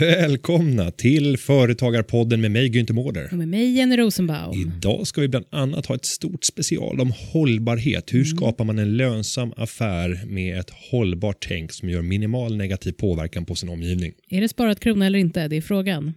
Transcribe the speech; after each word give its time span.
Välkomna 0.00 0.90
till 0.90 1.38
Företagarpodden 1.38 2.40
med 2.40 2.50
mig 2.50 2.68
Günther 2.68 2.92
Mårder. 2.92 3.28
Och 3.32 3.38
med 3.38 3.48
mig 3.48 3.72
Jenny 3.72 3.96
Rosenbaum. 3.96 4.60
Idag 4.60 5.06
ska 5.06 5.20
vi 5.20 5.28
bland 5.28 5.46
annat 5.50 5.86
ha 5.86 5.94
ett 5.94 6.04
stort 6.04 6.44
special 6.44 7.00
om 7.00 7.12
hållbarhet. 7.32 8.14
Hur 8.14 8.24
skapar 8.24 8.64
man 8.64 8.78
en 8.78 8.96
lönsam 8.96 9.52
affär 9.56 10.20
med 10.26 10.58
ett 10.58 10.70
hållbart 10.90 11.46
tänk 11.48 11.72
som 11.72 11.88
gör 11.88 12.02
minimal 12.02 12.56
negativ 12.56 12.92
påverkan 12.92 13.44
på 13.44 13.54
sin 13.54 13.68
omgivning? 13.68 14.12
Är 14.30 14.40
det 14.40 14.48
sparat 14.48 14.80
krona 14.80 15.06
eller 15.06 15.18
inte? 15.18 15.48
Det 15.48 15.56
är 15.56 15.60
frågan. 15.60 16.12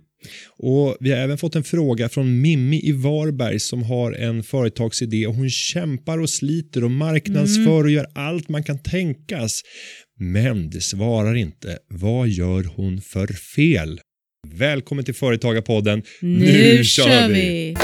Och 0.58 0.98
Vi 1.00 1.12
har 1.12 1.18
även 1.18 1.38
fått 1.38 1.56
en 1.56 1.64
fråga 1.64 2.09
från 2.09 2.42
Mimmi 2.42 2.81
i 2.84 2.92
Varberg 2.92 3.59
som 3.59 3.84
har 3.84 4.12
en 4.12 4.44
företagsidé 4.44 5.28
och 5.28 5.34
hon 5.34 5.50
kämpar 5.50 6.20
och 6.20 6.30
sliter 6.30 6.84
och 6.84 6.92
marknadsför 6.92 7.84
och 7.84 7.92
gör 7.92 8.08
allt 8.16 8.50
man 8.50 8.64
kan 8.64 8.80
tänkas. 8.80 9.62
Men 10.23 10.70
det 10.70 10.82
svarar 10.82 11.36
inte. 11.36 11.77
Vad 11.88 12.27
gör 12.30 12.64
hon 12.64 13.02
för 13.02 13.27
fel? 13.27 14.00
Välkommen 14.48 15.05
till 15.05 15.14
Företagarpodden. 15.14 16.04
Nu, 16.22 16.84
kör 16.84 17.27
vi! 17.30 17.76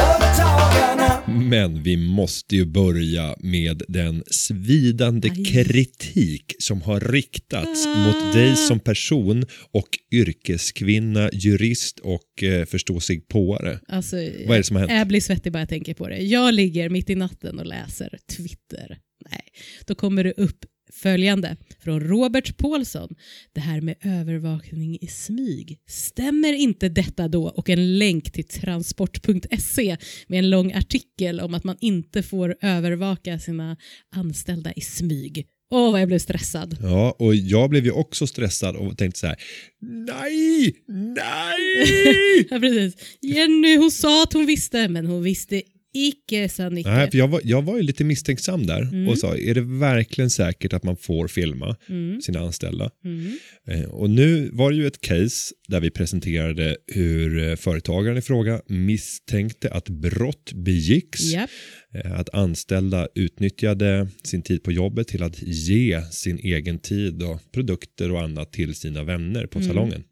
Men 1.49 1.83
vi 1.83 1.97
måste 1.97 2.55
ju 2.55 2.65
börja 2.65 3.35
med 3.39 3.83
den 3.87 4.23
svidande 4.31 5.29
Aj. 5.31 5.45
kritik 5.45 6.55
som 6.59 6.81
har 6.81 6.99
riktats 6.99 7.85
Ah. 7.87 8.05
mot 8.07 8.33
dig 8.33 8.55
som 8.55 8.79
person 8.79 9.45
och 9.71 9.87
yrkeskvinna, 10.11 11.29
jurist 11.33 11.99
och 11.99 12.43
eh, 12.43 12.65
förståsigpåare. 12.65 13.79
Alltså, 13.87 14.15
Vad 14.15 14.53
är 14.53 14.57
det 14.57 14.63
som 14.63 14.75
har 14.75 14.87
hänt? 14.87 14.97
Jag 14.99 15.07
blir 15.07 15.21
svettig 15.21 15.51
bara 15.51 15.59
jag 15.59 15.69
tänker 15.69 15.93
på 15.93 16.07
det. 16.07 16.17
Jag 16.17 16.53
ligger 16.53 16.89
mitt 16.89 17.09
i 17.09 17.15
natten 17.15 17.59
och 17.59 17.65
läser 17.65 18.17
Twitter. 18.37 18.97
Nej, 19.31 19.41
då 19.85 19.95
kommer 19.95 20.23
det 20.23 20.33
upp 20.37 20.65
följande 21.01 21.57
från 21.83 21.99
Robert 21.99 22.57
Paulsson. 22.57 23.15
Det 23.53 23.61
här 23.61 23.81
med 23.81 23.95
övervakning 24.01 24.97
i 25.01 25.07
smyg. 25.07 25.79
Stämmer 25.87 26.53
inte 26.53 26.89
detta 26.89 27.27
då? 27.27 27.49
Och 27.49 27.69
en 27.69 27.97
länk 27.97 28.31
till 28.31 28.47
transport.se 28.47 29.97
med 30.27 30.39
en 30.39 30.49
lång 30.49 30.73
artikel 30.73 31.39
om 31.39 31.53
att 31.53 31.63
man 31.63 31.77
inte 31.81 32.23
får 32.23 32.55
övervaka 32.61 33.39
sina 33.39 33.77
anställda 34.15 34.73
i 34.73 34.81
smyg. 34.81 35.47
Åh, 35.71 35.91
vad 35.91 36.01
jag 36.01 36.07
blev 36.07 36.19
stressad. 36.19 36.77
Ja, 36.81 37.15
och 37.19 37.35
jag 37.35 37.69
blev 37.69 37.85
ju 37.85 37.91
också 37.91 38.27
stressad 38.27 38.75
och 38.75 38.97
tänkte 38.97 39.19
så 39.19 39.27
här. 39.27 39.37
Nej, 39.81 40.75
nej! 40.87 42.45
Ja, 42.49 42.59
precis. 42.59 42.95
Jenny 43.21 43.77
hon 43.77 43.91
sa 43.91 44.23
att 44.23 44.33
hon 44.33 44.45
visste, 44.45 44.87
men 44.87 45.05
hon 45.05 45.23
visste 45.23 45.61
icke, 45.93 46.49
sa 46.49 46.69
Nicke. 46.69 46.89
Nej, 46.89 47.11
för 47.11 47.17
jag, 47.17 47.27
var, 47.27 47.41
jag 47.43 47.61
var 47.61 47.77
ju 47.77 47.83
lite 47.83 48.03
misstänksam 48.03 48.65
där 48.65 48.81
Mm. 48.81 49.07
och 49.07 49.17
sa, 49.17 49.37
är 49.37 49.53
det 49.53 49.61
verkligen 49.61 50.29
säkert 50.29 50.73
att 50.73 50.83
man 50.83 50.97
får 50.97 51.27
filma 51.27 51.75
Mm, 51.89 52.21
sina 52.21 52.39
anställda? 52.39 52.89
mm, 53.05 53.37
Eh, 53.67 53.83
Och 53.89 54.09
nu 54.09 54.49
var 54.53 54.71
det 54.71 54.77
ju 54.77 54.87
ett 54.87 55.01
case 55.01 55.53
där 55.67 55.79
vi 55.81 55.89
presenterade 55.89 56.77
hur 56.87 57.47
eh, 57.49 57.55
företagaren 57.55 58.17
i 58.17 58.21
fråga 58.21 58.61
misstänkte 58.67 59.69
att 59.71 59.89
brott 59.89 60.53
begicks. 60.53 61.21
japp. 61.33 61.49
Eh, 61.93 62.19
Att 62.19 62.29
anställda 62.33 63.07
utnyttjade 63.15 64.07
sin 64.23 64.41
tid 64.41 64.63
på 64.63 64.71
jobbet 64.71 65.07
till 65.07 65.23
att 65.23 65.41
ge 65.41 66.01
sin 66.11 66.39
egen 66.39 66.79
tid 66.79 67.23
och 67.23 67.51
produkter 67.51 68.11
och 68.11 68.21
annat 68.21 68.51
till 68.53 68.75
sina 68.75 69.03
vänner 69.03 69.45
på 69.45 69.61
salongen. 69.61 70.03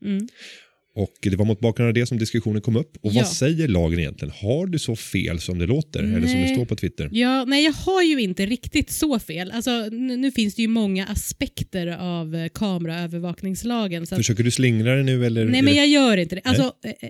Och 0.97 1.13
det 1.22 1.35
var 1.35 1.46
mot 1.46 1.59
bakgrund 1.59 1.88
av 1.88 1.94
det 1.94 2.06
som 2.06 2.18
diskussionen 2.18 2.62
kom 2.62 2.75
upp. 2.75 2.97
Och 3.02 3.12
Ja. 3.13 3.22
vad 3.22 3.28
säger 3.28 3.68
lagen 3.68 4.00
egentligen? 4.00 4.34
Har 4.41 4.68
du 4.68 4.80
så 4.80 4.96
fel 4.96 5.40
som 5.40 5.59
det 5.59 5.66
låter? 5.66 6.00
Eller 6.00 6.13
som 6.13 6.22
det 6.22 6.46
Nej. 6.46 6.56
står 6.56 6.66
på 6.66 6.75
Twitter? 6.75 7.09
Ja, 7.12 7.46
nej, 7.46 7.63
jag 7.66 7.72
har 7.74 8.03
ju 8.03 8.22
inte 8.22 8.46
riktigt 8.46 8.91
så 8.91 9.19
fel. 9.19 9.52
Alltså, 9.52 9.72
nu, 9.91 10.31
finns 10.31 10.56
det 10.56 10.62
ju 10.62 10.68
många 10.68 11.06
aspekter 11.06 11.88
av 11.88 12.36
eh, 12.36 12.47
kameraövervakningslagen. 12.53 14.07
Så 14.07 14.16
Försöker 14.16 14.44
du 14.44 14.52
slingra 14.52 14.96
det 14.96 15.03
nu 15.03 15.25
eller? 15.25 15.46
nej, 15.46 15.62
men 15.62 15.75
jag 15.75 15.88
gör 15.88 16.18
inte 16.18 16.36
det. 16.36 16.41
Alltså, 16.44 16.63
eh, 16.84 16.91
eh, 17.02 17.09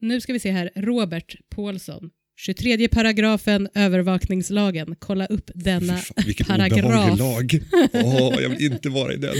nu 0.00 0.20
ska 0.20 0.32
vi 0.32 0.40
se 0.40 0.50
här. 0.50 0.70
Robert 0.76 1.36
Paulsson. 1.54 2.10
23 2.36 2.88
paragrafen 2.88 3.68
övervakningslagen. 3.74 4.96
Kolla 4.98 5.26
upp 5.26 5.50
denna 5.54 5.96
fan, 5.96 6.24
vilken 6.26 6.46
paragraf. 6.46 6.84
obehaglig 6.84 7.18
lag. 7.18 7.60
Åh, 7.92 8.42
jag 8.42 8.48
vill 8.48 8.72
inte 8.72 8.88
vara 8.88 9.12
i 9.14 9.16
den. 9.16 9.34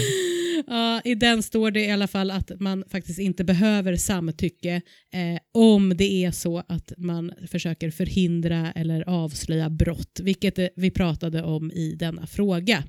Ja, 0.67 1.01
I 1.03 1.15
den 1.15 1.43
står 1.43 1.71
det 1.71 1.85
i 1.85 1.91
alla 1.91 2.07
fall 2.07 2.31
att 2.31 2.51
man 2.59 2.83
faktiskt 2.89 3.19
inte 3.19 3.43
behöver 3.43 3.95
samtycke 3.95 4.81
eh, 5.13 5.39
om 5.53 5.97
det 5.97 6.25
är 6.25 6.31
så 6.31 6.63
att 6.67 6.93
man 6.97 7.33
försöker 7.47 7.91
förhindra 7.91 8.71
eller 8.71 9.09
avslöja 9.09 9.69
brott, 9.69 10.19
vilket 10.23 10.59
eh, 10.59 10.67
vi 10.75 10.91
pratade 10.91 11.43
om 11.43 11.71
i 11.71 11.95
denna 11.95 12.27
fråga. 12.27 12.83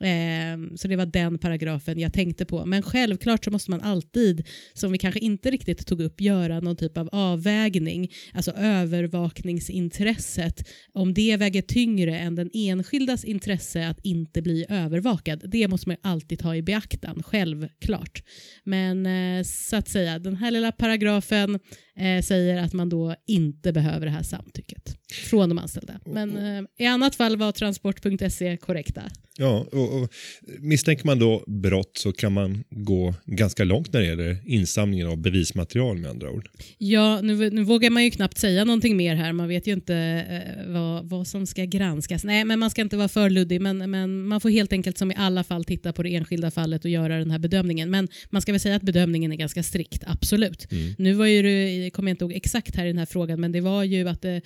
Eh, 0.00 0.76
så 0.76 0.88
det 0.88 0.96
var 0.96 1.06
den 1.06 1.38
paragrafen 1.38 2.00
jag 2.00 2.12
tänkte 2.12 2.44
på. 2.44 2.66
Men 2.66 2.82
självklart 2.82 3.44
så 3.44 3.50
måste 3.50 3.70
man 3.70 3.80
alltid, 3.80 4.46
som 4.72 4.92
vi 4.92 4.98
kanske 4.98 5.20
inte 5.20 5.50
riktigt 5.50 5.86
tog 5.86 6.00
upp, 6.00 6.20
göra 6.20 6.60
någon 6.60 6.76
typ 6.76 6.98
av 6.98 7.08
avvägning. 7.12 8.12
Alltså 8.32 8.52
övervakningsintresset, 8.52 10.68
om 10.92 11.14
det 11.14 11.36
väger 11.36 11.62
tyngre 11.62 12.18
än 12.18 12.34
den 12.34 12.50
enskildas 12.54 13.24
intresse 13.24 13.88
att 13.88 14.00
inte 14.02 14.42
bli 14.42 14.66
övervakad. 14.68 15.50
Det 15.50 15.68
måste 15.68 15.88
man 15.88 15.96
ju 16.02 16.10
alltid 16.10 16.38
ta 16.38 16.56
i 16.56 16.62
beaktan, 16.62 17.22
självklart. 17.22 18.22
Men 18.64 19.06
eh, 19.06 19.42
så 19.44 19.76
att 19.76 19.88
säga, 19.88 20.18
den 20.18 20.36
här 20.36 20.50
lilla 20.50 20.72
paragrafen 20.72 21.58
eh, 21.96 22.22
säger 22.22 22.62
att 22.62 22.72
man 22.72 22.88
då 22.88 23.14
inte 23.26 23.72
behöver 23.72 24.06
det 24.06 24.12
här 24.12 24.22
samtycket 24.22 24.97
från 25.12 25.48
de 25.48 25.58
anställda. 25.58 26.00
Men 26.04 26.36
eh, 26.36 26.64
i 26.78 26.86
annat 26.86 27.14
fall 27.14 27.36
var 27.36 27.52
transport.se 27.52 28.56
korrekta. 28.56 29.02
Ja, 29.40 29.66
och, 29.72 30.02
och 30.02 30.12
misstänker 30.58 31.06
man 31.06 31.18
då 31.18 31.44
brott 31.46 31.90
så 31.94 32.12
kan 32.12 32.32
man 32.32 32.64
gå 32.70 33.14
ganska 33.24 33.64
långt 33.64 33.92
när 33.92 34.00
det 34.00 34.06
gäller 34.06 34.36
insamlingen 34.46 35.06
av 35.06 35.16
bevismaterial 35.16 35.98
med 35.98 36.10
andra 36.10 36.30
ord. 36.30 36.48
Ja, 36.78 37.20
nu, 37.20 37.50
nu 37.50 37.62
vågar 37.62 37.90
man 37.90 38.04
ju 38.04 38.10
knappt 38.10 38.38
säga 38.38 38.64
någonting 38.64 38.96
mer 38.96 39.14
här. 39.14 39.32
Man 39.32 39.48
vet 39.48 39.66
ju 39.66 39.72
inte 39.72 39.94
eh, 39.96 40.72
vad, 40.72 41.08
vad 41.08 41.26
som 41.26 41.46
ska 41.46 41.64
granskas. 41.64 42.24
Nej, 42.24 42.44
men 42.44 42.58
man 42.58 42.70
ska 42.70 42.82
inte 42.82 42.96
vara 42.96 43.08
för 43.08 43.30
luddig, 43.30 43.60
men, 43.60 43.90
men 43.90 44.28
man 44.28 44.40
får 44.40 44.50
helt 44.50 44.72
enkelt 44.72 44.98
som 44.98 45.10
i 45.10 45.14
alla 45.18 45.44
fall 45.44 45.64
titta 45.64 45.92
på 45.92 46.02
det 46.02 46.14
enskilda 46.14 46.50
fallet 46.50 46.84
och 46.84 46.90
göra 46.90 47.18
den 47.18 47.30
här 47.30 47.38
bedömningen. 47.38 47.90
Men 47.90 48.08
man 48.30 48.42
ska 48.42 48.52
väl 48.52 48.60
säga 48.60 48.76
att 48.76 48.82
bedömningen 48.82 49.32
är 49.32 49.36
ganska 49.36 49.62
strikt, 49.62 50.02
absolut. 50.06 50.72
Mm. 50.72 50.94
Nu 50.98 51.12
var 51.12 51.26
ju 51.26 51.42
det, 51.42 51.90
kommer 51.90 52.10
jag 52.10 52.12
inte 52.14 52.24
ihåg 52.24 52.32
exakt 52.32 52.76
här 52.76 52.84
i 52.84 52.88
den 52.88 52.98
här 52.98 53.06
frågan, 53.06 53.40
men 53.40 53.52
det 53.52 53.60
var 53.60 53.84
ju 53.84 54.08
att 54.08 54.22
det 54.22 54.40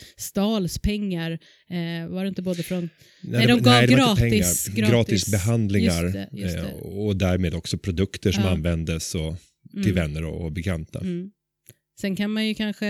stals 0.52 0.78
pengar. 0.78 1.30
Eh, 1.70 2.08
var 2.08 2.22
det 2.22 2.28
inte 2.28 2.42
både 2.42 2.62
från... 2.62 2.88
Nej, 3.22 3.46
det 3.46 3.52
de 3.52 3.62
gav 3.62 3.82
inte 3.82 3.94
gratis- 3.94 4.68
gratis- 4.68 4.90
gratis 4.90 5.30
behandlingar 5.32 6.02
Just 6.02 6.12
det, 6.14 6.28
just 6.32 6.54
det. 6.54 6.60
eh, 6.60 6.74
och 6.98 7.16
därmed 7.16 7.54
också 7.54 7.78
produkter 7.78 8.32
som 8.32 8.44
Ja. 8.44 8.50
användes 8.50 9.14
och, 9.14 9.34
till 9.72 9.92
Mm. 9.92 9.94
vänner 9.94 10.24
och, 10.24 10.44
och 10.44 10.52
bekanta. 10.52 11.00
Mm. 11.00 11.30
Sen 12.00 12.16
kan 12.16 12.30
man 12.32 12.46
ju 12.48 12.54
kanske 12.54 12.86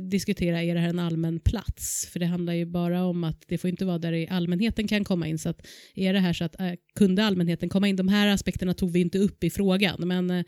diskutera, 0.00 0.62
är 0.62 0.74
det 0.74 0.80
här 0.80 0.88
en 0.88 0.98
allmän 0.98 1.40
plats? 1.40 2.08
För 2.12 2.20
det 2.20 2.26
handlar 2.26 2.52
ju 2.52 2.66
bara 2.66 3.04
om 3.04 3.24
att 3.24 3.42
det 3.48 3.58
får 3.58 3.70
inte 3.70 3.84
vara 3.84 3.98
där 3.98 4.26
allmänheten 4.32 4.88
kan 4.88 5.04
komma 5.04 5.26
in. 5.28 5.38
Så 5.38 5.48
att 5.48 5.66
är 5.94 6.12
det 6.12 6.20
här 6.20 6.32
så 6.32 6.44
att 6.44 6.60
äh, 6.60 6.72
kunde 6.94 7.24
allmänheten 7.24 7.68
komma 7.68 7.88
in? 7.88 7.96
De 7.96 8.08
här 8.08 8.26
aspekterna 8.28 8.74
tog 8.74 8.92
vi 8.92 9.00
inte 9.00 9.18
upp 9.18 9.44
i 9.44 9.50
frågan, 9.50 10.08
men 10.08 10.30
eh, 10.30 10.44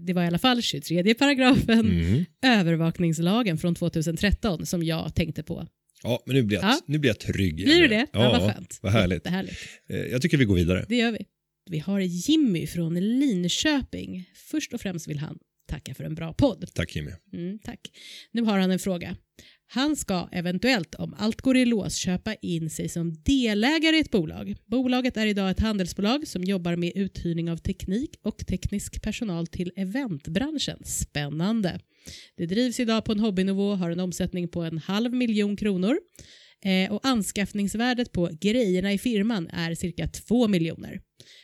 det 0.00 0.12
var 0.12 0.22
i 0.24 0.26
alla 0.26 0.38
fall 0.38 0.62
23 0.62 1.14
paragrafen 1.14 1.80
Mm. 1.90 2.24
övervakningslagen 2.44 3.58
från 3.58 3.74
2013 3.74 4.66
som 4.66 4.82
jag 4.82 5.14
tänkte 5.14 5.42
på. 5.42 5.66
Ja, 6.02 6.22
men 6.26 6.36
nu 6.36 6.42
blir 6.42 6.56
jag, 6.58 6.64
Ja. 6.64 6.80
nu 6.86 6.98
blir 6.98 7.10
jag 7.10 7.18
trygg. 7.18 7.54
Blir 7.54 7.80
du 7.82 7.88
det? 7.88 8.06
Ja, 8.12 8.38
vad 8.40 8.54
skönt. 8.54 8.78
Vad 8.82 8.92
härligt. 8.92 9.26
Eh, 9.26 9.96
Jag 9.98 10.22
tycker 10.22 10.36
vi 10.36 10.44
går 10.44 10.54
vidare. 10.54 10.86
Det 10.88 10.96
gör 10.96 11.12
vi. 11.12 11.26
Vi 11.70 11.78
har 11.78 12.00
Jimmy 12.00 12.66
från 12.66 13.18
Linköping. 13.18 14.24
Först 14.34 14.72
och 14.74 14.80
främst 14.80 15.08
vill 15.08 15.18
han 15.18 15.38
tacka 15.68 15.94
för 15.94 16.04
en 16.04 16.14
bra 16.14 16.32
podd. 16.32 16.68
Tack 16.74 16.96
Jimmy. 16.96 17.10
Mm, 17.32 17.58
tack. 17.58 17.80
Nu 18.32 18.42
har 18.42 18.58
han 18.58 18.70
en 18.70 18.78
fråga. 18.78 19.16
Han 19.72 19.96
ska 19.96 20.28
eventuellt, 20.32 20.94
om 20.94 21.14
allt 21.18 21.40
går 21.40 21.56
i 21.56 21.64
lås, 21.64 21.94
köpa 21.96 22.34
in 22.34 22.70
sig 22.70 22.88
som 22.88 23.14
delägare 23.22 23.96
i 23.96 24.00
ett 24.00 24.10
bolag. 24.10 24.56
Bolaget 24.66 25.16
är 25.16 25.26
idag 25.26 25.50
ett 25.50 25.60
handelsbolag 25.60 26.28
som 26.28 26.44
jobbar 26.44 26.76
med 26.76 26.92
uthyrning 26.94 27.50
av 27.50 27.56
teknik 27.56 28.10
och 28.22 28.46
teknisk 28.46 29.02
personal 29.02 29.46
till 29.46 29.72
eventbranschen. 29.76 30.78
Spännande. 30.84 31.80
Det 32.36 32.46
drivs 32.46 32.80
idag 32.80 33.04
på 33.04 33.12
en 33.12 33.20
hobbynivå, 33.20 33.74
har 33.74 33.90
en 33.90 34.00
omsättning 34.00 34.48
på 34.48 34.62
en 34.62 34.78
halv 34.78 35.12
miljon 35.12 35.56
kronor 35.56 35.98
eh, 36.64 36.92
och 36.92 37.06
anskaffningsvärdet 37.06 38.12
på 38.12 38.30
grejerna 38.40 38.92
i 38.92 38.98
firman 38.98 39.48
är 39.48 39.74
cirka 39.74 40.08
två 40.08 40.48
miljoner. 40.48 41.00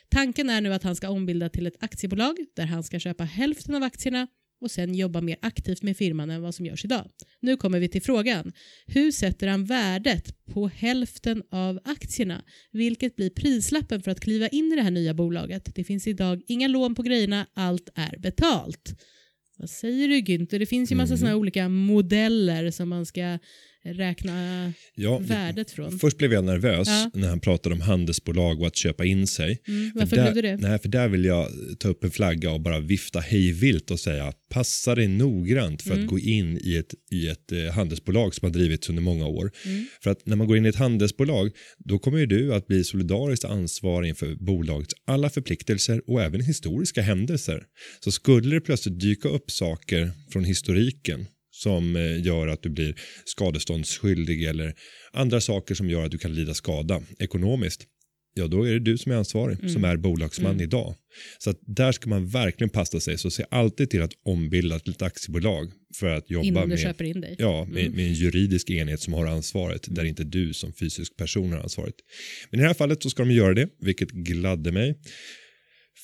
Tanken 0.09 0.49
är 0.49 0.61
nu 0.61 0.73
att 0.73 0.83
han 0.83 0.95
ska 0.95 1.09
ombilda 1.09 1.49
till 1.49 1.67
ett 1.67 1.83
aktiebolag 1.83 2.35
där 2.55 2.65
han 2.65 2.83
ska 2.83 2.99
köpa 2.99 3.23
hälften 3.23 3.75
av 3.75 3.83
aktierna 3.83 4.27
och 4.61 4.71
sen 4.71 4.95
jobba 4.95 5.21
mer 5.21 5.37
aktivt 5.41 5.81
med 5.83 5.97
firman 5.97 6.29
än 6.29 6.41
vad 6.41 6.55
som 6.55 6.65
görs 6.65 6.85
idag. 6.85 7.09
Nu 7.39 7.57
kommer 7.57 7.79
vi 7.79 7.89
till 7.89 8.01
frågan. 8.01 8.53
Hur 8.85 9.11
sätter 9.11 9.47
han 9.47 9.65
värdet 9.65 10.45
på 10.45 10.67
hälften 10.67 11.43
av 11.51 11.79
aktierna? 11.83 12.43
Vilket 12.71 13.15
blir 13.15 13.29
prislappen 13.29 14.01
för 14.01 14.11
att 14.11 14.19
kliva 14.19 14.47
in 14.47 14.71
i 14.71 14.75
det 14.75 14.81
här 14.81 14.91
nya 14.91 15.13
bolaget? 15.13 15.75
Det 15.75 15.83
finns 15.83 16.07
idag 16.07 16.41
inga 16.47 16.67
lån 16.67 16.95
på 16.95 17.03
grejerna, 17.03 17.47
allt 17.53 17.89
är 17.95 18.17
betalt. 18.17 18.93
Vad 19.57 19.69
säger 19.69 20.07
du 20.07 20.15
Günther? 20.21 20.59
Det 20.59 20.65
finns 20.65 20.91
ju 20.91 20.95
massa 20.95 21.13
Mm. 21.13 21.27
här 21.27 21.35
olika 21.35 21.69
modeller 21.69 22.71
som 22.71 22.89
man 22.89 23.05
ska 23.05 23.39
räkna 23.93 24.73
Ja, 24.95 25.17
värdet 25.17 25.71
från? 25.71 25.99
Först 25.99 26.17
blev 26.17 26.33
jag 26.33 26.43
nervös 26.43 26.87
Ja. 26.87 27.11
när 27.13 27.27
han 27.29 27.39
pratade 27.39 27.75
om 27.75 27.81
handelsbolag 27.81 28.61
och 28.61 28.67
att 28.67 28.75
köpa 28.75 29.05
in 29.05 29.27
sig. 29.27 29.61
Mm, 29.67 29.91
För 29.91 29.99
varför 29.99 30.15
där, 30.15 30.23
blev 30.23 30.35
du 30.35 30.41
det? 30.41 30.57
Nej, 30.69 30.79
för 30.79 30.89
där 30.89 31.07
vill 31.07 31.25
jag 31.25 31.47
ta 31.79 31.87
upp 31.87 32.03
en 32.03 32.11
flagga 32.11 32.51
och 32.51 32.61
bara 32.61 32.79
vifta 32.79 33.19
hejvilt 33.19 33.91
och 33.91 33.99
säga 33.99 34.33
passa 34.49 34.95
dig 34.95 35.07
noggrant 35.07 35.81
för 35.81 35.91
Mm. 35.91 36.03
att 36.03 36.09
gå 36.09 36.19
in 36.19 36.59
i 36.63 36.75
ett, 36.75 36.93
i 37.11 37.27
ett 37.27 37.51
eh, 37.51 37.73
handelsbolag 37.73 38.35
som 38.35 38.45
har 38.45 38.53
drivits 38.53 38.89
under 38.89 39.01
många 39.03 39.27
år. 39.27 39.51
Mm. 39.65 39.85
För 40.03 40.11
att 40.11 40.25
när 40.25 40.35
man 40.35 40.47
går 40.47 40.57
in 40.57 40.65
i 40.65 40.69
ett 40.69 40.75
handelsbolag 40.75 41.51
då 41.77 41.99
kommer 41.99 42.17
ju 42.19 42.25
du 42.25 42.53
att 42.53 42.67
bli 42.67 42.83
solidariskt 42.83 43.45
ansvarig 43.45 44.09
inför 44.09 44.35
bolagets 44.35 44.93
alla 45.07 45.29
förpliktelser 45.29 46.01
och 46.07 46.21
även 46.21 46.41
historiska 46.41 47.01
händelser. 47.01 47.63
Så 48.03 48.11
skulle 48.11 48.55
det 48.55 48.61
plötsligt 48.61 48.99
dyka 48.99 49.29
upp 49.29 49.51
saker 49.51 50.11
från 50.31 50.43
historiken 50.43 51.25
som 51.63 51.95
eh, 51.95 52.25
gör 52.25 52.47
att 52.47 52.63
du 52.63 52.69
blir 52.69 52.95
skadeståndsskyldig 53.25 54.43
eller 54.43 54.73
andra 55.13 55.41
saker 55.41 55.75
som 55.75 55.89
gör 55.89 56.05
att 56.05 56.11
du 56.11 56.17
kan 56.17 56.35
lida 56.35 56.53
skada 56.53 57.01
ekonomiskt 57.19 57.85
ja 58.33 58.47
då 58.47 58.67
är 58.67 58.71
det 58.73 58.79
du 58.79 58.97
som 58.97 59.11
är 59.11 59.15
ansvarig 59.15 59.57
Mm. 59.59 59.69
som 59.69 59.83
är 59.83 59.97
bolagsman 59.97 60.51
Mm. 60.51 60.63
idag. 60.63 60.95
Så 61.39 61.49
att 61.49 61.59
där 61.61 61.91
ska 61.91 62.09
man 62.09 62.27
verkligen 62.27 62.69
passa 62.69 62.99
sig 62.99 63.17
så 63.17 63.29
se 63.29 63.45
alltid 63.51 63.89
till 63.89 64.01
att 64.01 64.11
ombilda 64.25 64.79
till 64.79 64.91
ett 64.91 65.01
aktiebolag 65.01 65.71
för 65.99 66.07
att 66.07 66.29
jobba 66.31 66.45
Innan 66.47 66.63
du 66.63 66.67
med, 66.69 66.79
köper 66.79 67.05
in 67.05 67.21
dig? 67.21 67.35
ja, 67.39 67.65
med, 67.65 67.81
Mm. 67.81 67.95
med 67.95 68.05
en 68.07 68.13
juridisk 68.13 68.69
enhet 68.69 68.99
som 69.01 69.13
har 69.13 69.25
ansvaret 69.25 69.87
där 69.95 70.03
inte 70.05 70.23
du 70.23 70.53
som 70.53 70.73
fysisk 70.73 71.15
person 71.17 71.51
har 71.51 71.59
ansvaret. 71.59 71.95
Men 72.51 72.59
i 72.59 72.63
det 72.63 72.67
här 72.67 72.73
fallet 72.75 73.03
så 73.03 73.09
ska 73.09 73.23
de 73.23 73.31
göra 73.33 73.53
det 73.53 73.69
vilket 73.81 74.11
gladde 74.11 74.71
mig. 74.71 74.95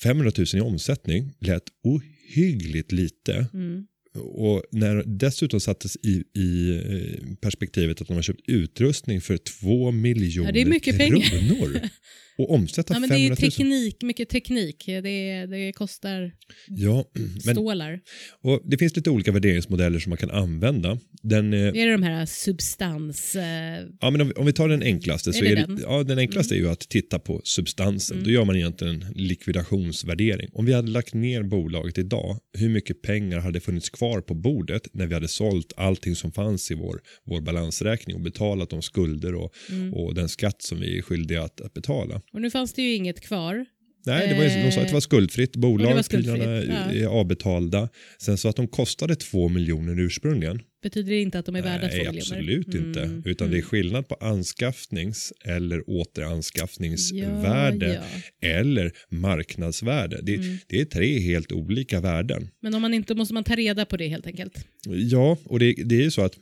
500 0.02 0.32
000 0.38 0.46
i 0.54 0.60
omsättning 0.60 1.32
lät 1.40 1.62
ohyggligt 1.84 2.92
lite 2.92 3.46
Mm. 3.54 3.86
Och 4.14 4.62
när 4.70 5.02
dessutom 5.06 5.60
sattes 5.60 5.96
i, 5.96 6.24
i 6.34 6.76
eh, 6.76 7.36
perspektivet 7.40 8.00
att 8.00 8.08
de 8.08 8.14
har 8.14 8.22
köpt 8.22 8.40
utrustning 8.46 9.20
för 9.20 9.36
2 9.36 9.90
miljoner 9.90 10.48
Ja, 10.48 10.52
det 10.52 10.60
är 10.60 10.66
mycket 10.66 10.98
pengar. 10.98 11.90
och 12.38 12.50
omsätta 12.50 12.94
Ja, 12.94 13.00
men 13.00 13.08
det 13.08 13.14
500 13.14 13.36
är 13.36 13.42
000. 13.42 13.50
teknik, 13.50 14.02
mycket 14.02 14.28
teknik. 14.28 14.84
Det, 14.86 15.46
det 15.46 15.72
kostar 15.72 16.32
Ja, 16.68 17.04
men, 17.44 17.54
stålar. 17.54 18.00
och 18.42 18.60
det 18.64 18.78
finns 18.78 18.96
lite 18.96 19.10
olika 19.10 19.32
värderingsmodeller 19.32 19.98
som 19.98 20.10
man 20.10 20.16
kan 20.18 20.30
använda. 20.30 20.98
Den, 21.22 21.52
eh, 21.54 21.60
Är 21.60 21.86
det 21.86 21.92
de 21.92 22.02
här 22.02 22.26
substans... 22.26 23.36
Eh, 23.36 23.86
ja, 24.00 24.10
men 24.10 24.20
om, 24.20 24.28
vi- 24.28 24.34
om 24.34 24.46
vi 24.46 24.52
tar 24.52 24.68
den 24.68 24.82
enklaste 24.82 25.32
så 25.32 25.38
Är 25.38 25.42
det 25.44 25.50
är 25.50 25.56
den? 25.56 25.64
Mm. 25.64 25.76
det, 25.76 25.82
ja, 25.82 26.02
den 26.02 26.18
enklaste 26.18 26.54
är 26.54 26.58
ju 26.58 26.68
att 26.68 26.80
titta 26.88 27.18
på 27.18 27.40
substansen. 27.44 28.24
Då 28.24 28.30
gör 28.30 28.44
man 28.44 28.56
egentligen 28.56 29.02
en 29.02 29.12
likvidationsvärdering. 29.14 30.48
Om 30.52 30.64
vi 30.66 30.72
hade 30.72 30.90
lagt 30.90 31.14
ner 31.14 31.42
bolaget 31.42 31.98
idag, 31.98 32.38
hur 32.58 32.68
mycket 32.68 33.02
pengar 33.02 33.38
hade 33.38 33.60
funnits 33.60 33.90
kvar 33.90 34.20
på 34.20 34.34
bordet 34.34 34.88
när 34.92 35.06
vi 35.06 35.14
hade 35.14 35.28
sålt 35.28 35.72
allting 35.76 36.14
som 36.16 36.32
fanns 36.32 36.70
i 36.70 36.74
vår, 36.74 37.00
vår 37.26 37.40
balansräkning 37.40 38.16
och 38.16 38.22
betalat 38.22 38.70
de 38.70 38.82
skulder 38.82 39.34
och, 39.34 39.50
Mm. 39.70 39.94
och 39.94 40.14
den 40.14 40.28
skatt 40.28 40.62
som 40.62 40.80
vi 40.80 40.98
är 40.98 41.02
skyldiga 41.02 41.42
att, 41.42 41.60
att 41.60 41.74
betala. 41.74 42.20
Och 42.32 42.40
nu 42.40 42.50
fanns 42.50 42.72
det 42.72 42.82
ju 42.82 42.94
inget 42.94 43.20
kvar. 43.20 43.66
Nej, 44.06 44.28
det 44.28 44.34
var, 44.34 44.42
ju- 44.44 44.62
de 44.64 44.72
sa 44.72 44.80
att 44.80 44.86
det 44.88 44.92
var 44.92 45.00
skuldfritt. 45.00 45.56
Och 45.56 45.60
det 45.60 45.66
var 45.68 45.78
Bolag, 45.78 46.04
skuldfritt, 46.04 46.42
pengarna 46.42 46.62
ja. 46.64 46.92
är 46.92 47.06
avbetalda. 47.06 47.88
Sen 48.18 48.38
så 48.38 48.48
att 48.48 48.56
de 48.56 48.68
kostade 48.68 49.16
två 49.16 49.48
miljoner 49.48 50.00
ursprungligen. 50.00 50.62
Betyder 50.82 51.10
det 51.12 51.20
inte 51.20 51.38
att 51.38 51.46
de 51.46 51.56
är 51.56 51.62
värda 51.62 51.88
två 51.88 51.96
Nej, 51.96 51.98
miljoner? 52.06 52.18
absolut 52.20 52.74
inte. 52.74 53.02
Mm. 53.02 53.22
Utan 53.26 53.48
det 53.50 53.54
är 53.54 53.58
Mm. 53.58 53.68
skillnad 53.68 54.08
på 54.08 54.14
anskaffnings 54.14 55.32
eller 55.44 55.90
återanskaffningsvärde 55.90 57.86
Ja, 57.94 58.00
ja. 58.40 58.48
eller 58.48 58.92
marknadsvärde. 59.10 60.20
Det, 60.22 60.34
Mm. 60.34 60.56
det 60.66 60.80
är 60.80 60.84
tre 60.84 61.18
helt 61.18 61.52
olika 61.52 62.00
värden. 62.00 62.48
Men 62.62 62.74
om 62.74 62.82
man 62.82 62.94
inte 62.94 63.14
måste 63.14 63.34
man 63.34 63.44
ta 63.44 63.54
reda 63.54 63.84
på 63.86 63.96
det 63.96 64.08
helt 64.08 64.26
enkelt. 64.26 64.66
Ja, 64.86 65.38
och 65.44 65.58
det, 65.58 65.72
det 65.84 65.94
är 65.94 66.02
ju 66.02 66.10
så 66.10 66.22
att 66.22 66.34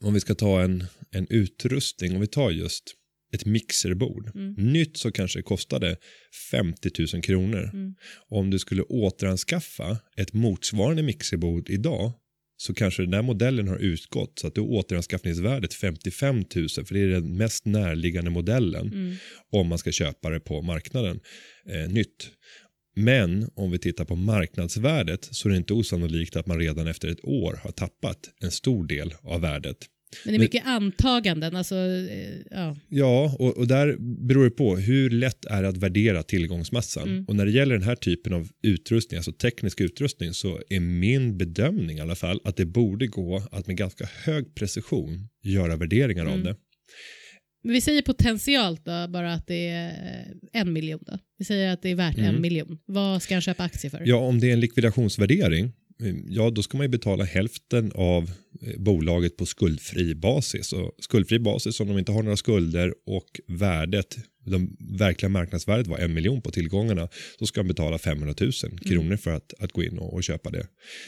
om 0.00 0.14
vi 0.14 0.20
ska 0.20 0.34
ta 0.34 0.62
en, 0.62 0.84
en 1.10 1.26
utrustning, 1.30 2.14
om 2.14 2.20
vi 2.20 2.26
tar 2.26 2.50
just 2.50 2.84
ett 3.32 3.44
mixerbord. 3.46 4.30
Mm. 4.34 4.54
Nytt 4.72 4.96
så 4.96 5.12
kanske 5.12 5.38
det 5.38 5.42
kostade 5.42 5.96
50 6.50 6.90
000 7.14 7.22
kronor. 7.22 7.70
Mm. 7.72 7.94
Om 8.28 8.50
du 8.50 8.58
skulle 8.58 8.82
återanskaffa 8.82 9.98
ett 10.16 10.32
motsvarande 10.32 11.02
mixerbord 11.02 11.70
idag 11.70 12.12
så 12.60 12.74
kanske 12.74 13.02
den 13.02 13.10
där 13.10 13.22
modellen 13.22 13.68
har 13.68 13.76
utgått 13.76 14.38
så 14.38 14.46
att 14.46 14.58
är 14.58 14.62
återanskaffningsvärdet 14.62 15.74
55 15.74 16.36
000 16.36 16.44
för 16.68 16.92
det 16.94 17.00
är 17.00 17.06
den 17.06 17.36
mest 17.36 17.64
närliggande 17.64 18.30
modellen 18.30 18.92
Mm. 18.92 19.16
om 19.52 19.66
man 19.68 19.78
ska 19.78 19.92
köpa 19.92 20.30
det 20.30 20.40
på 20.40 20.62
marknaden 20.62 21.20
eh, 21.68 21.90
nytt. 21.90 22.30
Men 22.96 23.50
om 23.54 23.70
vi 23.70 23.78
tittar 23.78 24.04
på 24.04 24.16
marknadsvärdet 24.16 25.28
så 25.30 25.48
är 25.48 25.50
det 25.50 25.56
inte 25.56 25.74
osannolikt 25.74 26.36
att 26.36 26.46
man 26.46 26.58
redan 26.58 26.86
efter 26.86 27.08
ett 27.08 27.24
år 27.24 27.60
har 27.62 27.70
tappat 27.70 28.18
en 28.40 28.50
stor 28.50 28.86
del 28.86 29.14
av 29.22 29.40
värdet. 29.40 29.76
Men 30.24 30.32
det 30.32 30.36
är 30.36 30.40
mycket 30.40 30.66
antaganden. 30.66 31.56
Alltså, 31.56 31.74
eh, 31.76 32.36
ja. 32.50 32.76
Ja, 32.88 33.36
och, 33.38 33.56
och 33.58 33.66
där 33.66 33.96
beror 34.26 34.44
det 34.44 34.50
på 34.50 34.76
hur 34.76 35.10
lätt 35.10 35.44
är 35.44 35.62
det 35.62 35.68
att 35.68 35.76
värdera 35.76 36.22
tillgångsmassan. 36.22 37.08
Mm. 37.08 37.24
Och 37.24 37.36
när 37.36 37.44
det 37.46 37.52
gäller 37.52 37.74
den 37.74 37.82
här 37.84 37.96
typen 37.96 38.32
av 38.32 38.48
utrustning, 38.62 39.16
alltså 39.18 39.32
teknisk 39.32 39.80
utrustning, 39.80 40.32
så 40.32 40.60
är 40.68 40.80
min 40.80 41.38
bedömning 41.38 41.98
i 41.98 42.00
alla 42.00 42.14
fall 42.14 42.40
att 42.44 42.56
det 42.56 42.66
borde 42.66 43.06
gå 43.06 43.42
att 43.52 43.66
med 43.66 43.76
ganska 43.76 44.08
hög 44.24 44.54
precision 44.54 45.28
göra 45.42 45.76
värderingar 45.76 46.26
av 46.26 46.32
Mm. 46.32 46.44
det. 46.44 46.56
Men 47.64 47.72
vi 47.72 47.80
säger 47.80 48.02
potentialt 48.02 48.84
då, 48.84 49.08
bara 49.08 49.32
att 49.32 49.46
det 49.46 49.68
är 49.68 49.88
eh, 49.88 50.60
en 50.60 50.72
miljon. 50.72 51.00
Då. 51.06 51.18
Vi 51.38 51.44
säger 51.44 51.72
att 51.72 51.82
det 51.82 51.88
är 51.90 51.94
värt 51.94 52.18
Mm. 52.18 52.34
en 52.34 52.40
miljon. 52.40 52.78
Vad 52.86 53.22
ska 53.22 53.34
han 53.34 53.42
köpa 53.42 53.62
aktier 53.64 53.90
för? 53.90 54.02
Ja, 54.06 54.16
om 54.16 54.40
det 54.40 54.48
är 54.48 54.52
en 54.52 54.60
likvidationsvärdering, 54.60 55.72
ja 56.28 56.50
då 56.50 56.62
ska 56.62 56.76
man 56.76 56.84
ju 56.84 56.88
betala 56.88 57.24
hälften 57.24 57.92
av 57.94 58.30
eh, 58.62 58.80
bolaget 58.80 59.36
på 59.36 59.46
skuldfri 59.46 60.14
basis. 60.14 60.72
Och 60.72 60.92
skuldfri 60.98 61.38
basis 61.38 61.80
om 61.80 61.88
de 61.88 61.98
inte 61.98 62.12
har 62.12 62.22
några 62.22 62.36
skulder 62.36 62.94
och 63.06 63.40
värdet, 63.46 64.16
de 64.44 64.76
verkliga 64.98 65.28
marknadsvärdet 65.28 65.86
var 65.86 65.98
en 65.98 66.14
miljon 66.14 66.42
på 66.42 66.50
tillgångarna, 66.50 67.08
så 67.38 67.46
ska 67.46 67.60
man 67.60 67.68
betala 67.68 67.98
500 67.98 68.34
000 68.40 68.52
kronor 68.86 69.16
för 69.16 69.30
att, 69.30 69.54
att 69.58 69.72
gå 69.72 69.82
in 69.82 69.98
och, 69.98 70.14
och 70.14 70.24
köpa 70.24 70.50
det. 70.50 70.66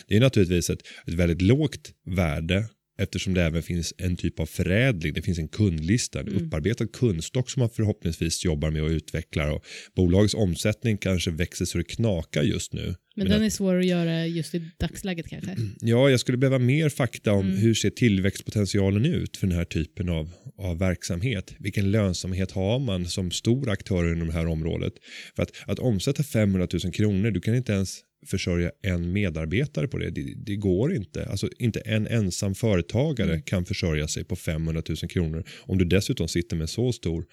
Det 0.08 0.16
är 0.16 0.20
naturligtvis 0.20 0.70
ett, 0.70 0.82
ett 1.06 1.14
väldigt 1.14 1.42
lågt 1.42 1.92
värde 2.06 2.64
eftersom 3.00 3.34
det 3.34 3.42
även 3.42 3.62
finns 3.62 3.94
en 3.98 4.16
typ 4.16 4.40
av 4.40 4.46
förädling. 4.46 5.12
Det 5.12 5.22
finns 5.22 5.38
en 5.38 5.48
kundlista, 5.48 6.20
en 6.20 6.28
Mm. 6.28 6.46
upparbetad 6.46 6.86
kundstock 6.86 7.50
som 7.50 7.60
man 7.60 7.70
förhoppningsvis 7.70 8.44
jobbar 8.44 8.70
med 8.70 8.82
och 8.82 8.88
utvecklar. 8.90 9.50
Och 9.50 9.64
bolagets 9.96 10.34
omsättning 10.34 10.98
kanske 10.98 11.30
växer 11.30 11.64
så 11.64 11.78
det 11.78 11.84
knakar 11.84 12.42
just 12.42 12.72
nu. 12.72 12.82
Men 12.84 12.94
Men 13.16 13.26
den 13.26 13.36
att- 13.42 13.46
är 13.46 13.50
svår 13.50 13.78
att 13.80 13.86
göra 13.86 14.26
just 14.26 14.54
i 14.54 14.70
dagsläget 14.80 15.28
kanske. 15.28 15.56
Ja, 15.80 16.10
jag 16.10 16.20
skulle 16.20 16.38
behöva 16.38 16.58
mer 16.58 16.88
fakta 16.88 17.32
om 17.32 17.46
Mm. 17.46 17.58
hur 17.58 17.74
ser 17.74 17.90
tillväxtpotentialen 17.90 19.04
ut 19.06 19.36
för 19.36 19.46
den 19.46 19.56
här 19.56 19.64
typen 19.64 20.08
av, 20.08 20.30
av 20.58 20.78
verksamhet. 20.78 21.54
Vilken 21.58 21.90
lönsamhet 21.90 22.50
har 22.52 22.78
man 22.78 23.06
som 23.06 23.30
stor 23.30 23.70
aktör 23.70 24.12
inom 24.12 24.26
det 24.28 24.32
här 24.34 24.46
området? 24.46 24.92
För 25.36 25.42
att, 25.42 25.50
att 25.66 25.78
omsätta 25.78 26.22
500 26.22 26.68
000 26.84 26.92
kronor, 26.92 27.30
du 27.30 27.40
kan 27.40 27.54
inte 27.54 27.72
ens 27.72 28.00
försörja 28.26 28.70
en 28.82 29.12
medarbetare 29.12 29.88
på 29.88 29.98
det. 29.98 30.10
Det, 30.10 30.34
det 30.46 30.56
går 30.56 30.94
inte. 30.94 31.26
Alltså 31.26 31.48
inte 31.58 31.80
en 31.80 32.06
ensam 32.06 32.54
företagare 32.54 33.30
Mm. 33.32 33.42
kan 33.42 33.64
försörja 33.64 34.08
sig 34.08 34.24
på 34.24 34.36
500 34.36 34.82
000 34.88 34.96
kronor 34.96 35.44
om 35.60 35.78
du 35.78 35.84
dessutom 35.84 36.28
sitter 36.28 36.56
med 36.56 36.70
så 36.70 36.92
stor 36.92 37.24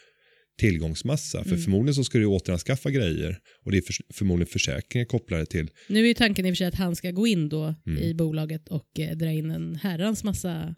tillgångsmassa. 0.60 1.44
För 1.44 1.50
Mm. 1.52 1.62
förmodligen 1.64 1.96
så 1.96 2.04
ska 2.04 2.18
du 2.18 2.26
återanskaffa 2.26 2.92
grejer 2.92 3.38
och 3.66 3.72
det 3.72 3.78
är 3.78 3.82
för, 3.82 3.96
förmodligen 4.14 4.48
försäkringar 4.52 5.06
kopplade 5.06 5.46
till 5.46 5.70
Nu 5.90 6.04
är 6.04 6.08
ju 6.08 6.14
tanken 6.14 6.46
i 6.46 6.50
och 6.50 6.54
för 6.54 6.58
sig 6.58 6.68
att 6.68 6.76
han 6.76 6.96
ska 6.96 7.12
gå 7.12 7.28
in 7.28 7.50
då 7.50 7.76
Mm. 7.88 8.04
i 8.04 8.14
bolaget 8.14 8.68
och 8.68 9.00
eh, 9.00 9.18
dra 9.18 9.32
in 9.32 9.52
en 9.52 9.76
herrans 9.76 10.24
massa 10.24 10.76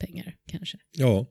pengar 0.00 0.34
kanske. 0.50 0.78
Ja, 0.98 1.26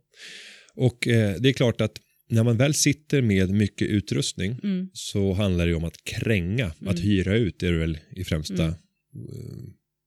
och 0.75 1.08
eh, 1.08 1.36
det 1.39 1.50
är 1.50 1.53
klart 1.53 1.82
att 1.82 1.98
när 2.30 2.44
man 2.44 2.58
väl 2.58 2.74
sitter 2.74 3.22
med 3.22 3.50
mycket 3.50 3.88
utrustning 3.88 4.60
Mm. 4.63 4.89
så 4.94 5.34
handlar 5.34 5.68
det 5.68 5.74
om 5.75 5.84
att 5.84 6.03
kränga, 6.03 6.65
att 6.65 6.82
Mm. 6.82 7.01
hyra 7.01 7.36
ut 7.36 7.63
är 7.63 7.72
det 7.72 7.77
väl 7.77 7.98
i 8.15 8.24
främsta. 8.24 8.63
Mm. 8.63 8.75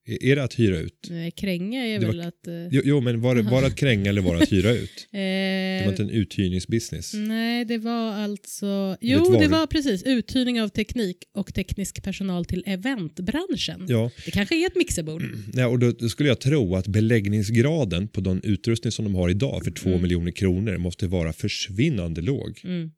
Eh, 0.06 0.16
är 0.30 0.36
det 0.36 0.42
att 0.44 0.58
hyra 0.58 0.78
ut? 0.78 1.06
Nej, 1.10 1.30
Kränga 1.30 1.86
är 1.86 1.98
Det 2.00 2.06
var- 2.06 2.12
väl 2.12 2.20
att... 2.20 2.46
eh, 2.46 2.54
Jo, 2.70 2.82
jo 2.84 3.00
men 3.00 3.20
var 3.20 3.34
det, 3.34 3.42
var 3.42 3.60
det 3.60 3.66
att 3.66 3.76
kränga 3.84 4.08
eller 4.10 4.22
var 4.22 4.36
det 4.36 4.42
att 4.42 4.52
hyra 4.52 4.70
ut? 4.72 5.08
Det 5.12 5.80
var 5.80 5.86
eh, 5.86 5.88
inte 5.88 6.02
en 6.02 6.10
uthyrningsbusiness. 6.10 7.14
Nej, 7.14 7.64
det 7.64 7.78
var 7.78 8.12
alltså... 8.12 8.96
Jo, 9.00 9.18
det 9.38 9.46
varu- 9.46 9.48
var 9.50 9.66
precis. 9.66 10.02
Uthyrning 10.02 10.62
av 10.62 10.68
teknik 10.68 11.16
och 11.34 11.54
teknisk 11.54 12.02
personal 12.02 12.44
till 12.44 12.62
eventbranschen. 12.66 13.86
Ja, 13.88 14.10
Det 14.25 14.30
kanske 14.30 14.56
är 14.62 14.66
ett 14.66 14.76
mixerbord. 14.76 15.22
Mm. 15.22 15.44
miljoner 20.02 20.32
kronor 20.32 20.76
måste 20.78 21.06
vara 21.06 21.32
försvinnande 21.32 22.20
låg. 22.20 22.60
Mm. 22.64 22.90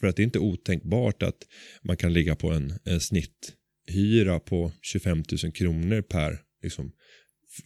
För 0.00 0.06
att 0.06 0.16
det 0.16 0.22
är 0.22 0.24
inte 0.24 0.38
otänkbart 0.38 1.22
att 1.22 1.36
man 1.82 1.96
kan 1.96 2.12
ligga 2.12 2.36
på 2.36 2.50
en, 2.50 2.72
en 2.84 3.00
snitthyra 3.00 4.40
på 4.40 4.72
25 4.82 5.22
000 5.44 5.52
kronor 5.52 6.02
per, 6.02 6.38
liksom, 6.62 6.92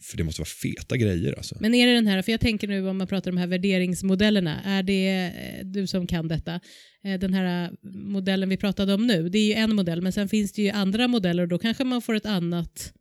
för 0.01 0.17
det 0.17 0.23
måste 0.23 0.41
vara 0.41 0.47
feta 0.49 0.97
grejer 0.97 1.33
alltså. 1.37 1.57
Men 1.59 1.73
är 1.75 1.87
det 1.87 1.93
den 1.93 2.07
här, 2.07 2.21
för 2.21 2.31
jag 2.31 2.41
tänker 2.41 2.67
nu 2.67 2.87
om 2.89 2.97
man 2.97 3.07
pratar 3.07 3.31
om 3.31 3.35
de 3.35 3.41
här 3.41 3.47
värderingsmodellerna, 3.47 4.61
är 4.63 4.83
det 4.83 5.31
eh, 5.59 5.65
du 5.65 5.87
som 5.87 6.07
kan 6.07 6.27
detta, 6.27 6.59
eh, 7.03 7.19
den 7.19 7.33
här 7.33 7.71
modellen 8.09 8.49
vi 8.49 8.57
pratade 8.57 8.93
om 8.93 9.07
nu, 9.07 9.29
det 9.29 9.37
är 9.37 9.45
ju 9.47 9.53
en 9.53 9.75
modell, 9.75 10.01
men 10.01 10.11
sen 10.11 10.29
finns 10.29 10.51
det 10.53 10.61
ju 10.61 10.69
andra 10.69 11.07
modeller 11.07 11.43
och 11.43 11.49
då 11.49 11.57
kanske 11.57 11.83
man 11.83 12.01
får 12.01 12.15
ett 12.15 12.25
annat 12.25 12.93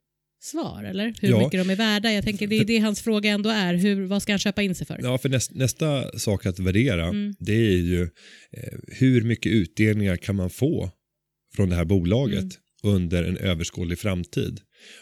svar, 0.43 0.85
eller? 0.85 1.15
Hur 1.21 1.29
Ja. 1.29 1.39
mycket 1.45 1.67
de 1.67 1.71
är 1.73 1.77
värda. 1.77 2.13
Jag 2.13 2.25
tänker 2.25 2.47
det 2.47 2.57
är 2.59 2.65
det 2.65 2.79
hans 2.79 3.01
fråga 3.03 3.31
ändå 3.31 3.51
är. 3.51 3.75
Hur, 3.75 4.05
vad 4.07 4.23
ska 4.23 4.33
han 4.33 4.39
köpa 4.39 4.63
in 4.63 4.75
sig 4.75 4.87
för? 4.87 5.01
Ja, 5.03 5.19
för 5.19 5.29
näst, 5.29 5.55
nästa 5.55 6.19
sak 6.19 6.47
att 6.47 6.59
värdera 6.59 7.05
Mm. 7.09 7.35
det 7.39 7.53
är 7.53 7.77
ju 7.77 8.03
eh, 8.53 8.73
hur 8.89 9.23
mycket 9.23 9.53
utdelningar 9.53 10.17
kan 10.17 10.37
man 10.37 10.51
få 10.51 10.91
från 11.57 11.69
det 11.69 11.77
här 11.77 11.85
bolaget 11.85 12.39
Mm. 12.85 12.95
under 12.97 13.25
en 13.25 13.37
överskådlig 13.37 13.99
framtid. 13.99 14.61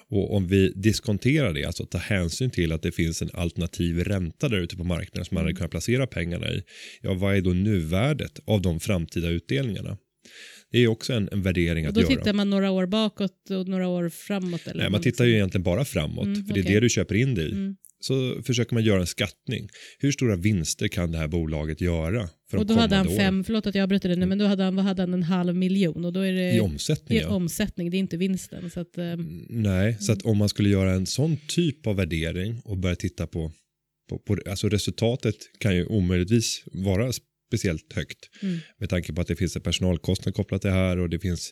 Och 0.08 0.36
om 0.36 0.46
vi 0.46 0.72
diskonterar 0.76 1.52
det, 1.52 1.64
alltså 1.64 1.86
tar 1.86 1.98
hänsyn 1.98 2.50
till 2.50 2.72
att 2.72 2.82
det 2.82 2.92
finns 2.92 3.22
en 3.22 3.30
alternativ 3.32 4.04
ränta 4.04 4.48
där 4.48 4.58
ute 4.58 4.76
på 4.76 4.84
marknaden 4.84 5.24
som 5.24 5.34
man 5.34 5.42
Mm. 5.42 5.46
hade 5.48 5.56
kunnat 5.56 5.70
placera 5.70 6.06
pengarna 6.06 6.50
i. 6.52 6.62
Ja, 7.00 7.14
vad 7.14 7.36
är 7.36 7.40
då 7.40 7.50
nuvärdet 7.52 8.40
av 8.44 8.62
de 8.62 8.80
framtida 8.80 9.28
utdelningarna? 9.28 9.96
Det 10.72 10.78
är 10.78 10.86
också 10.88 11.12
en, 11.12 11.28
en 11.32 11.42
värdering 11.42 11.84
Och 11.84 11.88
att 11.88 11.94
då 11.94 12.00
göra. 12.00 12.10
tittar 12.16 12.32
man 12.32 12.50
några 12.50 12.70
år 12.70 12.86
bakåt 12.86 13.50
och 13.50 13.68
några 13.68 13.88
år 13.88 14.08
framåt? 14.08 14.66
Eller 14.66 14.80
Nej, 14.82 14.90
man 14.90 15.00
tittar 15.00 15.24
ju 15.24 15.32
egentligen 15.34 15.62
bara 15.62 15.84
framåt, 15.84 16.24
Mm, 16.26 16.44
för 16.46 16.54
det 16.54 16.60
är 16.60 16.62
okej. 16.64 16.74
det 16.74 16.80
du 16.80 16.88
köper 16.88 17.14
in 17.14 17.34
dig 17.34 17.48
i. 17.48 17.52
Mm. 17.52 17.76
Så 18.04 18.42
försöker 18.42 18.74
man 18.74 18.84
göra 18.84 19.00
en 19.00 19.06
skattning. 19.06 19.68
Hur 19.98 20.12
stora 20.12 20.36
vinster 20.36 20.88
kan 20.88 21.12
det 21.12 21.18
här 21.18 21.28
bolaget 21.28 21.80
göra 21.80 22.28
för 22.50 22.58
Och 22.58 22.66
då 22.66 22.74
hade 22.74 22.96
han 22.96 23.04
kommande 23.06 23.22
åren? 23.22 23.34
fem, 23.34 23.44
förlåt 23.44 23.66
att 23.66 23.74
jag 23.74 23.82
avbryter 23.82 24.08
det 24.08 24.16
nu, 24.16 24.26
men 24.26 24.38
då 24.38 24.44
hade 24.44 24.62
han, 24.64 24.76
vad 24.76 24.84
hade 24.84 25.02
han, 25.02 25.14
en 25.14 25.22
halv 25.22 25.54
miljon 25.54 26.04
och 26.04 26.12
då 26.12 26.20
är 26.20 26.32
det 26.32 26.52
I 26.56 26.60
omsättning, 26.60 27.18
i 27.18 27.20
ja. 27.20 27.28
omsättning, 27.28 27.90
det 27.90 27.96
är 27.96 27.98
inte 27.98 28.16
vinsten. 28.16 28.70
Så 28.70 28.80
att, 28.80 28.98
eh, 28.98 29.16
Nej, 29.48 29.96
så 30.00 30.12
att 30.12 30.22
om 30.22 30.38
man 30.38 30.48
skulle 30.48 30.68
göra 30.68 30.92
en 30.92 31.06
sån 31.06 31.36
typ 31.48 31.86
av 31.86 31.96
värdering 31.96 32.60
och 32.64 32.78
börja 32.78 32.96
titta 32.96 33.26
på, 33.26 33.52
på, 34.08 34.18
på 34.18 34.38
alltså 34.50 34.68
resultatet 34.68 35.36
kan 35.58 35.76
ju 35.76 35.86
omöjligtvis 35.86 36.62
vara 36.72 37.12
speciellt 37.48 37.92
högt 37.92 38.18
Mm. 38.42 38.58
med 38.80 38.88
tanke 38.88 39.12
på 39.12 39.20
att 39.20 39.26
det 39.26 39.36
finns 39.36 39.56
en 39.56 39.62
personalkostnad 39.62 40.34
kopplat 40.34 40.60
till 40.60 40.70
det 40.70 40.76
här 40.76 40.98
och 40.98 41.10
det 41.10 41.18
finns 41.18 41.50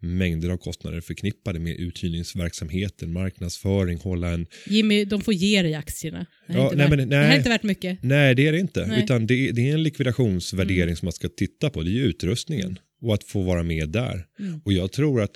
mängder 0.00 0.48
av 0.50 0.56
kostnader 0.56 1.00
förknippade 1.00 1.58
med 1.58 1.76
uthyrningsverksamheten, 1.76 3.12
marknadsföring, 3.12 3.98
hålla 3.98 4.28
en... 4.30 4.46
Jimmy, 4.66 5.04
de 5.04 5.20
får 5.20 5.34
ge 5.34 5.62
dig 5.62 5.74
aktierna. 5.74 6.26
Det 6.46 6.52
Ja, 6.54 6.70
nej, 6.74 6.88
värt, 6.88 6.98
men- 6.98 7.08
det 7.08 7.16
här 7.16 7.24
är 7.24 7.28
nej. 7.28 7.36
inte 7.38 7.48
värt 7.48 7.62
mycket. 7.62 7.98
Nej, 8.02 8.34
det 8.34 8.46
är 8.46 8.52
det 8.52 8.58
inte, 8.58 8.86
Nej. 8.86 9.02
utan 9.04 9.26
det, 9.26 9.52
det 9.52 9.68
är 9.68 9.74
en 9.74 9.82
likvidationsvärdering 9.82 10.82
Mm. 10.82 10.96
som 10.96 11.06
man 11.06 11.12
ska 11.12 11.28
titta 11.28 11.70
på, 11.70 11.82
det 11.82 11.90
är 11.90 11.92
ju 11.92 12.04
utrustningen 12.04 12.78
och 13.02 13.14
att 13.14 13.24
få 13.24 13.42
vara 13.42 13.62
med 13.62 13.88
där. 13.88 14.24
Mm. 14.38 14.60
Och 14.64 14.72
jag 14.72 14.92
tror 14.92 15.22
att 15.22 15.30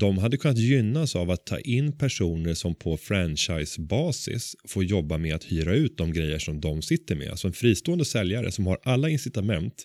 de 0.00 0.18
hade 0.18 0.36
kunnat 0.36 0.58
gynnas 0.58 1.16
av 1.16 1.30
att 1.30 1.46
ta 1.46 1.58
in 1.60 1.98
personer 1.98 2.54
som 2.54 2.74
på 2.74 2.96
franchisebasis 2.96 4.54
får 4.68 4.84
jobba 4.84 5.18
med 5.18 5.34
att 5.34 5.44
hyra 5.44 5.74
ut 5.74 5.96
de 5.98 6.12
grejer 6.12 6.38
som 6.38 6.60
de 6.60 6.82
sitter 6.82 7.14
med. 7.16 7.28
Alltså 7.30 7.46
en 7.46 7.52
fristående 7.52 8.04
säljare 8.04 8.52
som 8.52 8.66
har 8.66 8.78
alla 8.82 9.08
incitament 9.08 9.84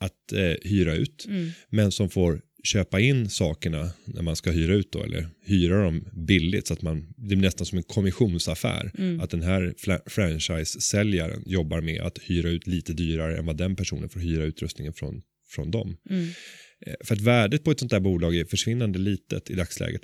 att 0.00 0.32
eh, 0.32 0.54
hyra 0.70 0.94
ut 0.94 1.24
Mm. 1.28 1.50
men 1.70 1.92
som 1.92 2.10
får 2.10 2.40
köpa 2.64 3.00
in 3.00 3.30
sakerna 3.30 3.90
när 4.04 4.22
man 4.22 4.36
ska 4.36 4.50
hyra 4.50 4.74
ut 4.74 4.92
då 4.92 5.02
eller 5.02 5.28
hyra 5.44 5.84
dem 5.84 6.04
billigt 6.12 6.66
så 6.66 6.74
att 6.74 6.82
man 6.82 7.06
det 7.16 7.36
blir 7.36 7.36
nästan 7.36 7.66
som 7.66 7.78
en 7.78 7.84
kommissionsaffär 7.84 8.90
Mm. 8.98 9.20
att 9.20 9.30
den 9.30 9.42
här 9.42 9.74
franchise-säljaren 10.10 11.42
jobbar 11.46 11.80
med 11.80 12.00
att 12.00 12.18
hyra 12.18 12.48
ut 12.48 12.66
lite 12.66 12.92
dyrare 12.92 13.38
än 13.38 13.46
vad 13.46 13.56
den 13.56 13.76
personen 13.76 14.08
får 14.08 14.20
hyra 14.20 14.44
utrustningen 14.44 14.92
från, 14.92 15.22
från 15.48 15.70
dem. 15.70 15.96
Mm. 16.10 16.28
Eh, 16.86 16.94
För 17.04 17.14
att 17.14 17.20
värdet 17.20 17.64
på 17.64 17.70
ett 17.70 17.78
sånt 17.78 17.90
där 17.90 18.00
bolag 18.00 18.36
är 18.36 18.44
försvinnande 18.44 18.98
litet 18.98 19.50
i 19.50 19.54
dagsläget. 19.54 20.02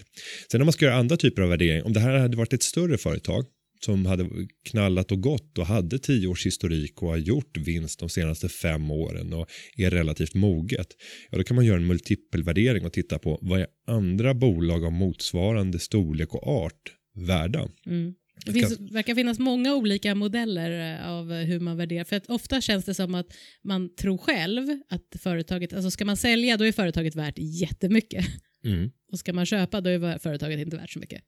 Sen 0.51 0.61
om 0.61 0.67
man 0.67 0.73
ska 0.73 0.85
göra 0.85 0.97
andra 0.97 1.17
typer 1.17 1.43
av 1.43 1.49
värdering, 1.49 1.83
om 1.83 1.93
det 1.93 2.01
här 2.01 2.19
hade 2.19 2.37
varit 2.37 2.53
ett 2.53 2.63
större 2.63 2.99
företag 2.99 3.45
som 3.81 4.07
hade 4.07 4.29
knallat 4.65 5.13
och 5.13 5.21
gått 5.21 5.59
och 5.59 5.67
hade 5.67 5.99
tio 5.99 6.29
års 6.29 6.47
historik 6.47 7.03
och 7.03 7.09
har 7.09 7.17
gjort 7.17 7.57
vinst 7.57 8.01
de 8.01 8.09
senaste 8.09 8.49
fem 8.49 8.91
åren 8.91 9.33
och 9.33 9.51
är 9.77 9.91
relativt 9.91 10.35
moget. 10.35 10.89
Ja, 11.31 11.39
då 11.39 11.45
kan 11.45 11.55
man 11.55 11.65
göra 11.65 11.77
en 11.77 11.87
multipelvärdering 11.87 12.85
och 12.85 12.93
titta 12.93 13.19
på 13.19 13.39
vad 13.43 13.61
är 13.61 13.67
andra 13.87 14.35
bolag 14.35 14.85
av 14.85 14.93
motsvarande 14.93 15.79
storlek 15.79 16.35
och 16.35 16.49
art 16.49 16.93
värda. 17.15 17.69
Mm. 17.87 18.15
Det 18.45 18.53
finns, 18.53 18.81
verkar 18.81 19.15
finnas 19.15 19.39
många 19.39 19.75
olika 19.75 20.15
modeller 20.15 20.95
eh, 20.95 21.09
av 21.09 21.33
hur 21.33 21.61
man 21.61 21.77
värderar. 21.77 22.05
För 22.05 22.17
att 22.17 22.27
ofta 22.27 22.61
känns 22.61 22.85
det 22.85 22.95
som 22.95 23.15
att 23.15 23.27
man 23.63 23.95
tror 23.95 24.19
själv 24.19 24.67
att 24.89 25.17
företaget, 25.19 25.73
alltså 25.73 25.91
ska 25.91 26.05
man 26.05 26.17
sälja 26.17 26.57
då 26.57 26.65
är 26.65 26.73
företaget 26.73 27.15
värt 27.15 27.39
jättemycket. 27.39 28.27
Mm. 28.65 28.91
Och 29.13 29.19
ska 29.19 29.33
man 29.33 29.47
köpa 29.47 29.81
då 29.81 29.91
är 29.91 30.19
företaget 30.19 30.59
inte 30.59 30.77
värt 30.77 30.91
så 30.91 30.99
mycket. 30.99 31.23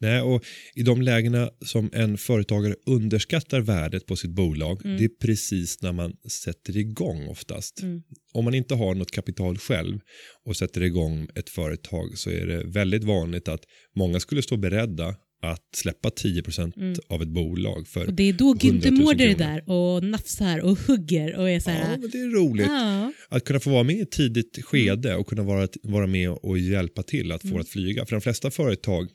Nej, 0.00 0.20
och 0.20 0.44
I 0.74 0.82
de 0.82 1.02
lägena 1.02 1.50
som 1.64 1.90
en 1.92 2.18
företagare 2.18 2.74
underskattar 2.86 3.60
värdet 3.60 4.06
på 4.06 4.16
sitt 4.16 4.30
bolag, 4.30 4.84
Mm. 4.84 4.96
det 4.98 5.04
är 5.04 5.08
precis 5.08 5.82
när 5.82 5.92
man 5.92 6.12
sätter 6.28 6.76
igång 6.76 7.28
oftast. 7.28 7.82
Mm. 7.82 8.02
Om 8.32 8.44
man 8.44 8.54
inte 8.54 8.74
har 8.74 8.94
något 8.94 9.10
kapital 9.10 9.58
själv 9.58 9.98
och 10.44 10.56
sätter 10.56 10.82
igång 10.82 11.28
ett 11.34 11.48
företag 11.50 12.18
så 12.18 12.30
är 12.30 12.46
det 12.46 12.64
väldigt 12.66 13.04
vanligt 13.04 13.48
att 13.48 13.60
många 13.96 14.20
skulle 14.20 14.42
stå 14.42 14.56
beredda 14.56 15.14
att 15.42 15.62
släppa 15.76 16.08
10% 16.10 16.76
Mm. 16.76 16.94
av 17.08 17.22
ett 17.22 17.28
bolag 17.28 17.88
för 17.88 18.06
Och 18.06 18.14
det 18.14 18.22
är 18.28 18.32
då 18.32 18.44
100 18.54 18.68
000 18.68 18.80
Günther 18.80 18.90
Mårder 19.04 19.26
är 19.28 19.34
där 19.34 19.70
och 19.70 20.04
nafsar 20.04 20.58
och 20.60 20.78
hugger 20.78 21.36
och 21.36 21.50
är 21.50 21.60
så 21.60 21.70
Ja, 21.70 21.74
här. 21.74 21.98
men 21.98 22.10
det 22.10 22.18
är 22.18 22.30
roligt. 22.30 22.66
Ja. 22.66 23.12
Att 23.28 23.44
kunna 23.44 23.60
få 23.60 23.70
vara 23.70 23.82
med 23.82 23.96
i 23.96 24.00
ett 24.00 24.10
tidigt 24.10 24.64
skede 24.64 25.14
och 25.16 25.26
kunna 25.26 25.42
vara, 25.42 25.68
vara 25.82 26.06
med 26.06 26.30
och 26.30 26.58
hjälpa 26.58 27.02
till 27.02 27.32
att 27.32 27.42
få 27.42 27.48
Mm. 27.48 27.60
att 27.60 27.68
flyga. 27.68 28.06
För 28.06 28.16
de 28.16 28.20
flesta 28.20 28.50
företag 28.50 29.08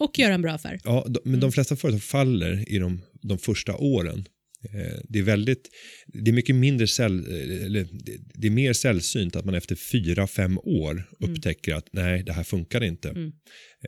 Och 0.00 0.18
göra 0.18 0.34
en 0.34 0.42
bra 0.42 0.52
affär. 0.52 0.80
Ja, 0.84 1.04
de, 1.08 1.20
men 1.24 1.30
Mm. 1.34 1.40
de 1.40 1.52
flesta 1.52 1.76
företag 1.76 2.02
faller 2.02 2.72
i 2.72 2.78
de, 2.78 3.02
de 3.22 3.38
första 3.38 3.76
åren. 3.76 4.24
Eh, 4.64 4.98
Det 5.08 5.18
är 5.18 5.22
väldigt, 5.22 5.68
det 6.06 6.30
är 6.30 6.32
mycket 6.34 6.54
mindre 6.56 6.86
säll, 6.86 7.18
eh, 7.18 7.64
eller 7.66 7.86
det- 8.34 8.46
är 8.46 8.50
mer 8.50 8.72
sällsynt 8.72 9.36
att 9.36 9.44
man 9.44 9.54
efter 9.54 9.74
fyra, 9.92 10.26
fem 10.26 10.58
år 10.58 11.04
upptäcker 11.20 11.74
att 11.74 11.88
nej, 11.92 12.22
det 12.22 12.32
här 12.32 12.44
funkar 12.44 12.84
inte. 12.84 13.08
Mm. 13.08 13.32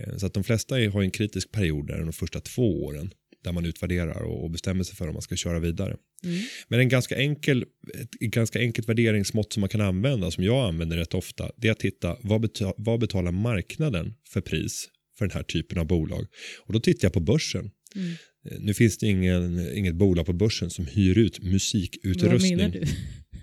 Eh, 0.00 0.17
Så 0.17 0.27
att 0.27 0.35
de 0.35 0.45
flesta 0.45 0.75
har 0.75 1.03
en 1.03 1.11
kritisk 1.11 1.53
period 1.53 1.87
där 1.87 1.99
de 1.99 2.12
första 2.12 2.41
två 2.41 2.85
åren 2.85 3.11
där 3.45 3.53
man 3.53 3.67
utvärderar 3.67 4.23
och, 4.23 4.50
bestämmer 4.50 4.85
sig 4.85 4.97
för 4.97 5.09
om 5.09 5.12
man 5.12 5.23
ska 5.23 5.37
köra 5.37 5.61
vidare. 5.61 5.97
Mm. 6.25 6.38
Men 6.69 6.81
en 6.81 6.88
ganska 6.88 7.17
enkel, 7.17 7.65
ett 7.95 8.11
ganska 8.31 8.59
enkelt 8.59 8.88
värderingsmått 8.88 9.53
som 9.53 9.61
man 9.61 9.69
kan 9.69 9.81
använda, 9.81 10.31
som 10.31 10.45
jag 10.45 10.69
använder 10.69 10.97
rätt 10.97 11.15
ofta, 11.15 11.50
det 11.57 11.69
är 11.69 11.73
att 11.73 11.79
titta 11.81 12.17
vad, 12.23 12.41
beta, 12.41 12.73
vad 12.77 13.00
betalar 13.00 13.33
marknaden 13.33 14.15
för 14.33 14.41
pris 14.41 14.88
för 15.19 15.27
den 15.27 15.35
här 15.35 15.43
typen 15.43 15.79
av 15.79 15.87
bolag. 15.87 16.27
Och 16.67 16.73
då 16.73 16.81
tittar 16.81 17.07
jag 17.07 17.13
på 17.13 17.21
börsen. 17.21 17.71
Mm. 17.95 18.11
Eh, 18.51 18.59
Nu 18.61 18.75
finns 18.75 18.99
det 18.99 19.07
ingen, 19.07 19.77
inget 19.77 19.95
bolag 19.95 20.27
på 20.27 20.33
börsen 20.33 20.71
som 20.71 20.87
hyr 20.87 21.19
ut 21.19 21.43
musikutrustning. 21.43 22.73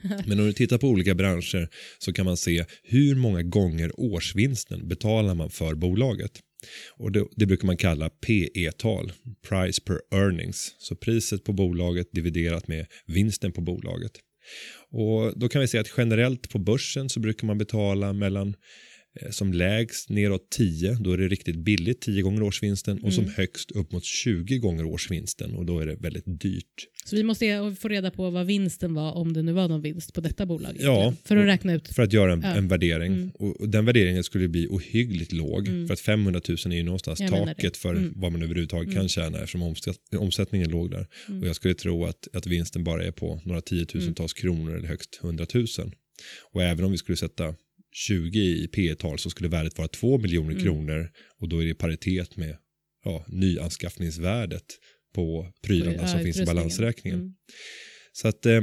Men 0.25 0.39
om 0.39 0.46
du 0.46 0.53
tittar 0.53 0.77
på 0.77 0.88
olika 0.88 1.15
branscher 1.15 1.70
så 2.00 2.13
kan 2.13 2.25
man 2.25 2.38
se 2.38 2.65
hur 2.84 3.15
många 3.15 3.44
gånger 3.44 3.91
årsvinsten 4.00 4.88
betalar 4.88 5.36
man 5.36 5.50
för 5.50 5.75
bolaget. 5.75 6.32
Och 6.98 7.12
det, 7.12 7.25
det 7.36 7.46
brukar 7.46 7.65
man 7.65 7.77
kalla 7.77 8.10
PE-tal, 8.10 9.12
price 9.48 9.82
per 9.82 10.00
earnings. 10.12 10.75
Så 10.79 10.96
priset 10.96 11.44
på 11.44 11.53
bolaget 11.53 12.08
dividerat 12.12 12.67
med 12.67 12.86
vinsten 13.08 13.51
på 13.51 13.62
bolaget. 13.62 14.12
Och 14.91 15.39
då 15.39 15.50
kan 15.50 15.62
vi 15.62 15.67
säga 15.67 15.82
att 15.82 15.94
generellt 15.98 16.50
på 16.50 16.60
börsen 16.60 17.10
så 17.10 17.20
brukar 17.20 17.48
man 17.48 17.58
betala 17.58 18.13
mellan 18.13 18.55
som 19.29 19.53
lägst 19.53 20.10
neråt 20.10 20.50
10, 20.50 20.93
då 21.00 21.12
är 21.12 21.17
det 21.17 21.27
riktigt 21.27 21.55
billigt 21.55 22.01
10 22.01 22.22
gånger 22.22 22.43
årsvinsten 22.43 23.00
och 23.03 23.13
som 23.13 23.24
Mm. 23.24 23.36
högst 23.38 23.72
upp 23.72 23.91
mot 23.91 24.03
20 24.03 24.57
gånger 24.57 24.86
årsvinsten 24.86 25.55
och 25.55 25.65
då 25.65 25.79
är 25.79 25.86
det 25.86 25.95
väldigt 25.95 26.24
dyrt. 26.41 26.88
Så 27.05 27.15
vi 27.15 27.24
måste 27.24 27.75
få 27.79 27.88
reda 27.88 28.12
på 28.12 28.29
vad 28.29 28.45
vinsten 28.45 28.93
var 28.93 29.12
om 29.12 29.34
det 29.34 29.41
nu 29.41 29.51
var 29.53 29.67
någon 29.67 29.81
vinst 29.81 30.13
på 30.13 30.22
detta 30.22 30.45
bolag. 30.45 30.75
Ja. 30.79 31.13
För 31.24 31.38
att 31.38 31.45
räkna 31.45 31.74
ut. 31.74 31.88
För 31.88 32.03
att 32.03 32.13
göra 32.13 32.34
en, 32.34 32.41
Ja. 32.41 32.48
en 32.55 32.67
värdering. 32.67 33.13
Mm. 33.13 33.29
Och, 33.29 33.69
den 33.69 33.86
värderingen 33.86 34.24
skulle 34.24 34.48
bli 34.48 34.67
ohyggligt 34.69 35.31
låg. 35.31 35.67
Mm. 35.67 35.88
För 35.88 35.93
att 35.93 36.00
500 36.00 36.41
000 36.50 36.57
är 36.65 36.72
ju 36.77 36.84
någonstans 36.84 37.19
Jag 37.19 37.29
taket 37.31 37.77
för 37.77 37.89
Mm. 37.95 38.13
vad 38.15 38.31
man 38.31 38.43
överhuvudtaget 38.43 38.86
Mm. 38.88 38.95
kan 38.95 39.10
tjäna 39.10 39.38
eftersom 39.38 39.62
omsätt, 39.62 39.98
omsättningen 40.17 40.69
låg 40.69 40.91
där. 40.91 41.07
Mm. 41.27 41.41
Och 41.41 41.48
jag 41.48 41.55
skulle 41.55 41.74
tro 41.74 42.05
att, 42.05 42.27
att 42.34 42.48
vinsten 42.48 42.84
bara 42.84 43.03
är 43.05 43.12
på 43.12 43.41
några 43.45 43.62
tiotusentals 43.62 44.34
kronor 44.34 44.75
eller 44.77 44.88
högst 44.88 45.19
100 45.24 45.45
000. 45.53 45.65
Och 46.53 46.63
även 46.63 46.86
om 46.86 46.91
vi 46.91 46.98
skulle 46.98 47.15
sätta 47.17 47.55
20 48.07 48.39
i 48.39 48.67
P 48.67 48.95
tal 48.95 49.19
så 49.19 49.29
skulle 49.29 49.49
värdet 49.49 49.77
vara 49.77 49.87
2 49.87 50.17
miljoner 50.17 50.51
Mm. 50.51 50.63
kronor 50.63 51.09
och 51.41 51.49
då 51.49 51.59
är 51.59 51.63
det 51.65 51.71
i 51.71 51.73
paritet 51.73 52.37
med 52.37 52.57
ja, 53.05 53.25
nyanskaffningsvärdet 53.27 54.63
på 55.15 55.51
prylarna 55.63 55.97
Ja, 56.01 56.07
som 56.07 56.19
finns 56.19 56.39
i 56.39 56.45
balansräkningen. 56.45 57.19
Mm. 57.19 57.33
Så 58.11 58.27
att 58.27 58.45
eh, 58.45 58.61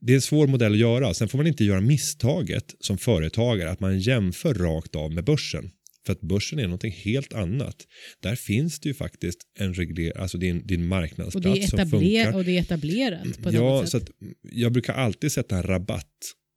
det 0.00 0.12
är 0.12 0.16
en 0.16 0.22
svår 0.22 0.46
modell 0.46 0.72
att 0.72 0.78
göra. 0.78 1.14
Sen 1.14 1.28
får 1.28 1.38
man 1.38 1.46
inte 1.46 1.64
göra 1.64 1.80
misstaget 1.80 2.74
som 2.80 2.98
företagare 2.98 3.70
att 3.70 3.80
man 3.80 3.98
jämför 4.00 4.54
rakt 4.54 4.96
av 4.96 5.12
med 5.12 5.24
börsen. 5.24 5.70
För 6.06 6.12
att 6.12 6.20
börsen 6.20 6.58
är 6.58 6.62
någonting 6.62 6.92
helt 6.92 7.32
annat. 7.34 7.76
Där 8.22 8.36
finns 8.36 8.80
det 8.80 8.88
ju 8.88 8.94
faktiskt 8.94 9.38
en 9.58 9.74
regler, 9.74 10.18
alltså 10.18 10.38
en 10.42 10.60
Och, 10.60 10.78
marknadsplats 10.80 11.70
som 11.70 11.90
funkar. 11.90 12.34
och 12.34 12.44
det 12.44 12.56
är 12.56 12.60
etablerat 12.60 13.42
på 13.42 13.52
Ja, 13.52 13.60
något 13.60 13.88
så 13.90 14.00
sätt. 14.00 14.08
att 14.08 14.14
jag 14.42 14.72
brukar 14.72 14.92
alltid 14.94 15.32
sätta 15.32 15.56
en 15.56 15.62
rabatt 15.62 16.06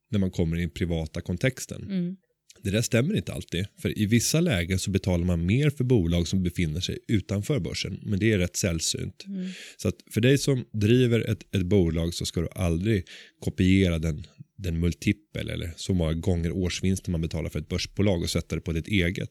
när 0.09 0.19
man 0.19 0.31
kommer 0.31 0.57
i 0.57 0.61
den 0.61 0.69
privata 0.69 1.21
kontexten. 1.21 1.83
Mm. 1.83 2.15
Det 2.63 2.71
där 2.71 2.81
stämmer 2.81 3.15
inte 3.15 3.33
alltid. 3.33 3.65
För 3.81 3.99
i 3.99 4.05
vissa 4.05 4.41
lägen 4.41 4.79
så 4.79 4.91
betalar 4.91 5.25
man 5.25 5.45
mer 5.45 5.69
för 5.69 5.83
bolag 5.83 6.27
som 6.27 6.43
befinner 6.43 6.79
sig 6.79 6.99
utanför 7.07 7.59
börsen. 7.59 7.99
Men 8.03 8.19
det 8.19 8.31
är 8.31 8.37
rätt 8.37 8.55
sällsynt. 8.55 9.25
Mm. 9.27 9.49
Så 9.77 9.87
att 9.87 9.95
för 10.11 10.21
dig 10.21 10.37
som 10.37 10.65
driver 10.73 11.19
ett, 11.19 11.55
ett 11.55 11.65
bolag 11.65 12.13
så 12.13 12.25
ska 12.25 12.41
du 12.41 12.47
aldrig 12.51 13.05
kopiera 13.39 13.99
den, 13.99 14.23
den 14.57 14.79
multipel 14.79 15.49
eller 15.49 15.73
så 15.75 15.93
många 15.93 16.13
gånger 16.13 16.51
årsvinsten 16.51 17.11
man 17.11 17.21
betalar 17.21 17.49
för 17.49 17.59
ett 17.59 17.69
börsbolag 17.69 18.21
och 18.21 18.29
sätta 18.29 18.55
det 18.55 18.61
på 18.61 18.71
ditt 18.71 18.87
eget. 18.87 19.29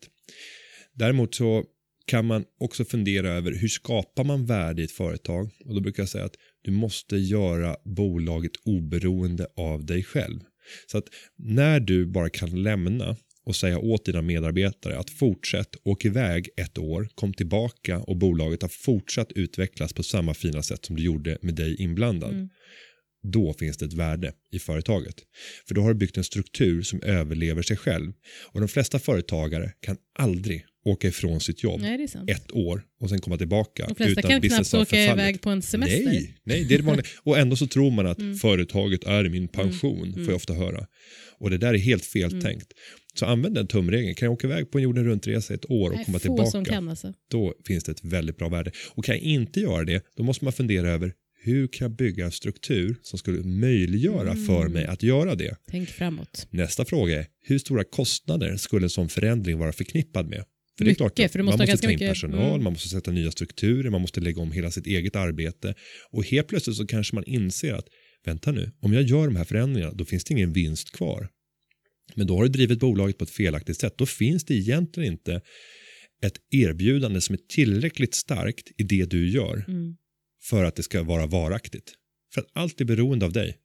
Däremot 0.95 1.35
så 1.35 1.65
kan 2.07 2.27
man 2.27 2.45
också 2.61 2.85
fundera 2.85 3.29
över 3.29 3.53
hur 3.53 3.69
skapar 3.69 4.25
man 4.25 4.47
värde 4.47 4.83
i 4.83 4.85
ett 4.85 4.93
företag? 4.93 5.51
Och 5.65 5.75
då 5.75 5.81
brukar 5.81 6.03
jag 6.03 6.09
säga 6.09 6.25
att 6.25 6.37
du 6.63 6.71
måste 6.71 7.17
göra 7.17 7.77
bolaget 7.85 8.53
oberoende 8.65 9.47
av 9.57 9.87
dig 9.87 10.03
själv. 10.03 10.41
Så 10.87 10.99
att 10.99 11.05
när 11.37 11.81
du 11.81 12.07
bara 12.07 12.31
kan 12.31 12.63
lämna 12.63 13.17
och 13.45 13.57
säga 13.57 13.79
åt 13.79 14.05
dina 14.05 14.23
medarbetare 14.23 14.99
att 14.99 15.11
fortsätt, 15.11 15.77
åk 15.85 16.05
iväg 16.05 16.49
ett 16.57 16.79
år, 16.79 17.09
kom 17.15 17.35
tillbaka 17.35 17.99
och 17.99 18.17
bolaget 18.17 18.63
har 18.63 18.69
fortsatt 18.69 19.33
utvecklas 19.33 19.93
på 19.93 20.03
samma 20.03 20.35
fina 20.35 20.63
sätt 20.63 20.85
som 20.85 20.97
du 20.97 21.03
gjorde 21.03 21.39
med 21.43 21.55
dig 21.55 21.83
inblandad. 21.83 22.33
Mm. 22.33 22.49
Då 23.23 23.55
finns 23.55 23.77
det 23.77 23.85
ett 23.85 23.93
värde 23.93 24.33
i 24.53 24.59
företaget. 24.59 25.15
För 25.69 25.75
då 25.75 25.83
har 25.83 25.89
du 25.89 25.95
byggt 25.95 26.17
en 26.17 26.25
struktur 26.25 26.83
som 26.83 27.03
överlever 27.03 27.63
sig 27.63 27.77
själv. 27.77 28.13
Och 28.53 28.61
de 28.61 28.69
flesta 28.69 28.99
företagare 28.99 29.73
kan 29.81 29.97
aldrig 30.19 30.65
åka 30.91 31.09
ifrån 31.09 31.41
sitt 31.41 31.63
jobb 31.63 31.81
Nej, 31.81 32.09
ett 32.27 32.53
år 32.53 32.83
och 33.01 33.09
sen 33.09 33.19
komma 33.19 33.37
tillbaka. 33.39 33.87
De 33.89 33.95
flesta 33.95 34.21
utan 34.21 34.31
kan 34.31 34.41
knappt 34.41 34.75
åka 34.75 34.85
förfallit. 34.85 35.11
iväg 35.13 35.41
på 35.41 35.51
en 35.51 35.63
semester. 35.63 36.05
Nej, 36.05 36.35
nej 36.45 36.65
det 36.65 36.75
är 36.75 36.79
det 36.79 36.85
vanliga. 36.85 37.07
Och 37.23 37.39
ändå 37.39 37.57
så 37.57 37.67
tror 37.67 37.91
man 37.91 38.07
att 38.07 38.19
Mm. 38.19 38.37
företaget 38.37 39.05
är 39.05 39.29
min 39.29 39.49
pension, 39.49 40.13
får 40.15 40.25
jag 40.25 40.35
ofta 40.35 40.55
höra. 40.55 40.87
Och 41.39 41.51
det 41.51 41.59
där 41.59 41.75
är 41.75 41.79
helt 41.79 42.05
fel 42.05 42.33
Mm. 42.33 42.59
Så 43.15 43.27
använd 43.27 43.55
den 43.55 43.67
tumregeln. 43.67 44.15
Kan 44.15 44.27
jag 44.27 44.33
åka 44.33 44.47
iväg 44.47 44.71
på 44.71 44.79
en 44.79 44.85
jorden 44.85 45.05
runt-resa 45.05 45.55
ett 45.55 45.71
år 45.71 45.91
och 45.91 45.97
Nej, 45.97 46.05
komma 46.05 46.19
tillbaka, 46.19 46.65
kan 46.65 46.89
alltså. 46.89 47.13
då 47.31 47.55
finns 47.67 47.85
det 47.85 47.93
ett 47.93 48.05
väldigt 48.05 48.37
bra 48.37 48.49
värde. 48.49 48.71
Och 48.95 49.05
kan 49.05 49.15
jag 49.15 49.23
inte 49.25 49.61
göra 49.61 49.85
det, 49.85 50.05
då 50.17 50.23
måste 50.23 50.45
man 50.45 50.53
fundera 50.53 50.91
över 50.91 51.13
hur 51.43 51.67
kan 51.67 51.85
jag 51.85 51.97
bygga 51.97 52.25
en 52.25 52.33
struktur 52.33 52.97
som 53.03 53.19
skulle 53.19 53.43
möjliggöra 53.43 54.31
Mm. 54.33 54.47
för 54.47 54.69
mig 54.69 54.85
att 54.85 55.03
göra 55.03 55.35
det? 55.35 55.57
Tänk 55.71 55.89
framåt. 55.89 56.47
Nästa 56.51 56.85
fråga 56.85 57.19
är, 57.19 57.27
hur 57.43 57.59
stora 57.59 57.85
kostnader 57.85 58.57
skulle 58.57 58.87
en 58.87 58.91
sån 58.91 59.09
förändring 59.09 59.59
vara 59.59 59.73
förknippad 59.73 60.29
med? 60.29 60.45
För 60.79 60.85
det 60.85 60.89
är 60.89 60.93
Mycket, 60.93 61.15
klart 61.17 61.31
för 61.33 61.39
du 61.39 61.43
man 61.43 61.53
måste 61.53 61.63
ha 61.63 61.73
måste 61.73 61.87
ta 61.87 61.91
in 61.91 61.95
mycket- 61.97 62.09
personal, 62.09 62.49
mm. 62.51 62.65
man 62.65 62.73
måste 62.73 62.89
sätta 62.89 63.11
nya 63.11 63.31
strukturer, 63.31 63.91
man 63.91 64.01
måste 64.01 64.21
lägga 64.21 64.43
om 64.43 64.53
hela 64.53 64.71
sitt 64.71 64.87
eget 64.87 65.17
arbete. 65.17 65.75
Och 66.11 66.25
helt 66.25 66.49
plötsligt 66.49 66.77
så 66.77 66.87
kanske 66.87 67.15
man 67.15 67.25
inser 67.25 67.75
att, 67.75 67.87
vänta 68.25 68.53
nu, 68.53 68.73
om 68.81 68.93
jag 68.93 69.03
gör 69.03 69.25
de 69.27 69.37
här 69.37 69.45
förändringarna, 69.45 69.93
då 69.93 70.05
finns 70.05 70.25
det 70.25 70.35
ingen 70.35 70.53
vinst 70.53 70.93
kvar. 70.93 71.29
Men 72.15 72.27
då 72.27 72.37
har 72.37 72.43
du 72.43 72.49
drivit 72.49 72.79
bolaget 72.81 73.19
på 73.19 73.25
ett 73.25 73.31
felaktigt 73.31 73.81
sätt. 73.81 73.95
Då 73.99 74.07
finns 74.07 74.45
det 74.45 74.55
egentligen 74.55 75.13
inte 75.13 75.41
ett 76.23 76.37
erbjudande 76.51 77.21
som 77.21 77.33
är 77.33 77.41
tillräckligt 77.49 78.15
starkt 78.15 78.69
i 78.81 78.83
det 78.83 79.05
du 79.11 79.31
gör 79.31 79.65
Mm. 79.69 79.97
för 80.51 80.65
att 80.65 80.77
det 80.77 80.83
ska 80.83 81.03
vara 81.03 81.27
varaktigt. 81.27 81.93
För 82.35 82.41
att 82.41 82.47
allt 82.53 82.81
är 82.81 82.85
beroende 82.85 83.27
av 83.27 83.33
dig. 83.33 83.57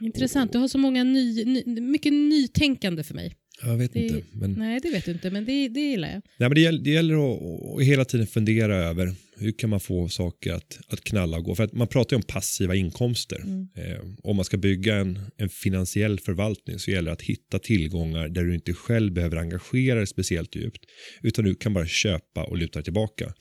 Intressant, 0.00 0.52
du 0.52 0.58
har 0.58 0.68
så 0.68 0.78
många 0.78 1.04
ny, 1.04 1.44
ny, 1.44 1.80
mycket 1.80 2.12
nytänkande 2.12 3.02
för 3.02 3.14
mig. 3.14 3.36
Jag 3.62 3.76
vet 3.76 3.92
Det- 3.92 4.00
inte. 4.00 4.22
Men... 4.32 4.52
Nej, 4.52 4.80
det 4.82 4.90
vet 4.90 5.04
du 5.04 5.10
inte, 5.12 5.30
men 5.30 5.44
det, 5.44 5.68
det 5.68 5.80
gillar 5.80 6.08
jag. 6.08 6.22
Nej, 6.38 6.48
men 6.48 6.54
det, 6.54 6.60
gäller, 6.60 6.78
det 6.84 6.90
gäller 6.90 7.14
att, 7.14 7.42
att 7.78 7.82
hela 7.86 8.04
tiden 8.04 8.26
fundera 8.26 8.76
över 8.76 9.14
hur 9.36 9.52
kan 9.52 9.70
man 9.70 9.80
få 9.80 10.08
saker 10.08 10.52
att, 10.52 10.78
att 10.88 11.00
knalla 11.04 11.36
och 11.36 11.44
gå. 11.44 11.54
För 11.54 11.64
att 11.64 11.72
man 11.72 11.88
pratar 11.88 12.16
ju 12.16 12.16
om 12.16 12.22
passiva 12.22 12.74
inkomster. 12.74 13.36
Mm. 13.42 13.68
Eh, 13.76 14.00
om 14.22 14.36
man 14.36 14.44
ska 14.44 14.56
bygga 14.56 14.94
en, 14.96 15.18
en 15.36 15.48
finansiell 15.48 16.20
förvaltning 16.20 16.78
så 16.78 16.90
gäller 16.90 17.06
det 17.10 17.12
att 17.12 17.22
hitta 17.22 17.58
tillgångar 17.58 18.28
där 18.28 18.44
du 18.44 18.54
inte 18.54 18.72
själv 18.74 19.12
behöver 19.12 19.36
engagera 19.36 19.96
dig 19.98 20.06
speciellt 20.06 20.56
djupt. 20.56 20.84
Utan 21.22 21.44
du 21.44 21.54
kan 21.54 21.74
bara 21.74 21.86
köpa 21.86 22.44
och 22.44 22.56
luta 22.56 22.82
tillbaka. 22.82 23.32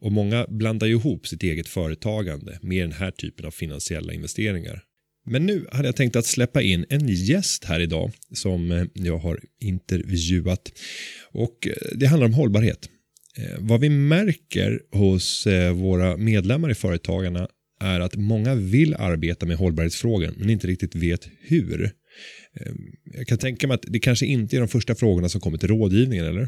Och 0.00 0.12
många 0.12 0.46
blandar 0.48 0.86
ju 0.86 0.92
ihop 0.92 1.26
sitt 1.26 1.42
eget 1.42 1.68
företagande 1.68 2.58
med 2.62 2.84
den 2.84 2.92
här 2.92 3.10
typen 3.10 3.46
av 3.46 3.50
finansiella 3.50 4.12
investeringar. 4.12 4.82
Men 5.26 5.46
nu 5.46 5.66
hade 5.72 5.88
jag 5.88 5.96
tänkt 5.96 6.16
att 6.16 6.26
släppa 6.26 6.62
in 6.62 6.86
en 6.88 7.08
gäst 7.08 7.64
här 7.64 7.80
idag 7.80 8.10
som 8.32 8.72
eh, 8.72 8.84
jag 8.94 9.18
har 9.18 9.40
intervjuat. 9.60 10.72
Och 11.30 11.66
eh, 11.66 11.72
det 11.94 12.06
handlar 12.06 12.26
om 12.26 12.34
hållbarhet. 12.34 12.88
Eh, 13.38 13.58
Vad 13.58 13.80
vi 13.80 13.88
märker 13.88 14.80
hos 14.92 15.46
våra 15.74 16.16
medlemmar 16.16 16.70
i 16.70 16.74
Företagarna 16.74 17.48
är 17.80 18.00
att 18.00 18.16
många 18.16 18.54
vill 18.54 18.94
arbeta 18.94 19.46
med 19.46 19.56
hållbarhetsfrågor 19.56 20.34
men 20.36 20.50
inte 20.50 20.66
riktigt 20.66 20.94
vet 20.94 21.28
hur. 21.40 21.90
Jag 23.04 23.26
kan 23.26 23.38
tänka 23.38 23.66
mig 23.68 23.74
att 23.74 23.84
det 23.88 23.98
kanske 23.98 24.26
inte 24.26 24.56
är 24.56 24.60
de 24.60 24.68
första 24.68 24.94
frågorna 24.94 25.28
som 25.28 25.40
kommer 25.40 25.58
till 25.58 25.68
rådgivningen, 25.68 26.26
eller? 26.26 26.42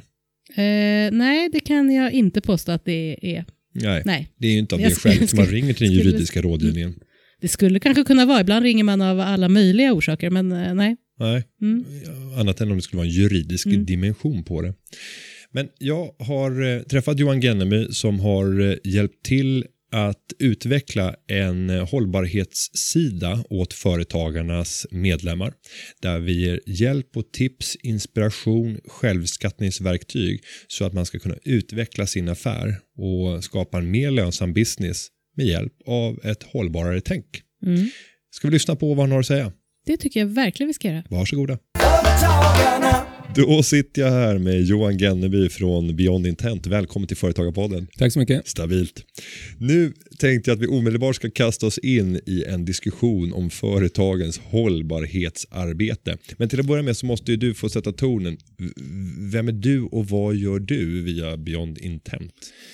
Eh, 0.57 1.13
nej, 1.13 1.49
det 1.53 1.61
kan 1.61 1.93
jag 1.95 2.13
inte 2.13 2.41
påstå 2.41 2.73
att 2.73 2.85
det 2.85 3.19
är. 3.23 3.45
Nej, 3.75 4.03
Nej. 4.05 4.29
det 4.39 4.47
är 4.47 4.53
ju 4.53 4.59
inte 4.59 4.75
av 4.75 4.81
det 4.81 4.95
skälet 4.95 5.31
som 5.31 5.37
man 5.37 5.47
ringer 5.47 5.75
till 5.75 5.87
den 5.87 5.97
juridiska 5.97 6.43
rådgivningen. 6.43 6.95
Det 7.45 7.49
skulle 7.49 7.81
kanske 7.81 8.05
kunna 8.05 8.27
vara, 8.27 8.41
ibland 8.41 8.63
ringer 8.65 8.85
man 8.85 9.01
av 9.01 9.21
alla 9.21 9.49
möjliga 9.49 9.93
orsaker, 9.93 10.31
men 10.31 10.53
eh, 10.53 10.75
nej. 10.75 10.97
Nej, 11.19 11.45
Mm. 11.63 11.85
annat 12.39 12.61
än 12.61 12.71
om 12.71 12.77
det 12.77 12.83
skulle 12.83 12.99
vara 12.99 13.07
en 13.07 13.13
juridisk 13.13 13.67
Mm. 13.67 13.85
dimension 13.85 14.45
på 14.45 14.63
det. 14.63 14.75
Men 15.53 15.69
jag 15.79 16.11
har 16.19 16.63
eh, 16.77 16.83
träffat 16.83 17.19
Johan 17.19 17.41
Gennemy 17.41 17.87
som 17.91 18.21
har 18.21 18.61
eh, 18.71 18.77
hjälpt 18.85 19.25
till 19.25 19.65
att 19.93 20.33
utveckla 20.39 21.15
en 21.29 21.71
hållbarhetssida 21.71 23.45
åt 23.51 23.73
företagarnas 23.73 24.87
medlemmar 24.91 25.53
där 26.03 26.19
vi 26.19 26.33
ger 26.33 26.61
hjälp 26.67 27.17
och 27.17 27.33
tips, 27.33 27.77
inspiration, 27.83 28.81
självskattningsverktyg 28.87 30.41
så 30.69 30.85
att 30.85 30.93
man 30.93 31.07
ska 31.07 31.19
kunna 31.19 31.37
utveckla 31.45 32.07
sin 32.07 32.29
affär 32.29 32.77
och 32.99 33.45
skapa 33.45 33.79
en 33.79 33.91
mer 33.91 34.11
lönsam 34.11 34.53
business 34.53 35.09
med 35.35 35.47
hjälp 35.47 35.73
av 35.87 36.21
ett 36.25 36.43
hållbarare 36.43 37.01
tänk. 37.01 37.27
Mm. 37.67 37.91
Ska 38.31 38.49
vi 38.49 38.53
lyssna 38.53 38.77
på 38.77 38.95
vad 38.95 38.99
han 38.99 39.13
har 39.13 39.21
att 39.21 39.27
säga? 39.27 39.53
Det 39.87 39.97
tycker 39.97 40.21
jag 40.21 40.27
verkligen 40.27 40.67
vi 40.67 40.75
ska 40.75 40.89
göra. 40.89 41.03
Varsågoda. 41.11 41.59
Företagarna. 41.79 43.04
Då 43.37 43.63
sitter 43.63 44.03
jag 44.03 44.11
här 44.11 44.39
med 44.39 44.63
Johan 44.63 44.99
Genneby 44.99 45.49
från 45.49 45.97
Beyond 45.97 46.27
Intent. 46.27 46.67
Välkommen 46.67 47.09
till 47.09 47.17
Företagarpodden. 47.17 47.87
Tack 47.99 48.13
så 48.13 48.19
mycket. 48.19 48.49
Stabilt. 48.49 49.05
Nu 49.59 49.93
tänkte 50.19 50.51
jag 50.51 50.57
att 50.57 50.63
vi 50.63 50.67
omedelbart 50.67 51.17
ska 51.17 51.31
kasta 51.31 51.67
oss 51.67 51.79
in 51.79 52.21
i 52.27 52.45
en 52.49 52.65
diskussion 52.65 53.33
om 53.33 53.51
företagens 53.51 54.39
hållbarhetsarbete. 54.39 56.17
Men 56.37 56.49
till 56.49 56.61
att 56.61 56.67
börja 56.67 56.83
med 56.83 56.97
så 56.97 57.07
måste 57.07 57.31
ju 57.31 57.37
du 57.37 57.55
få 57.55 57.69
sätta 57.69 57.93
tonen. 57.93 58.37
Vem 59.33 59.49
är 59.49 59.53
du 59.53 59.83
och 59.83 60.09
vad 60.09 60.37
gör 60.37 60.59
du 60.59 61.03
via 61.03 61.37
Beyond 61.37 61.79
Intent? 61.79 62.33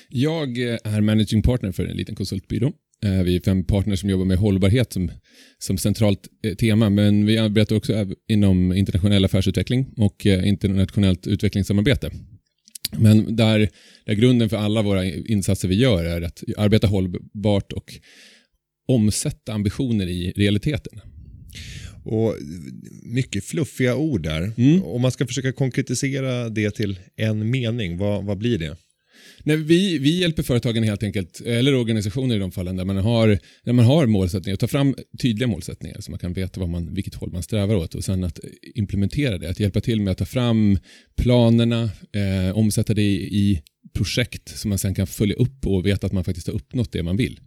Jag 0.09 0.59
är 0.59 1.01
managing 1.01 1.43
partner 1.43 1.73
för 1.73 1.85
en 1.85 1.97
liten 1.97 2.15
konsultbyrå. 2.15 2.73
Eh, 3.05 3.23
Vi 3.23 3.37
är 3.37 3.41
fem 3.41 3.65
partners 3.65 4.01
som 4.01 4.11
jobbar 4.11 4.25
med 4.25 4.39
hållbarhet 4.39 4.93
som, 4.93 5.11
som 5.59 5.79
centralt 5.79 6.29
eh, 6.45 6.55
tema, 6.55 6.91
men 6.91 7.27
vi 7.27 7.39
arbetar 7.39 7.77
också 7.77 8.07
inom 8.29 8.73
internationell 8.73 9.25
affärsutveckling 9.25 9.87
och 9.97 10.27
eh, 10.27 10.49
internationellt 10.49 11.27
utvecklingssamarbete. 11.27 12.11
Men 12.99 13.37
där, 13.37 13.69
där 14.07 14.15
grunden 14.15 14.49
för 14.49 14.57
alla 14.57 14.83
våra 14.83 15.05
insatser 15.05 15.69
vi 15.69 15.75
gör 15.75 16.05
är 16.05 16.23
att 16.23 16.43
arbeta 16.57 16.87
hållbart 16.87 17.73
och 17.73 17.93
omsätta 18.89 19.53
ambitioner 19.53 20.07
i 20.07 20.33
realiteten. 20.37 21.01
Och 22.05 22.37
mycket 23.03 23.45
fluffiga 23.45 23.97
ord 23.97 24.23
där. 24.23 24.53
Mm. 24.57 24.83
Om 24.83 25.03
man 25.03 25.13
ska 25.13 25.27
försöka 25.27 25.53
konkretisera 25.53 26.49
det 26.49 26.71
till 26.71 26.99
en 27.17 27.51
mening, 27.51 27.99
vad, 27.99 28.25
vad 28.25 28.39
blir 28.39 28.59
det? 28.59 28.77
Nej, 29.43 29.57
vi, 29.57 29.99
vi 29.99 30.21
hjälper 30.21 30.43
företagen 30.43 30.83
helt 30.83 31.03
enkelt, 31.03 31.41
eller 31.41 31.75
organisationer 31.75 32.37
i 32.37 32.39
de 32.39 32.53
fallen 32.53 32.77
där 32.77 32.85
man 32.85 32.97
har, 32.97 33.39
där 33.65 33.73
man 33.73 33.85
har 33.85 34.07
målsättningar, 34.07 34.57
ta 34.57 34.69
fram 34.69 34.95
tydliga 35.19 35.49
målsättningar 35.49 36.01
så 36.01 36.11
man 36.11 36.19
kan 36.19 36.33
veta 36.33 36.61
vad 36.61 36.69
man, 36.69 36.95
vilket 36.95 37.15
håll 37.15 37.33
man 37.33 37.43
strävar 37.43 37.75
åt 37.75 37.95
och 37.95 38.05
sen 38.05 38.25
att 38.25 38.41
implementera 38.75 39.39
det, 39.39 39.51
att 39.51 39.61
hjälpa 39.61 39.81
till 39.81 40.01
med 40.01 40.13
att 40.13 40.19
ta 40.19 40.25
fram 40.25 40.79
planerna, 41.17 41.91
eh, 42.13 42.57
omsätta 42.59 42.95
det 42.95 43.03
i, 43.03 43.39
i 43.39 43.63
projekt 43.93 44.59
som 44.59 44.69
man 44.69 44.79
sen 44.79 44.95
kan 44.95 45.07
följa 45.07 45.37
upp 45.37 45.67
och 45.67 45.87
veta 45.87 46.07
att 46.07 46.13
man 46.13 46.25
faktiskt 46.25 46.47
har 46.47 46.55
uppnått 46.55 46.93
det 46.93 47.03
man 47.03 47.17
vill. 47.17 47.41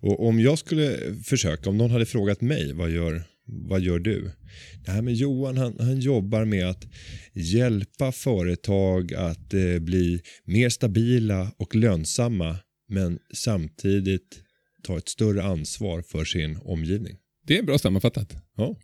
Och 0.00 0.28
om 0.28 0.40
jag 0.40 0.58
skulle 0.58 0.98
försöka, 1.24 1.70
om 1.70 1.78
någon 1.78 1.90
hade 1.90 2.06
frågat 2.06 2.40
mig, 2.40 2.72
vad 2.72 2.90
gör, 2.90 3.24
vad 3.46 3.80
gör 3.80 3.98
du? 3.98 4.30
Nej, 4.86 5.02
men 5.02 5.14
Johan 5.14 5.56
han, 5.56 5.76
han 5.78 6.00
jobbar 6.00 6.44
med 6.44 6.68
att 6.68 6.86
hjälpa 7.32 8.12
företag 8.12 9.14
att 9.14 9.54
eh, 9.54 9.78
bli 9.78 10.20
mer 10.44 10.68
stabila 10.68 11.52
och 11.56 11.74
lönsamma 11.74 12.56
men 12.88 13.18
samtidigt 13.34 14.40
ta 14.82 14.98
ett 14.98 15.08
större 15.08 15.42
ansvar 15.42 16.02
för 16.02 16.24
sin 16.24 16.56
omgivning. 16.56 17.16
Det 17.46 17.58
är 17.58 17.62
bra 17.62 17.78
sammanfattat. 17.78 18.36
Ja. 18.56 18.76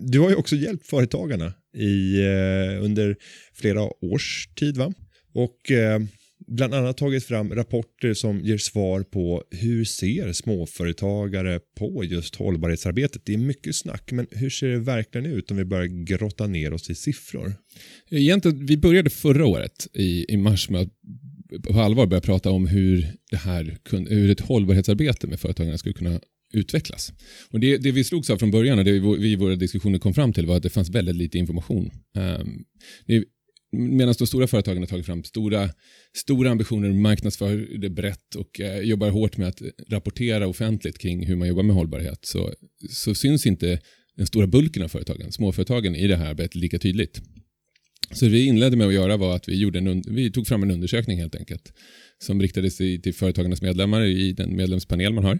Du 0.00 0.20
har 0.20 0.30
ju 0.30 0.36
också 0.36 0.56
hjälpt 0.56 0.86
företagarna 0.86 1.54
i, 1.76 2.20
eh, 2.20 2.84
under 2.84 3.16
flera 3.54 4.04
års 4.04 4.48
tid 4.54 4.76
va? 4.76 4.92
Och 5.32 5.70
eh, 5.70 6.00
bland 6.46 6.74
annat 6.74 6.96
tagit 6.96 7.24
fram 7.24 7.54
rapporter 7.54 8.14
som 8.14 8.40
ger 8.40 8.58
svar 8.58 9.02
på 9.02 9.44
hur 9.50 9.84
ser 9.84 10.32
småföretagare 10.32 11.60
på 11.78 12.04
just 12.04 12.34
hållbarhetsarbetet. 12.34 13.22
Det 13.24 13.34
är 13.34 13.38
mycket 13.38 13.76
snack 13.76 14.12
men 14.12 14.26
hur 14.30 14.50
ser 14.50 14.68
det 14.68 14.78
verkligen 14.78 15.26
ut 15.26 15.50
om 15.50 15.56
vi 15.56 15.64
börjar 15.64 16.04
grotta 16.04 16.46
ner 16.46 16.72
oss 16.72 16.90
i 16.90 16.94
siffror? 16.94 17.54
Egentligen, 18.10 18.66
vi 18.66 18.76
började 18.76 19.10
förra 19.10 19.46
året 19.46 19.88
i, 19.94 20.32
i 20.32 20.36
mars 20.36 20.70
med 20.70 20.80
att 20.80 20.88
på 21.62 21.80
allvar 21.80 22.06
börja 22.06 22.20
prata 22.20 22.50
om 22.50 22.66
hur, 22.66 23.06
det 23.30 23.36
här, 23.36 23.78
hur 23.90 24.30
ett 24.30 24.40
hållbarhetsarbete 24.40 25.26
med 25.26 25.40
företagarna 25.40 25.78
skulle 25.78 25.94
kunna 25.94 26.20
utvecklas. 26.52 27.12
Och 27.50 27.60
det, 27.60 27.78
det 27.78 27.92
vi 27.92 28.04
slogs 28.04 28.30
av 28.30 28.38
från 28.38 28.50
början 28.50 28.78
och 28.78 28.84
det 28.84 28.92
vi, 28.92 29.32
i 29.32 29.36
våra 29.36 29.56
diskussioner 29.56 29.98
kom 29.98 30.14
fram 30.14 30.32
till 30.32 30.46
var 30.46 30.56
att 30.56 30.62
det 30.62 30.70
fanns 30.70 30.90
väldigt 30.90 31.16
lite 31.16 31.38
information. 31.38 31.90
Um, 32.16 32.64
det, 33.06 33.24
medan 33.74 34.14
de 34.18 34.26
stora 34.26 34.46
företagen 34.46 34.78
har 34.78 34.86
tagit 34.86 35.06
fram 35.06 35.24
stora, 35.24 35.70
stora 36.16 36.50
ambitioner, 36.50 36.92
marknadsför 36.92 37.78
det 37.78 37.90
brett 37.90 38.34
och 38.34 38.60
eh, 38.60 38.80
jobbar 38.80 39.10
hårt 39.10 39.36
med 39.36 39.48
att 39.48 39.62
rapportera 39.88 40.46
offentligt 40.46 40.98
kring 40.98 41.26
hur 41.26 41.36
man 41.36 41.48
jobbar 41.48 41.62
med 41.62 41.76
hållbarhet 41.76 42.18
så, 42.22 42.54
så 42.90 43.14
syns 43.14 43.46
inte 43.46 43.80
den 44.16 44.26
stora 44.26 44.46
bulken 44.46 44.82
av 44.82 44.88
företagen, 44.88 45.32
småföretagen, 45.32 45.96
i 45.96 46.06
det 46.06 46.16
här 46.16 46.30
arbetet 46.30 46.54
lika 46.54 46.78
tydligt. 46.78 47.20
Så 48.12 48.24
det 48.24 48.30
vi 48.30 48.46
inledde 48.46 48.76
med 48.76 48.86
att 48.86 48.94
göra 48.94 49.16
var 49.16 49.36
att 49.36 49.48
vi, 49.48 49.56
gjorde 49.56 49.78
en, 49.78 50.02
vi 50.06 50.32
tog 50.32 50.46
fram 50.46 50.62
en 50.62 50.70
undersökning 50.70 51.18
helt 51.18 51.34
enkelt 51.34 51.72
som 52.22 52.40
riktades 52.40 52.76
till, 52.76 53.02
till 53.02 53.14
företagarnas 53.14 53.62
medlemmar 53.62 54.02
i 54.02 54.32
den 54.32 54.56
medlemspanel 54.56 55.12
man 55.12 55.24
har. 55.24 55.38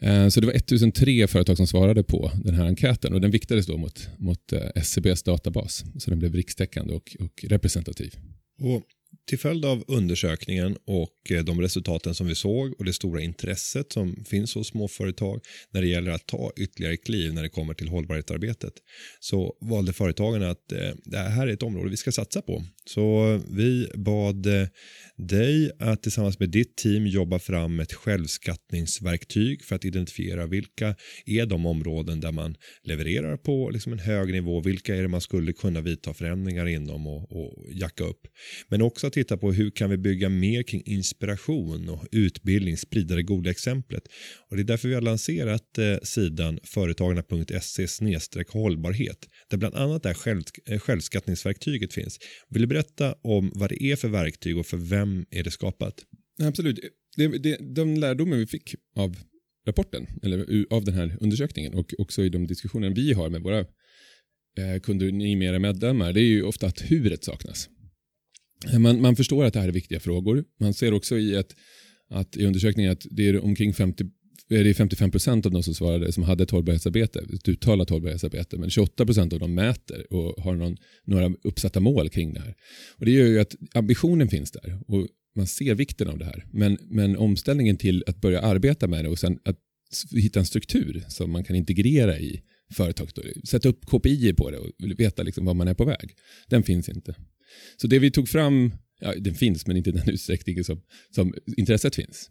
Eh, 0.00 0.28
så 0.28 0.40
det 0.40 0.46
var 0.46 0.54
1003 0.54 1.26
företag 1.26 1.56
som 1.56 1.66
svarade 1.66 2.02
på 2.02 2.32
den 2.44 2.54
här 2.54 2.66
enkäten 2.66 3.14
och 3.14 3.20
den 3.20 3.30
viktades 3.30 3.66
då 3.66 3.76
mot, 3.76 4.08
mot 4.18 4.52
eh, 4.52 4.60
SCBs 4.74 5.22
databas. 5.22 5.84
Så 5.98 6.10
den 6.10 6.18
blev 6.18 6.34
rikstäckande 6.34 6.94
och, 6.94 7.16
och 7.20 7.44
representativ. 7.48 8.14
Och 8.60 8.82
till 9.28 9.38
följd 9.38 9.64
av 9.64 9.84
undersökningen 9.88 10.76
och 10.86 11.30
eh, 11.30 11.44
de 11.44 11.60
resultaten 11.60 12.14
som 12.14 12.26
vi 12.26 12.34
såg 12.34 12.74
och 12.78 12.84
det 12.84 12.92
stora 12.92 13.20
intresset 13.20 13.92
som 13.92 14.24
finns 14.24 14.54
hos 14.54 14.68
småföretag 14.68 15.40
när 15.70 15.80
det 15.80 15.88
gäller 15.88 16.10
att 16.10 16.26
ta 16.26 16.52
ytterligare 16.56 16.96
kliv 16.96 17.34
när 17.34 17.42
det 17.42 17.48
kommer 17.48 17.74
till 17.74 17.88
hållbarhetsarbetet 17.88 18.72
så 19.20 19.56
valde 19.60 19.92
företagen 19.92 20.42
att 20.42 20.72
eh, 20.72 20.90
det 21.04 21.18
här 21.18 21.46
är 21.46 21.52
ett 21.52 21.62
område 21.62 21.90
vi 21.90 21.96
ska 21.96 22.12
satsa 22.12 22.42
på. 22.42 22.64
Så 22.84 23.40
vi 23.50 23.88
bad 23.94 24.46
eh, 24.46 24.68
dig 25.16 25.70
att 25.78 26.02
tillsammans 26.02 26.38
med 26.38 26.50
ditt 26.50 26.76
team 26.76 27.06
jobba 27.06 27.38
fram 27.38 27.80
ett 27.80 27.92
självskattningsverktyg 27.92 29.64
för 29.64 29.76
att 29.76 29.84
identifiera 29.84 30.46
vilka 30.46 30.94
är 31.26 31.46
de 31.46 31.66
områden 31.66 32.20
där 32.20 32.32
man 32.32 32.56
levererar 32.82 33.36
på 33.36 33.70
liksom 33.70 33.92
en 33.92 33.98
hög 33.98 34.32
nivå, 34.32 34.60
vilka 34.60 34.96
är 34.96 35.02
det 35.02 35.08
man 35.08 35.20
skulle 35.20 35.52
kunna 35.52 35.80
vidta 35.80 36.14
förändringar 36.14 36.66
inom 36.66 37.06
och, 37.06 37.32
och 37.32 37.64
jacka 37.72 38.04
upp. 38.04 38.20
Men 38.68 38.82
också 38.82 39.06
att 39.06 39.17
titta 39.18 39.36
på 39.36 39.52
hur 39.52 39.70
kan 39.70 39.90
vi 39.90 39.96
bygga 39.96 40.28
mer 40.28 40.62
kring 40.62 40.82
inspiration 40.84 41.88
och 41.88 42.06
utbildning, 42.12 42.76
sprida 42.76 43.14
det 43.14 43.22
goda 43.22 43.50
exemplet. 43.50 44.02
Och 44.50 44.56
det 44.56 44.62
är 44.62 44.64
därför 44.64 44.88
vi 44.88 44.94
har 44.94 45.00
lanserat 45.00 45.78
eh, 45.78 45.98
sidan 46.02 46.58
företagarna.se 46.64 48.44
hållbarhet 48.48 49.28
där 49.50 49.58
bland 49.58 49.74
annat 49.74 50.02
det 50.02 50.08
här 50.08 50.14
själv, 50.14 50.42
eh, 50.66 50.78
självskattningsverktyget 50.78 51.92
finns. 51.92 52.18
Vill 52.48 52.62
du 52.62 52.68
berätta 52.68 53.14
om 53.22 53.52
vad 53.54 53.70
det 53.70 53.82
är 53.82 53.96
för 53.96 54.08
verktyg 54.08 54.58
och 54.58 54.66
för 54.66 54.76
vem 54.76 55.26
är 55.30 55.42
det 55.42 55.50
skapat? 55.50 55.94
Absolut. 56.42 56.80
Det, 57.16 57.28
det, 57.28 57.74
de 57.74 57.94
lärdomar 57.94 58.36
vi 58.36 58.46
fick 58.46 58.74
av 58.96 59.16
rapporten, 59.66 60.06
eller 60.22 60.66
av 60.70 60.84
den 60.84 60.94
här 60.94 61.16
undersökningen 61.20 61.74
och 61.74 61.94
också 61.98 62.22
i 62.22 62.28
de 62.28 62.46
diskussioner 62.46 62.90
vi 62.90 63.12
har 63.12 63.30
med 63.30 63.42
våra 63.42 63.58
eh, 63.58 64.80
kunder, 64.82 65.12
ni 65.12 65.36
mera 65.36 65.58
medlemmar, 65.58 66.12
det 66.12 66.20
är 66.20 66.28
ju 66.28 66.42
ofta 66.42 66.66
att 66.66 66.90
huret 66.90 67.24
saknas. 67.24 67.68
Eh, 68.72 68.78
man, 68.78 69.00
man 69.00 69.16
förstår 69.16 69.44
att 69.44 69.52
det 69.52 69.60
här 69.60 69.68
är 69.68 69.72
viktiga 69.72 70.00
frågor. 70.00 70.44
Man 70.60 70.74
ser 70.74 70.94
också 70.94 71.18
i, 71.18 71.34
ett, 71.34 71.56
att 72.10 72.36
i 72.36 72.46
undersökningen 72.46 72.92
att 72.92 73.06
det 73.10 73.28
är 73.28 73.44
omkring 73.44 73.74
50 73.74 74.04
det 74.48 74.70
är 74.70 74.74
55 74.74 75.10
procent 75.10 75.46
av 75.46 75.52
de 75.52 75.62
som 75.62 75.74
svarade 75.74 76.12
som 76.12 76.22
hade 76.22 76.42
ett 76.42 76.50
hållbarhetsarbete, 76.50 77.26
ett 77.34 77.48
uttalat 77.48 77.90
hållbarhetsarbete, 77.90 78.58
men 78.58 78.70
28 78.70 79.06
procent 79.06 79.32
av 79.32 79.38
dem 79.38 79.54
mäter 79.54 80.12
och 80.12 80.42
har 80.42 80.56
någon, 80.56 80.76
några 81.04 81.32
uppsatta 81.44 81.80
mål 81.80 82.08
kring 82.08 82.34
det 82.34 82.40
här. 82.40 82.54
Och 82.96 83.04
Det 83.04 83.10
gör 83.10 83.26
ju 83.26 83.40
att 83.40 83.54
ambitionen 83.74 84.28
finns 84.28 84.50
där 84.50 84.80
och 84.86 85.06
man 85.36 85.46
ser 85.46 85.74
vikten 85.74 86.08
av 86.08 86.18
det 86.18 86.24
här. 86.24 86.44
Men, 86.52 86.78
men 86.82 87.16
omställningen 87.16 87.76
till 87.76 88.04
att 88.06 88.20
börja 88.20 88.40
arbeta 88.40 88.86
med 88.86 89.04
det 89.04 89.08
och 89.08 89.18
sen 89.18 89.38
att 89.44 89.56
hitta 90.10 90.38
en 90.38 90.46
struktur 90.46 91.04
som 91.08 91.30
man 91.30 91.44
kan 91.44 91.56
integrera 91.56 92.18
i 92.18 92.42
företaget, 92.72 93.18
sätta 93.48 93.68
upp 93.68 93.86
KPI 93.86 94.34
på 94.34 94.50
det 94.50 94.58
och 94.58 94.70
veta 94.98 95.22
liksom 95.22 95.44
var 95.44 95.54
man 95.54 95.68
är 95.68 95.74
på 95.74 95.84
väg, 95.84 96.16
den 96.48 96.62
finns 96.62 96.88
inte. 96.88 97.14
Så 97.76 97.86
det 97.86 97.98
vi 97.98 98.10
tog 98.10 98.28
fram, 98.28 98.72
ja, 99.00 99.14
den 99.14 99.34
finns 99.34 99.66
men 99.66 99.76
inte 99.76 99.90
i 99.90 99.92
den 99.92 100.08
utsträckningen 100.08 100.64
som, 100.64 100.82
som 101.14 101.34
intresset 101.56 101.94
finns. 101.94 102.30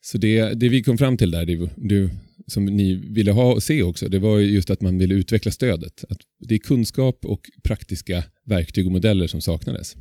Så 0.00 0.18
det, 0.18 0.54
det 0.54 0.68
vi 0.68 0.82
kom 0.82 0.98
fram 0.98 1.16
till 1.16 1.30
där, 1.30 1.46
det, 1.46 1.70
det, 1.76 2.10
som 2.46 2.64
ni 2.64 2.94
ville 2.94 3.32
ha 3.32 3.52
och 3.52 3.62
se 3.62 3.82
också, 3.82 4.08
det 4.08 4.18
var 4.18 4.38
just 4.38 4.70
att 4.70 4.80
man 4.80 4.98
ville 4.98 5.14
utveckla 5.14 5.52
stödet. 5.52 6.04
Att 6.08 6.18
det 6.48 6.54
är 6.54 6.58
kunskap 6.58 7.24
och 7.24 7.40
praktiska 7.64 8.24
verktyg 8.44 8.86
och 8.86 8.92
modeller 8.92 9.26
som 9.26 9.40
saknades. 9.40 9.96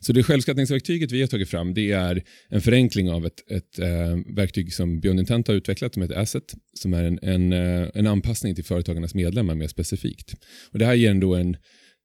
Så 0.00 0.12
det 0.12 0.22
självskattningsverktyget 0.22 1.12
vi 1.12 1.20
har 1.20 1.28
tagit 1.28 1.48
fram 1.48 1.74
det 1.74 1.92
är 1.92 2.22
en 2.48 2.60
förenkling 2.60 3.10
av 3.10 3.26
ett, 3.26 3.50
ett 3.50 3.78
äh, 3.78 4.34
verktyg 4.36 4.74
som 4.74 5.00
Beyond 5.00 5.20
Intent 5.20 5.48
har 5.48 5.54
utvecklat 5.54 5.94
som 5.94 6.02
heter 6.02 6.18
Asset 6.18 6.54
som 6.74 6.94
är 6.94 7.04
en, 7.04 7.18
en, 7.22 7.52
äh, 7.52 7.88
en 7.94 8.06
anpassning 8.06 8.54
till 8.54 8.64
företagarnas 8.64 9.14
medlemmar 9.14 9.54
mer 9.54 9.68
specifikt. 9.68 10.34
Och 10.70 10.78
det 10.78 10.84
här 10.84 10.94
ger 10.94 11.10
ändå 11.10 11.34
en 11.34 11.56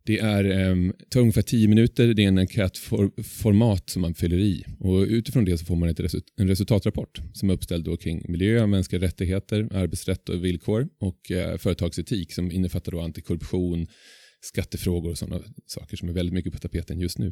det 0.03 0.19
är, 0.19 0.69
um, 0.69 0.93
tar 1.09 1.19
ungefär 1.19 1.41
10 1.41 1.67
minuter, 1.67 2.07
det 2.13 2.23
är 2.23 2.27
en 2.27 2.37
enkätformat 2.37 3.89
som 3.89 4.01
man 4.01 4.13
fyller 4.13 4.37
i 4.37 4.65
och 4.79 5.01
utifrån 5.01 5.45
det 5.45 5.57
så 5.57 5.65
får 5.65 5.75
man 5.75 5.89
ett 5.89 5.99
result 5.99 6.25
en 6.37 6.47
resultatrapport 6.47 7.21
som 7.33 7.49
är 7.49 7.53
uppställd 7.53 7.85
då 7.85 7.97
kring 7.97 8.25
miljö, 8.27 8.67
mänskliga 8.67 9.01
rättigheter, 9.01 9.67
arbetsrätt 9.75 10.29
och 10.29 10.45
villkor 10.45 10.87
och 10.99 11.31
uh, 11.31 11.57
företagsetik 11.57 12.33
som 12.33 12.51
innefattar 12.51 12.91
då 12.91 13.01
antikorruption, 13.01 13.87
skattefrågor 14.41 15.11
och 15.11 15.17
sådana 15.17 15.43
saker 15.65 15.97
som 15.97 16.09
är 16.09 16.13
väldigt 16.13 16.33
mycket 16.33 16.53
på 16.53 16.59
tapeten 16.59 16.99
just 16.99 17.17
nu. 17.17 17.27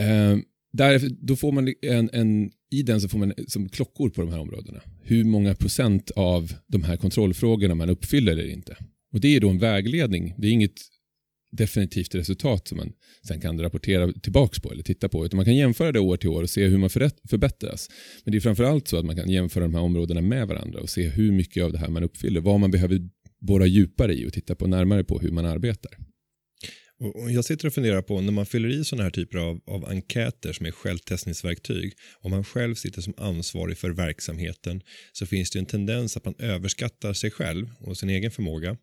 Uh, 0.00 0.38
där, 0.72 1.10
då 1.20 1.36
får 1.36 1.52
man 1.52 1.74
en, 1.82 2.10
en, 2.12 2.50
I 2.70 2.82
den 2.82 3.00
så 3.00 3.08
får 3.08 3.18
man 3.18 3.32
som 3.48 3.68
klockor 3.68 4.10
på 4.10 4.20
de 4.20 4.30
här 4.30 4.40
områdena. 4.40 4.80
Hur 5.02 5.24
många 5.24 5.54
procent 5.54 6.10
av 6.10 6.52
de 6.66 6.82
här 6.82 6.96
kontrollfrågorna 6.96 7.74
man 7.74 7.90
uppfyller 7.90 8.32
eller 8.32 8.48
inte. 8.48 8.76
Och 9.12 9.20
Det 9.20 9.36
är 9.36 9.40
då 9.40 9.50
en 9.50 9.58
vägledning. 9.58 10.34
Det 10.38 10.46
är 10.46 10.52
inget 10.52 10.80
definitivt 11.52 12.14
resultat 12.14 12.68
som 12.68 12.76
man 12.76 12.92
sen 13.28 13.40
kan 13.40 13.60
rapportera 13.60 14.12
tillbaka 14.12 14.60
på 14.60 14.72
eller 14.72 14.82
titta 14.82 15.08
på. 15.08 15.26
Utan 15.26 15.36
man 15.36 15.44
kan 15.44 15.56
jämföra 15.56 15.92
det 15.92 16.00
år 16.00 16.16
till 16.16 16.28
år 16.28 16.42
och 16.42 16.50
se 16.50 16.66
hur 16.66 16.78
man 16.78 16.90
förbättras. 17.28 17.88
Men 18.24 18.32
det 18.32 18.38
är 18.38 18.40
framförallt 18.40 18.88
så 18.88 18.96
att 18.96 19.04
man 19.04 19.16
kan 19.16 19.30
jämföra 19.30 19.64
de 19.64 19.74
här 19.74 19.82
områdena 19.82 20.20
med 20.20 20.48
varandra 20.48 20.80
och 20.80 20.90
se 20.90 21.08
hur 21.08 21.32
mycket 21.32 21.64
av 21.64 21.72
det 21.72 21.78
här 21.78 21.88
man 21.88 22.02
uppfyller. 22.02 22.40
Vad 22.40 22.60
man 22.60 22.70
behöver 22.70 23.08
borra 23.40 23.66
djupare 23.66 24.14
i 24.14 24.26
och 24.26 24.32
titta 24.32 24.54
på 24.54 24.66
närmare 24.66 25.04
på 25.04 25.18
hur 25.18 25.30
man 25.30 25.44
arbetar. 25.44 25.92
Och 26.98 27.30
jag 27.30 27.44
sitter 27.44 27.66
och 27.66 27.74
funderar 27.74 28.02
på 28.02 28.20
när 28.20 28.32
man 28.32 28.46
fyller 28.46 28.68
i 28.68 28.84
sådana 28.84 29.02
här 29.02 29.10
typer 29.10 29.38
av, 29.38 29.60
av 29.66 29.84
enkäter 29.84 30.52
som 30.52 30.66
är 30.66 30.70
självtestningsverktyg. 30.70 31.94
Om 32.20 32.30
man 32.30 32.44
själv 32.44 32.74
sitter 32.74 33.02
som 33.02 33.14
ansvarig 33.16 33.78
för 33.78 33.90
verksamheten 33.90 34.82
så 35.12 35.26
finns 35.26 35.50
det 35.50 35.58
en 35.58 35.66
tendens 35.66 36.16
att 36.16 36.24
man 36.24 36.34
överskattar 36.38 37.12
sig 37.12 37.30
själv 37.30 37.70
och 37.80 37.96
sin 37.96 38.10
egen 38.10 38.30
förmåga. 38.30 38.76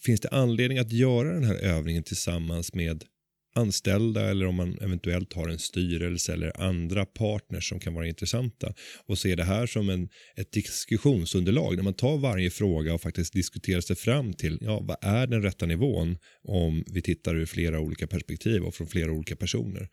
Finns 0.00 0.20
det 0.20 0.28
anledning 0.28 0.78
att 0.78 0.92
göra 0.92 1.32
den 1.32 1.44
här 1.44 1.56
övningen 1.56 2.02
tillsammans 2.02 2.74
med 2.74 3.04
anställda 3.54 4.30
eller 4.30 4.46
om 4.46 4.54
man 4.54 4.78
eventuellt 4.80 5.32
har 5.32 5.48
en 5.48 5.58
styrelse 5.58 6.32
eller 6.32 6.60
andra 6.60 7.06
partners 7.06 7.68
som 7.68 7.80
kan 7.80 7.94
vara 7.94 8.06
intressanta 8.06 8.74
och 9.06 9.18
se 9.18 9.34
det 9.34 9.44
här 9.44 9.66
som 9.66 9.88
en, 9.88 10.08
ett 10.36 10.52
diskussionsunderlag 10.52 11.76
när 11.76 11.82
man 11.82 11.94
tar 11.94 12.18
varje 12.18 12.50
fråga 12.50 12.94
och 12.94 13.00
faktiskt 13.00 13.32
diskuterar 13.32 13.80
sig 13.80 13.96
fram 13.96 14.32
till 14.32 14.58
ja, 14.60 14.80
vad 14.80 14.96
är 15.02 15.26
den 15.26 15.42
rätta 15.42 15.66
nivån 15.66 16.16
om 16.42 16.84
vi 16.92 17.02
tittar 17.02 17.34
ur 17.34 17.46
flera 17.46 17.80
olika 17.80 18.06
perspektiv 18.06 18.62
och 18.62 18.74
från 18.74 18.86
flera 18.86 19.12
olika 19.12 19.36
personer 19.36 19.88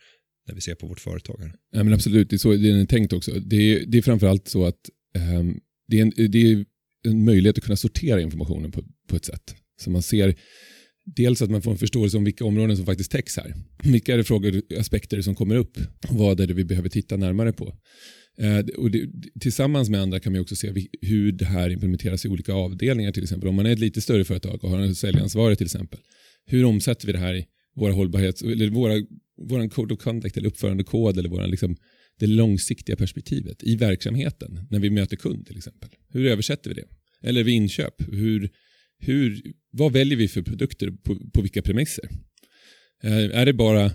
när 0.47 0.55
vi 0.55 0.61
ser 0.61 0.75
på 0.75 0.87
vårt 0.87 0.99
företag. 0.99 1.51
Ja, 1.71 1.83
men 1.83 1.93
absolut, 1.93 2.29
det 2.29 2.35
är 2.35 2.37
så 2.37 2.51
det 2.51 2.69
är 2.69 2.85
tänkt 2.85 3.13
också. 3.13 3.31
Det 3.31 3.55
är, 3.55 3.85
det 3.85 3.97
är 3.97 4.01
framförallt 4.01 4.47
så 4.47 4.65
att 4.65 4.89
um, 5.39 5.59
det, 5.87 5.99
är 5.99 6.01
en, 6.01 6.31
det 6.31 6.51
är 6.51 6.65
en 7.07 7.25
möjlighet 7.25 7.57
att 7.57 7.63
kunna 7.63 7.77
sortera 7.77 8.21
informationen 8.21 8.71
på, 8.71 8.83
på 9.07 9.15
ett 9.15 9.25
sätt. 9.25 9.55
Så 9.81 9.89
man 9.89 10.01
ser 10.01 10.35
dels 11.15 11.41
att 11.41 11.49
man 11.49 11.61
får 11.61 11.71
en 11.71 11.77
förståelse 11.77 12.17
om 12.17 12.23
vilka 12.23 12.45
områden 12.45 12.77
som 12.77 12.85
faktiskt 12.85 13.11
täcks 13.11 13.37
här. 13.37 13.53
Vilka 13.83 14.13
är 14.13 14.17
det 14.17 14.23
frågor 14.23 14.57
och 14.57 14.77
aspekter 14.79 15.21
som 15.21 15.35
kommer 15.35 15.55
upp? 15.55 15.77
Vad 16.09 16.39
är 16.39 16.47
det 16.47 16.53
vi 16.53 16.65
behöver 16.65 16.89
titta 16.89 17.17
närmare 17.17 17.53
på? 17.53 17.73
Eh, 18.39 18.59
och 18.77 18.91
det, 18.91 19.09
tillsammans 19.39 19.89
med 19.89 20.01
andra 20.01 20.19
kan 20.19 20.31
man 20.31 20.41
också 20.41 20.55
se 20.55 20.73
hur 21.01 21.31
det 21.31 21.45
här 21.45 21.69
implementeras 21.69 22.25
i 22.25 22.27
olika 22.27 22.53
avdelningar 22.53 23.11
till 23.11 23.23
exempel. 23.23 23.49
Om 23.49 23.55
man 23.55 23.65
är 23.65 23.73
ett 23.73 23.79
lite 23.79 24.01
större 24.01 24.25
företag 24.25 24.63
och 24.63 24.69
har 24.69 24.79
en 24.79 24.95
säljansvarig 24.95 25.57
till 25.57 25.65
exempel. 25.65 25.99
Hur 26.45 26.65
omsätter 26.65 27.07
vi 27.07 27.13
det 27.13 27.19
här 27.19 27.35
i 27.35 27.45
våra 27.75 27.93
hållbarhets, 27.93 28.41
eller 28.41 28.69
våra, 28.69 28.93
våran 29.49 29.69
code 29.69 29.93
of 29.93 29.99
conduct 29.99 30.37
eller 30.37 30.47
uppförandekod 30.47 31.17
eller 31.17 31.29
våran 31.29 31.49
liksom, 31.49 31.75
det 32.19 32.27
långsiktiga 32.27 32.95
perspektivet 32.95 33.63
i 33.63 33.75
verksamheten 33.75 34.67
när 34.69 34.79
vi 34.79 34.89
möter 34.89 35.17
kund 35.17 35.47
till 35.47 35.57
exempel. 35.57 35.89
Hur 36.09 36.25
översätter 36.25 36.69
vi 36.69 36.75
det? 36.75 36.87
Eller 37.27 37.43
vid 37.43 37.53
inköp, 37.53 37.93
hur, 38.11 38.49
hur, 38.99 39.53
vad 39.71 39.93
väljer 39.93 40.17
vi 40.17 40.27
för 40.27 40.41
produkter 40.41 40.91
på, 40.91 41.15
på 41.33 41.41
vilka 41.41 41.61
premisser? 41.61 42.09
Eh, 43.03 43.39
är 43.39 43.45
det 43.45 43.53
bara 43.53 43.91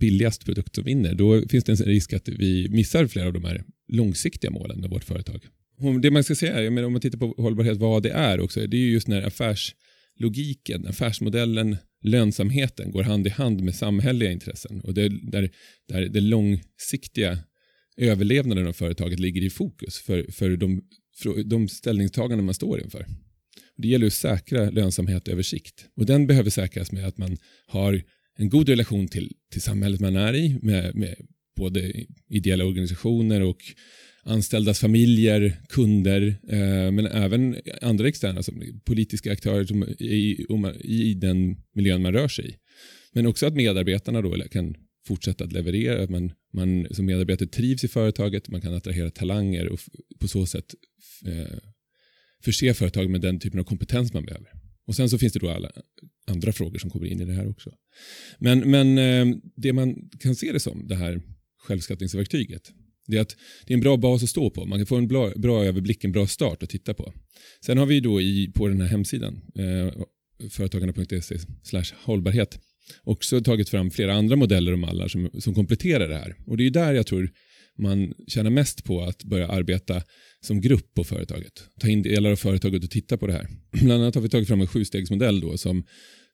billigast 0.00 0.44
produkt 0.44 0.74
som 0.74 0.84
vinner, 0.84 1.14
då 1.14 1.48
finns 1.48 1.64
det 1.64 1.72
en 1.72 1.86
risk 1.86 2.12
att 2.12 2.28
vi 2.28 2.68
missar 2.68 3.06
flera 3.06 3.26
av 3.26 3.32
de 3.32 3.44
här 3.44 3.64
långsiktiga 3.88 4.50
målen 4.50 4.80
med 4.80 4.90
vårt 4.90 5.04
företag. 5.04 5.46
Det 6.02 6.10
man 6.10 6.24
ska 6.24 6.34
säga, 6.34 6.86
om 6.86 6.92
man 6.92 7.00
tittar 7.00 7.18
på 7.18 7.34
hållbarhet, 7.42 7.76
vad 7.76 8.02
det 8.02 8.10
är 8.10 8.40
också, 8.40 8.66
det 8.66 8.76
är 8.76 8.80
just 8.80 9.08
när 9.08 9.22
affärslogiken, 9.22 10.86
affärsmodellen, 10.86 11.76
lönsamheten 12.02 12.90
går 12.90 13.02
hand 13.02 13.26
i 13.26 13.30
hand 13.30 13.60
med 13.60 13.74
samhälleliga 13.74 14.32
intressen 14.32 14.80
och 14.80 14.94
det, 14.94 15.08
där, 15.08 15.50
där 15.88 16.08
det 16.08 16.20
långsiktiga 16.20 17.38
överlevnaden 17.96 18.66
av 18.66 18.72
företaget 18.72 19.20
ligger 19.20 19.42
i 19.42 19.50
fokus 19.50 19.98
för, 19.98 20.32
för 20.32 20.56
de, 20.56 20.82
för 21.16 21.42
de 21.42 21.68
ställningstaganden 21.68 22.44
man 22.44 22.54
står 22.54 22.80
inför. 22.80 23.06
Det 23.76 23.88
gäller 23.88 24.06
att 24.06 24.12
säkra 24.12 24.70
lönsamhet 24.70 25.28
över 25.28 25.42
sikt. 25.42 25.86
Och 25.96 26.06
den 26.06 26.26
behöver 26.26 26.50
säkras 26.50 26.92
med 26.92 27.06
att 27.06 27.18
man 27.18 27.36
har 27.66 28.02
en 28.36 28.48
god 28.48 28.68
relation 28.68 29.08
till, 29.08 29.32
till 29.52 29.62
samhället 29.62 30.00
man 30.00 30.16
är 30.16 30.34
i 30.34 30.58
med, 30.62 30.94
med 30.94 31.16
både 31.56 31.92
ideella 32.28 32.64
organisationer 32.64 33.40
och 33.40 33.62
anställdas 34.22 34.80
familjer, 34.80 35.60
kunder, 35.68 36.36
eh, 36.48 36.90
men 36.90 37.06
även 37.06 37.56
andra 37.82 38.08
externa 38.08 38.42
som 38.42 38.80
politiska 38.84 39.32
aktörer 39.32 39.64
som 39.64 39.84
i, 39.98 40.46
i 40.80 41.14
den 41.14 41.56
miljön 41.74 42.02
man 42.02 42.12
rör 42.12 42.28
sig 42.28 42.48
i. 42.48 42.54
Men 43.12 43.26
också 43.26 43.46
att 43.46 43.54
medarbetarna 43.54 44.22
då 44.22 44.36
kan 44.50 44.74
fortsätta 45.06 45.44
att 45.44 45.52
leverera, 45.52 46.02
att 46.02 46.10
man, 46.10 46.32
man 46.52 46.86
som 46.90 47.06
medarbetare 47.06 47.48
trivs 47.48 47.84
i 47.84 47.88
företaget, 47.88 48.48
man 48.48 48.60
kan 48.60 48.74
attrahera 48.74 49.10
talanger 49.10 49.68
och 49.68 49.80
på 50.20 50.28
så 50.28 50.46
sätt 50.46 50.74
eh, 51.26 51.58
förse 52.44 52.74
företag 52.74 53.10
med 53.10 53.20
den 53.20 53.38
typen 53.38 53.60
av 53.60 53.64
kompetens 53.64 54.12
man 54.12 54.24
behöver. 54.24 54.48
Och 54.86 54.94
sen 54.94 55.10
så 55.10 55.18
finns 55.18 55.32
det 55.32 55.38
då 55.38 55.50
alla 55.50 55.70
andra 56.26 56.52
frågor 56.52 56.78
som 56.78 56.90
kommer 56.90 57.06
in 57.06 57.20
i 57.20 57.24
det 57.24 57.32
här 57.32 57.48
också. 57.48 57.70
Men, 58.38 58.70
men 58.70 58.98
eh, 58.98 59.36
det 59.56 59.72
man 59.72 60.10
kan 60.20 60.36
se 60.36 60.52
det 60.52 60.60
som, 60.60 60.88
det 60.88 60.94
här 60.96 61.22
självskattningsverktyget, 61.58 62.72
det 63.06 63.16
är 63.16 63.20
att 63.20 63.36
det 63.66 63.72
är 63.72 63.74
en 63.74 63.80
bra 63.80 63.96
bas 63.96 64.22
att 64.22 64.28
stå 64.28 64.50
på. 64.50 64.66
Man 64.66 64.78
kan 64.78 64.86
få 64.86 64.96
en 64.96 65.08
bra, 65.08 65.32
bra 65.36 65.64
överblick, 65.64 66.04
en 66.04 66.12
bra 66.12 66.26
start 66.26 66.62
att 66.62 66.70
titta 66.70 66.94
på. 66.94 67.12
Sen 67.66 67.78
har 67.78 67.86
vi 67.86 68.00
då 68.00 68.20
i, 68.20 68.52
på 68.54 68.68
den 68.68 68.80
här 68.80 68.88
hemsidan, 68.88 69.40
eh, 69.54 70.02
företagarna.se 70.50 71.36
hållbarhet, 71.94 72.58
också 73.02 73.40
tagit 73.40 73.68
fram 73.68 73.90
flera 73.90 74.14
andra 74.14 74.36
modeller 74.36 74.72
och 74.72 74.78
mallar 74.78 75.08
som, 75.08 75.30
som 75.38 75.54
kompletterar 75.54 76.08
det 76.08 76.16
här. 76.16 76.36
Och 76.46 76.56
det 76.56 76.66
är 76.66 76.70
där 76.70 76.94
jag 76.94 77.06
tror 77.06 77.30
man 77.78 78.14
tjänar 78.26 78.50
mest 78.50 78.84
på 78.84 79.02
att 79.02 79.24
börja 79.24 79.48
arbeta 79.48 80.02
som 80.40 80.60
grupp 80.60 80.94
på 80.94 81.04
företaget. 81.04 81.52
Ta 81.80 81.88
in 81.88 82.02
delar 82.02 82.30
av 82.30 82.36
företaget 82.36 82.84
och 82.84 82.90
titta 82.90 83.16
på 83.16 83.26
det 83.26 83.32
här. 83.32 83.48
Bland 83.82 84.02
annat 84.02 84.14
har 84.14 84.22
vi 84.22 84.28
tagit 84.28 84.48
fram 84.48 84.60
en 84.60 84.66
sjustegsmodell 84.66 85.40
då 85.40 85.56
som, 85.56 85.84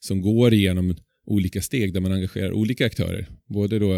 som 0.01 0.21
går 0.21 0.55
igenom 0.55 0.95
olika 1.27 1.63
steg 1.63 1.95
där 1.95 2.01
man 2.01 2.13
engagerar 2.13 2.53
olika 2.53 2.87
aktörer. 2.87 3.29
Både 3.49 3.79
då 3.79 3.95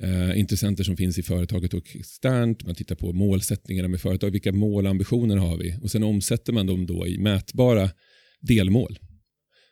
eh, 0.00 0.38
intressenter 0.38 0.84
som 0.84 0.96
finns 0.96 1.18
i 1.18 1.22
företaget 1.22 1.74
och 1.74 1.96
externt. 1.96 2.66
Man 2.66 2.74
tittar 2.74 2.94
på 2.94 3.12
målsättningarna 3.12 3.88
med 3.88 4.00
företaget. 4.00 4.34
Vilka 4.34 4.52
mål 4.52 4.84
och 4.84 4.90
ambitioner 4.90 5.36
har 5.36 5.56
vi? 5.56 5.76
Och 5.82 5.90
sen 5.90 6.02
omsätter 6.02 6.52
man 6.52 6.66
dem 6.66 6.86
då 6.86 7.06
i 7.06 7.18
mätbara 7.18 7.90
delmål. 8.40 8.98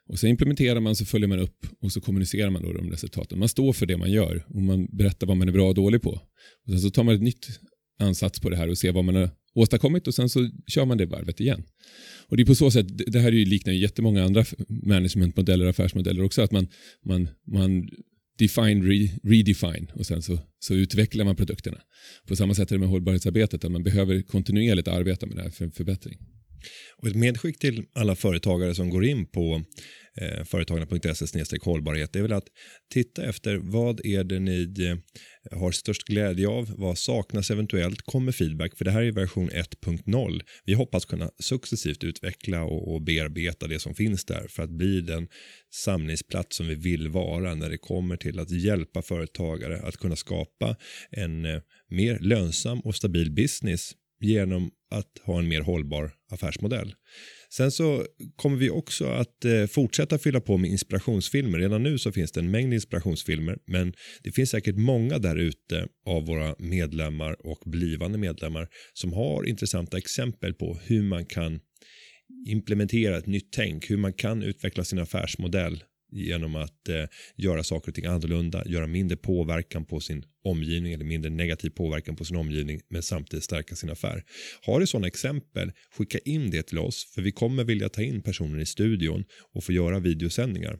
Och 0.08 0.18
sen 0.18 0.30
implementerar 0.30 0.80
man, 0.80 0.96
så 0.96 1.04
följer 1.04 1.28
man 1.28 1.38
upp 1.38 1.66
och 1.80 1.92
så 1.92 2.00
kommunicerar 2.00 2.50
man 2.50 2.62
då 2.62 2.72
de 2.72 2.90
resultaten. 2.90 3.38
Man 3.38 3.48
står 3.48 3.72
för 3.72 3.86
det 3.86 3.96
man 3.96 4.10
gör 4.10 4.44
och 4.48 4.62
man 4.62 4.86
berättar 4.86 5.26
vad 5.26 5.36
man 5.36 5.48
är 5.48 5.52
bra 5.52 5.68
och 5.68 5.74
dålig 5.74 6.02
på. 6.02 6.10
Och 6.64 6.70
sen 6.70 6.80
så 6.80 6.90
tar 6.90 7.04
man 7.04 7.14
ett 7.14 7.22
nytt 7.22 7.60
ansats 7.98 8.40
på 8.40 8.50
det 8.50 8.56
här 8.56 8.68
och 8.68 8.78
ser 8.78 8.92
vad 8.92 9.04
man 9.04 9.14
har 9.14 9.30
åstadkommit 9.54 10.06
och 10.06 10.14
sen 10.14 10.28
så 10.28 10.50
kör 10.66 10.84
man 10.84 10.98
det 10.98 11.06
varvet 11.06 11.40
igen. 11.40 11.64
Och 12.28 12.36
det 12.36 12.42
är 12.42 12.44
på 12.44 12.54
så 12.54 12.70
sätt, 12.70 12.86
det 13.12 13.20
här 13.20 13.30
liknar 13.30 13.72
ju 13.72 13.78
jättemånga 13.78 14.24
andra 14.24 14.44
managementmodeller 14.68 15.64
och 15.64 15.70
affärsmodeller 15.70 16.22
också, 16.22 16.42
att 16.42 16.52
man, 16.52 16.68
man, 17.04 17.28
man 17.46 17.88
define, 18.38 18.82
re, 18.82 19.10
redefine 19.22 19.86
och 19.94 20.06
sen 20.06 20.22
så, 20.22 20.38
så 20.58 20.74
utvecklar 20.74 21.24
man 21.24 21.36
produkterna. 21.36 21.78
På 22.26 22.36
samma 22.36 22.54
sätt 22.54 22.70
är 22.70 22.74
det 22.74 22.80
med 22.80 22.88
hållbarhetsarbetet, 22.88 23.64
att 23.64 23.72
man 23.72 23.82
behöver 23.82 24.22
kontinuerligt 24.22 24.88
arbeta 24.88 25.26
med 25.26 25.36
det 25.36 25.42
här 25.42 25.50
för 25.50 25.64
en 25.64 25.72
förbättring. 25.72 26.18
Och 26.96 27.08
ett 27.08 27.16
medskick 27.16 27.58
till 27.58 27.84
alla 27.94 28.16
företagare 28.16 28.74
som 28.74 28.90
går 28.90 29.04
in 29.04 29.26
på 29.26 29.62
eh, 30.20 30.44
företagarna.se 30.44 31.58
hållbarhet 31.62 32.16
är 32.16 32.22
väl 32.22 32.32
att 32.32 32.46
titta 32.92 33.24
efter 33.24 33.56
vad 33.56 34.06
är 34.06 34.24
det 34.24 34.38
ni 34.38 34.74
eh, 34.78 34.98
har 35.58 35.72
störst 35.72 36.02
glädje 36.02 36.48
av, 36.48 36.74
vad 36.76 36.98
saknas 36.98 37.50
eventuellt, 37.50 38.02
kommer 38.02 38.32
feedback, 38.32 38.76
för 38.76 38.84
det 38.84 38.90
här 38.90 39.02
är 39.02 39.12
version 39.12 39.50
1.0. 39.50 40.40
Vi 40.64 40.74
hoppas 40.74 41.04
kunna 41.04 41.30
successivt 41.38 42.04
utveckla 42.04 42.62
och, 42.62 42.94
och 42.94 43.02
bearbeta 43.02 43.66
det 43.66 43.78
som 43.78 43.94
finns 43.94 44.24
där 44.24 44.46
för 44.48 44.62
att 44.62 44.70
bli 44.70 45.00
den 45.00 45.28
samlingsplats 45.74 46.56
som 46.56 46.66
vi 46.66 46.74
vill 46.74 47.08
vara 47.08 47.54
när 47.54 47.70
det 47.70 47.78
kommer 47.78 48.16
till 48.16 48.38
att 48.38 48.50
hjälpa 48.50 49.02
företagare 49.02 49.80
att 49.82 49.96
kunna 49.96 50.16
skapa 50.16 50.76
en 51.10 51.44
eh, 51.44 51.60
mer 51.90 52.18
lönsam 52.18 52.80
och 52.80 52.94
stabil 52.94 53.32
business 53.32 53.94
genom 54.20 54.70
att 54.90 55.18
ha 55.24 55.38
en 55.38 55.48
mer 55.48 55.60
hållbar 55.60 56.12
affärsmodell. 56.30 56.94
Sen 57.50 57.70
så 57.70 58.06
kommer 58.36 58.56
vi 58.56 58.70
också 58.70 59.06
att 59.06 59.44
eh, 59.44 59.66
fortsätta 59.66 60.18
fylla 60.18 60.40
på 60.40 60.56
med 60.56 60.70
inspirationsfilmer. 60.70 61.58
Redan 61.58 61.82
nu 61.82 61.98
så 61.98 62.12
finns 62.12 62.32
det 62.32 62.40
en 62.40 62.50
mängd 62.50 62.74
inspirationsfilmer 62.74 63.58
men 63.66 63.92
det 64.22 64.32
finns 64.32 64.50
säkert 64.50 64.76
många 64.76 65.18
där 65.18 65.36
ute 65.36 65.88
av 66.06 66.26
våra 66.26 66.54
medlemmar 66.58 67.46
och 67.46 67.62
blivande 67.66 68.18
medlemmar 68.18 68.68
som 68.92 69.12
har 69.12 69.44
intressanta 69.44 69.98
exempel 69.98 70.54
på 70.54 70.78
hur 70.82 71.02
man 71.02 71.26
kan 71.26 71.60
implementera 72.46 73.18
ett 73.18 73.26
nytt 73.26 73.52
tänk, 73.52 73.90
hur 73.90 73.96
man 73.96 74.12
kan 74.12 74.42
utveckla 74.42 74.84
sin 74.84 74.98
affärsmodell 74.98 75.84
genom 76.10 76.56
att 76.56 76.88
eh, 76.88 77.04
göra 77.36 77.64
saker 77.64 77.90
och 77.90 77.94
ting 77.94 78.04
annorlunda, 78.04 78.62
göra 78.66 78.86
mindre 78.86 79.16
påverkan 79.16 79.84
på 79.84 80.00
sin 80.00 80.24
omgivning 80.44 80.92
eller 80.92 81.04
mindre 81.04 81.30
negativ 81.30 81.70
påverkan 81.70 82.16
på 82.16 82.24
sin 82.24 82.36
omgivning 82.36 82.80
men 82.88 83.02
samtidigt 83.02 83.44
stärka 83.44 83.76
sin 83.76 83.90
affär. 83.90 84.24
Har 84.62 84.80
du 84.80 84.86
sådana 84.86 85.06
exempel, 85.06 85.72
skicka 85.90 86.18
in 86.18 86.50
det 86.50 86.62
till 86.62 86.78
oss 86.78 87.12
för 87.14 87.22
vi 87.22 87.32
kommer 87.32 87.64
vilja 87.64 87.88
ta 87.88 88.02
in 88.02 88.22
personer 88.22 88.58
i 88.60 88.66
studion 88.66 89.24
och 89.54 89.64
få 89.64 89.72
göra 89.72 89.98
videosändningar. 89.98 90.78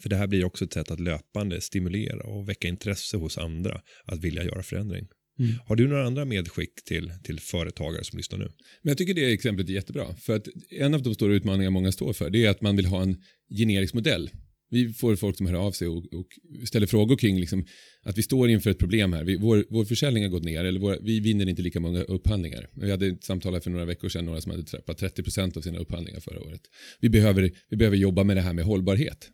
För 0.00 0.08
det 0.08 0.16
här 0.16 0.26
blir 0.26 0.44
också 0.44 0.64
ett 0.64 0.72
sätt 0.72 0.90
att 0.90 1.00
löpande 1.00 1.60
stimulera 1.60 2.22
och 2.22 2.48
väcka 2.48 2.68
intresse 2.68 3.16
hos 3.16 3.38
andra 3.38 3.80
att 4.04 4.24
vilja 4.24 4.44
göra 4.44 4.62
förändring. 4.62 5.08
Mm. 5.38 5.54
Har 5.66 5.76
du 5.76 5.88
några 5.88 6.06
andra 6.06 6.24
medskick 6.24 6.84
till, 6.84 7.12
till 7.24 7.40
företagare 7.40 8.04
som 8.04 8.16
lyssnar 8.16 8.38
nu? 8.38 8.44
Men 8.82 8.90
jag 8.90 8.98
tycker 8.98 9.14
det 9.14 9.32
exemplet 9.32 9.68
är 9.68 9.72
jättebra. 9.72 10.14
För 10.14 10.36
att 10.36 10.48
en 10.70 10.94
av 10.94 11.02
de 11.02 11.14
stora 11.14 11.34
utmaningar 11.34 11.70
många 11.70 11.92
står 11.92 12.12
för 12.12 12.30
det 12.30 12.44
är 12.44 12.50
att 12.50 12.60
man 12.60 12.76
vill 12.76 12.86
ha 12.86 13.02
en 13.02 13.22
generisk 13.58 13.94
modell 13.94 14.30
vi 14.70 14.92
får 14.92 15.16
folk 15.16 15.36
som 15.36 15.46
hör 15.46 15.54
av 15.54 15.72
sig 15.72 15.88
och, 15.88 15.96
och 15.96 16.26
ställer 16.68 16.86
frågor 16.86 17.16
kring 17.16 17.40
liksom, 17.40 17.66
att 18.02 18.18
vi 18.18 18.22
står 18.22 18.50
inför 18.50 18.70
ett 18.70 18.78
problem 18.78 19.12
här. 19.12 19.24
Vi, 19.24 19.36
vår, 19.36 19.64
vår 19.70 19.84
försäljning 19.84 20.22
har 20.22 20.30
gått 20.30 20.44
ner 20.44 20.64
eller 20.64 20.80
vår, 20.80 20.98
vi 21.02 21.20
vinner 21.20 21.48
inte 21.48 21.62
lika 21.62 21.80
många 21.80 22.02
upphandlingar. 22.02 22.68
Vi 22.74 22.90
hade 22.90 23.06
ett 23.06 23.24
samtal 23.24 23.60
för 23.60 23.70
några 23.70 23.84
veckor 23.84 24.08
sedan, 24.08 24.24
några 24.24 24.40
som 24.40 24.50
hade 24.50 24.64
träffat 24.64 25.02
30% 25.02 25.56
av 25.56 25.60
sina 25.60 25.78
upphandlingar 25.78 26.20
förra 26.20 26.40
året. 26.40 26.60
Vi 27.00 27.08
behöver, 27.08 27.50
vi 27.68 27.76
behöver 27.76 27.96
jobba 27.96 28.24
med 28.24 28.36
det 28.36 28.40
här 28.40 28.52
med 28.52 28.64
hållbarhet. 28.64 29.30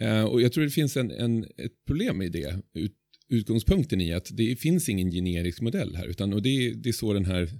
Eh, 0.00 0.24
och 0.24 0.42
jag 0.42 0.52
tror 0.52 0.64
det 0.64 0.70
finns 0.70 0.96
en, 0.96 1.10
en, 1.10 1.44
ett 1.44 1.84
problem 1.86 2.22
i 2.22 2.28
det. 2.28 2.62
Ut, 2.74 2.92
utgångspunkten 3.28 4.00
i 4.00 4.12
att 4.12 4.28
det 4.32 4.56
finns 4.56 4.88
ingen 4.88 5.10
generisk 5.10 5.60
modell 5.60 5.96
här 5.96 6.06
utan 6.06 6.32
och 6.32 6.42
det, 6.42 6.74
det 6.74 6.88
är 6.88 6.92
så 6.92 7.12
den 7.12 7.24
här 7.24 7.50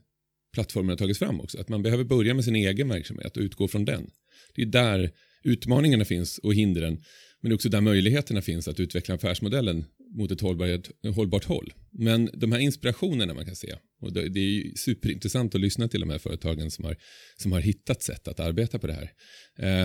plattformen 0.55 0.89
har 0.89 0.97
tagits 0.97 1.19
fram 1.19 1.41
också. 1.41 1.61
Att 1.61 1.69
man 1.69 1.83
behöver 1.83 2.05
börja 2.05 2.35
med 2.35 2.45
sin 2.45 2.57
egen 2.57 2.89
verksamhet 2.89 3.37
och 3.37 3.41
utgå 3.41 3.69
från 3.69 3.85
den. 3.85 4.11
Det 4.55 4.63
är 4.63 4.67
där 4.67 5.11
utmaningarna 5.45 6.05
finns 6.05 6.39
och 6.39 6.55
hindren, 6.55 7.03
men 7.41 7.51
det 7.51 7.53
är 7.53 7.55
också 7.55 7.69
där 7.69 7.81
möjligheterna 7.81 8.43
finns 8.43 8.69
att 8.69 8.81
utveckla 8.81 9.15
affärsmodellen 9.15 9.85
mot 10.15 10.31
ett 10.31 10.41
hållbart, 10.41 10.91
hållbart 11.15 11.45
håll. 11.45 11.73
Men 11.91 12.31
de 12.35 12.53
här 12.53 12.59
inspirationerna 12.59 13.35
man 13.35 13.47
kan 13.47 13.57
se, 13.57 13.75
och 14.01 14.13
det, 14.13 14.29
det 14.29 14.41
är 14.41 14.75
superintressant 14.77 15.55
att 15.55 15.61
lyssna 15.61 15.89
till 15.89 16.01
de 16.01 16.11
här 16.11 16.19
företagen 16.19 16.71
som 16.71 16.85
har, 16.85 16.97
som 17.37 17.53
har 17.53 17.61
hittat 17.61 18.03
sätt 18.03 18.29
att 18.29 18.41
arbeta 18.41 18.79
på 18.79 18.87
det 18.87 18.93
här. 18.93 19.11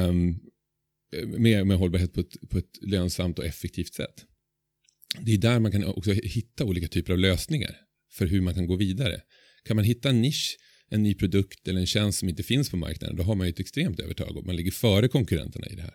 Um, 0.09 0.39
med, 1.25 1.67
med 1.67 1.77
hållbarhet 1.77 2.13
på 2.13 2.19
ett, 2.19 2.49
på 2.49 2.57
ett 2.57 2.77
lönsamt 2.81 3.39
och 3.39 3.45
effektivt 3.45 3.93
sätt. 3.93 4.25
Det 5.21 5.33
är 5.33 5.37
där 5.37 5.59
man 5.59 5.71
kan 5.71 5.83
också 5.83 6.11
hitta 6.11 6.65
olika 6.65 6.87
typer 6.87 7.13
av 7.13 7.19
lösningar 7.19 7.75
för 8.13 8.25
hur 8.25 8.41
man 8.41 8.53
kan 8.53 8.67
gå 8.67 8.75
vidare. 8.75 9.21
Kan 9.65 9.75
man 9.75 9.85
hitta 9.85 10.09
en 10.09 10.21
nisch 10.21 10.57
en 10.89 11.03
ny 11.03 11.13
produkt 11.13 11.67
eller 11.67 11.79
en 11.79 11.85
tjänst 11.85 12.19
som 12.19 12.29
inte 12.29 12.43
finns 12.43 12.69
på 12.69 12.77
marknaden, 12.77 13.15
då 13.15 13.23
har 13.23 13.35
man 13.35 13.47
ju 13.47 13.51
ett 13.51 13.59
extremt 13.59 13.99
övertag 13.99 14.37
och 14.37 14.45
man 14.45 14.55
ligger 14.55 14.71
före 14.71 15.07
konkurrenterna 15.07 15.67
i 15.67 15.75
det 15.75 15.81
här. 15.81 15.93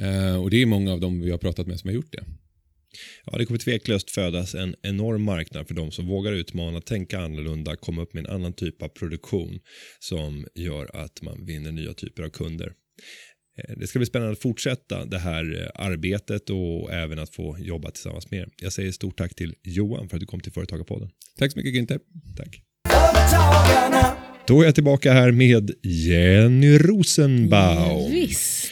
Uh, 0.00 0.42
och 0.42 0.50
det 0.50 0.62
är 0.62 0.66
många 0.66 0.92
av 0.92 1.00
dem 1.00 1.20
vi 1.20 1.30
har 1.30 1.38
pratat 1.38 1.66
med 1.66 1.80
som 1.80 1.88
har 1.88 1.94
gjort 1.94 2.12
det. 2.12 2.24
Ja, 3.24 3.38
det 3.38 3.46
kommer 3.46 3.58
tveklöst 3.58 4.10
födas 4.10 4.54
en 4.54 4.74
enorm 4.82 5.22
marknad 5.22 5.68
för 5.68 5.74
de 5.74 5.90
som 5.90 6.06
vågar 6.06 6.32
utmana, 6.32 6.80
tänka 6.80 7.20
annorlunda, 7.20 7.76
komma 7.76 8.02
upp 8.02 8.14
med 8.14 8.26
en 8.26 8.34
annan 8.34 8.52
typ 8.52 8.82
av 8.82 8.88
produktion 8.88 9.60
som 9.98 10.46
gör 10.54 10.96
att 10.96 11.22
man 11.22 11.46
vinner 11.46 11.72
nya 11.72 11.94
typer 11.94 12.22
av 12.22 12.28
kunder. 12.28 12.72
Eh, 13.58 13.74
det 13.76 13.86
ska 13.86 13.98
bli 13.98 14.06
spännande 14.06 14.32
att 14.32 14.42
fortsätta 14.42 15.04
det 15.04 15.18
här 15.18 15.62
eh, 15.62 15.86
arbetet 15.86 16.50
och 16.50 16.92
även 16.92 17.18
att 17.18 17.34
få 17.34 17.58
jobba 17.58 17.90
tillsammans 17.90 18.30
med 18.30 18.40
er. 18.40 18.48
Jag 18.56 18.72
säger 18.72 18.92
stort 18.92 19.18
tack 19.18 19.34
till 19.34 19.54
Johan 19.62 20.08
för 20.08 20.16
att 20.16 20.20
du 20.20 20.26
kom 20.26 20.40
till 20.40 20.52
Företagarpodden. 20.52 21.10
Tack 21.38 21.52
så 21.52 21.58
mycket 21.58 21.74
Günther. 21.74 22.00
Tack. 22.36 22.62
Då 24.48 24.60
är 24.60 24.64
jag 24.64 24.74
tillbaka 24.74 25.12
här 25.12 25.32
med 25.32 25.70
Jenny 25.82 26.78
Rosenbaum. 26.78 28.10
Visst. 28.10 28.70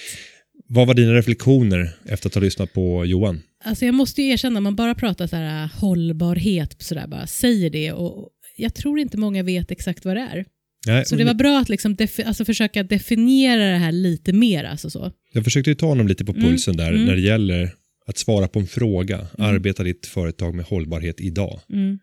Vad 0.69 0.87
var 0.87 0.95
dina 0.95 1.15
reflektioner 1.15 1.91
efter 2.05 2.29
att 2.29 2.35
ha 2.35 2.43
lyssnat 2.43 2.73
på 2.73 3.07
Johan? 3.07 3.43
Alltså 3.65 3.85
jag 3.85 3.95
måste 3.95 4.23
ju 4.23 4.29
erkänna, 4.29 4.61
man 4.61 4.77
bara 4.77 4.95
pratar 4.95 5.27
så 5.27 5.37
här 5.37 5.63
äh, 5.63 5.71
hållbarhet, 5.81 6.77
så 6.79 6.95
där, 6.95 7.07
bara 7.07 7.27
säger 7.27 7.71
det 7.71 7.93
och 7.93 8.29
jag 8.57 8.75
tror 8.75 8.99
inte 8.99 9.17
många 9.17 9.43
vet 9.43 9.71
exakt 9.71 10.05
vad 10.05 10.17
det 10.17 10.21
är. 10.21 10.45
Nej, 10.87 11.05
så 11.05 11.17
det 11.17 11.25
var 11.25 11.35
bra 11.35 11.59
att 11.59 11.69
liksom 11.69 11.97
alltså 12.27 12.45
försöka 12.45 12.83
definiera 12.83 13.71
det 13.71 13.79
här 13.79 13.93
lite 13.93 14.33
mer. 14.33 14.65
Alltså 14.65 14.91
så. 14.91 15.13
Jag 15.33 15.45
försökte 15.45 15.71
ju 15.71 15.75
ta 15.75 15.87
honom 15.87 16.09
lite 16.09 16.25
på 16.25 16.33
mm, 16.33 16.45
pulsen 16.45 16.75
mm, 16.75 16.87
där 16.87 16.93
mm. 16.93 17.07
när 17.07 17.15
det 17.15 17.23
gäller 17.23 17.75
att 18.07 18.19
svara 18.19 18.49
på 18.49 18.59
en 18.59 18.67
fråga. 18.67 19.17
Mm. 19.17 19.55
Arbetar 19.55 19.85
ditt 19.85 20.07
företag 20.07 20.55
med 20.55 20.65
hållbarhet 20.65 21.21
idag? 21.21 21.61
Mm. 21.73 21.99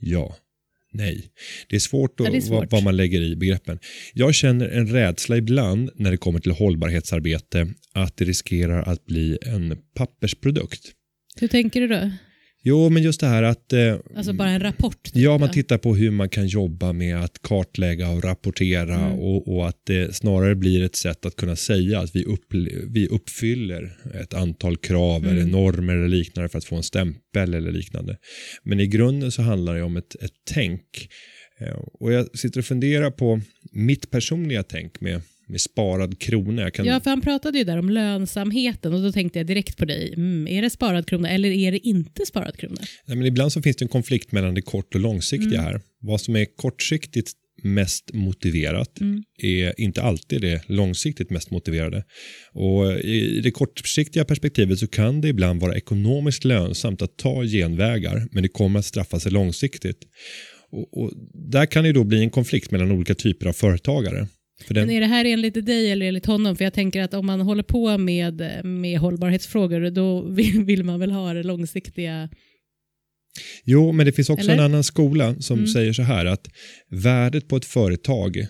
Ja. 0.00 0.36
Nej, 0.92 1.24
det 1.68 1.76
är 1.76 1.80
svårt, 1.80 2.20
att, 2.20 2.26
Ja, 2.26 2.32
det 2.32 2.36
är 2.36 2.40
svårt. 2.40 2.58
Vad, 2.58 2.70
vad 2.70 2.82
man 2.82 2.96
lägger 2.96 3.20
i 3.22 3.36
begreppen. 3.36 3.78
Jag 4.14 4.34
känner 4.34 4.68
en 4.68 4.86
rädsla 4.86 5.36
ibland 5.36 5.90
när 5.94 6.10
det 6.10 6.16
kommer 6.16 6.40
till 6.40 6.52
hållbarhetsarbete 6.52 7.68
att 7.92 8.16
det 8.16 8.24
riskerar 8.24 8.82
att 8.82 9.06
bli 9.06 9.38
en 9.42 9.78
pappersprodukt. 9.94 10.92
Hur 11.36 11.48
tänker 11.48 11.80
du 11.80 11.88
då? 11.88 12.10
Jo, 12.64 12.88
men 12.88 13.02
just 13.02 13.20
det 13.20 13.26
här 13.26 13.42
att 13.42 13.72
eh, 13.72 13.96
Alltså 14.16 14.32
bara 14.32 14.50
en 14.50 14.60
rapport? 14.60 15.02
typ, 15.02 15.16
Ja, 15.16 15.38
man 15.38 15.50
tittar 15.50 15.78
på 15.78 15.94
hur 15.94 16.10
man 16.10 16.28
kan 16.28 16.46
jobba 16.46 16.92
med 16.92 17.16
att 17.24 17.42
kartlägga 17.42 18.08
och 18.10 18.24
rapportera 18.24 18.94
Mm. 18.94 19.18
och, 19.18 19.48
och 19.56 19.68
att 19.68 19.80
det 19.86 20.14
snarare 20.16 20.54
blir 20.54 20.82
ett 20.84 20.96
sätt 20.96 21.26
att 21.26 21.36
kunna 21.36 21.56
säga 21.56 22.00
att 22.00 22.16
vi, 22.16 22.24
upp, 22.24 22.54
vi 22.88 23.06
uppfyller 23.08 23.96
ett 24.22 24.34
antal 24.34 24.76
krav 24.76 25.24
Mm. 25.24 25.36
eller 25.36 25.46
normer 25.46 25.94
eller 25.96 26.08
liknande 26.08 26.48
för 26.48 26.58
att 26.58 26.64
få 26.64 26.76
en 26.76 26.82
stämpel 26.82 27.54
eller 27.54 27.72
liknande. 27.72 28.16
Men 28.62 28.80
i 28.80 28.86
grunden 28.86 29.32
så 29.32 29.42
handlar 29.42 29.74
det 29.74 29.82
om 29.82 29.96
ett, 29.96 30.14
ett 30.22 30.32
tänk. 30.50 30.82
Eh, 31.60 31.74
Och 32.00 32.12
jag 32.12 32.38
sitter 32.38 32.60
och 32.60 32.64
funderar 32.66 33.10
på 33.10 33.40
mitt 33.72 34.10
personliga 34.10 34.62
tänk 34.62 35.00
med, 35.00 35.20
med 35.52 35.60
sparad 35.60 36.18
krona. 36.18 36.62
Jag 36.62 36.74
kan, 36.74 36.86
Ja, 36.86 37.00
för 37.00 37.10
han 37.10 37.20
pratade 37.20 37.58
ju 37.58 37.64
där 37.64 37.78
om 37.78 37.90
lönsamheten 37.90 38.94
och 38.94 39.02
då 39.02 39.12
tänkte 39.12 39.38
jag 39.38 39.46
direkt 39.46 39.76
på 39.76 39.84
dig. 39.84 40.12
Mm, 40.16 40.48
är 40.48 40.62
det 40.62 40.70
sparad 40.70 41.06
krona 41.06 41.30
eller 41.30 41.50
är 41.50 41.72
det 41.72 41.78
inte 41.88 42.26
sparad 42.26 42.56
krona? 42.56 42.80
Nej, 43.06 43.16
men 43.16 43.26
ibland 43.26 43.52
så 43.52 43.62
finns 43.62 43.76
det 43.76 43.84
en 43.84 43.88
konflikt 43.88 44.32
mellan 44.32 44.54
det 44.54 44.62
kort 44.62 44.94
och 44.94 45.00
långsiktiga 45.00 45.60
Mm. 45.60 45.64
här. 45.64 45.80
Vad 46.00 46.20
som 46.20 46.36
är 46.36 46.46
kortsiktigt 46.56 47.32
mest 47.62 48.10
motiverat 48.12 49.00
Mm. 49.00 49.22
är 49.42 49.80
inte 49.80 50.02
alltid 50.02 50.40
det 50.40 50.62
långsiktigt 50.68 51.30
mest 51.30 51.50
motiverade. 51.50 52.04
Och 52.52 53.00
I 53.00 53.40
det 53.40 53.50
kortsiktiga 53.50 54.24
perspektivet 54.24 54.78
så 54.78 54.86
kan 54.86 55.20
det 55.20 55.28
ibland 55.28 55.60
vara 55.60 55.76
ekonomiskt 55.76 56.44
lönsamt 56.44 57.02
att 57.02 57.16
ta 57.16 57.44
genvägar 57.44 58.28
men 58.32 58.42
det 58.42 58.48
kommer 58.48 58.78
att 58.78 58.84
straffa 58.86 59.20
sig 59.20 59.32
långsiktigt. 59.32 59.98
Och, 60.70 61.02
och 61.02 61.12
där 61.34 61.66
kan 61.66 61.84
det 61.84 61.92
då 61.92 62.04
bli 62.04 62.18
en 62.18 62.30
konflikt 62.30 62.70
mellan 62.70 62.92
olika 62.92 63.14
typer 63.14 63.46
av 63.46 63.52
företagare. 63.52 64.26
Men 64.68 64.90
är 64.90 65.00
det 65.00 65.06
här 65.06 65.24
enligt 65.24 65.66
dig 65.66 65.90
eller 65.90 66.06
enligt 66.06 66.26
honom? 66.26 66.56
För 66.56 66.64
jag 66.64 66.72
tänker 66.72 67.02
att 67.02 67.14
om 67.14 67.26
man 67.26 67.40
håller 67.40 67.62
på 67.62 67.98
med, 67.98 68.42
med 68.64 68.98
hållbarhetsfrågor 68.98 69.90
då 69.90 70.22
vill, 70.22 70.64
vill 70.64 70.84
man 70.84 71.00
väl 71.00 71.10
ha 71.12 71.34
det 71.34 71.42
långsiktiga. 71.42 72.28
Jo, 73.64 73.92
men 73.92 74.06
det 74.06 74.12
finns 74.12 74.30
också 74.30 74.50
Eller? 74.50 74.58
en 74.58 74.64
annan 74.64 74.84
skola 74.84 75.34
som 75.40 75.58
Mm. 75.58 75.68
säger 75.68 75.92
så 75.92 76.02
här 76.02 76.26
att 76.26 76.48
värdet 76.88 77.48
på 77.48 77.56
ett 77.56 77.64
företag 77.64 78.46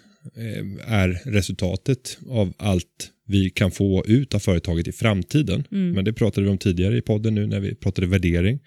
är 0.86 1.20
resultatet 1.24 2.18
av 2.28 2.52
allt 2.56 3.12
vi 3.26 3.50
kan 3.50 3.70
få 3.70 4.04
ut 4.06 4.34
av 4.34 4.38
företaget 4.38 4.88
i 4.88 4.92
framtiden. 4.92 5.64
Mm. 5.72 5.92
Men 5.92 6.04
det 6.04 6.12
pratade 6.12 6.44
vi 6.44 6.50
om 6.50 6.58
tidigare 6.58 6.96
i 6.96 7.02
podden 7.02 7.34
nu 7.34 7.46
när 7.46 7.60
vi 7.60 7.74
pratade 7.74 8.06
värdering. 8.06 8.60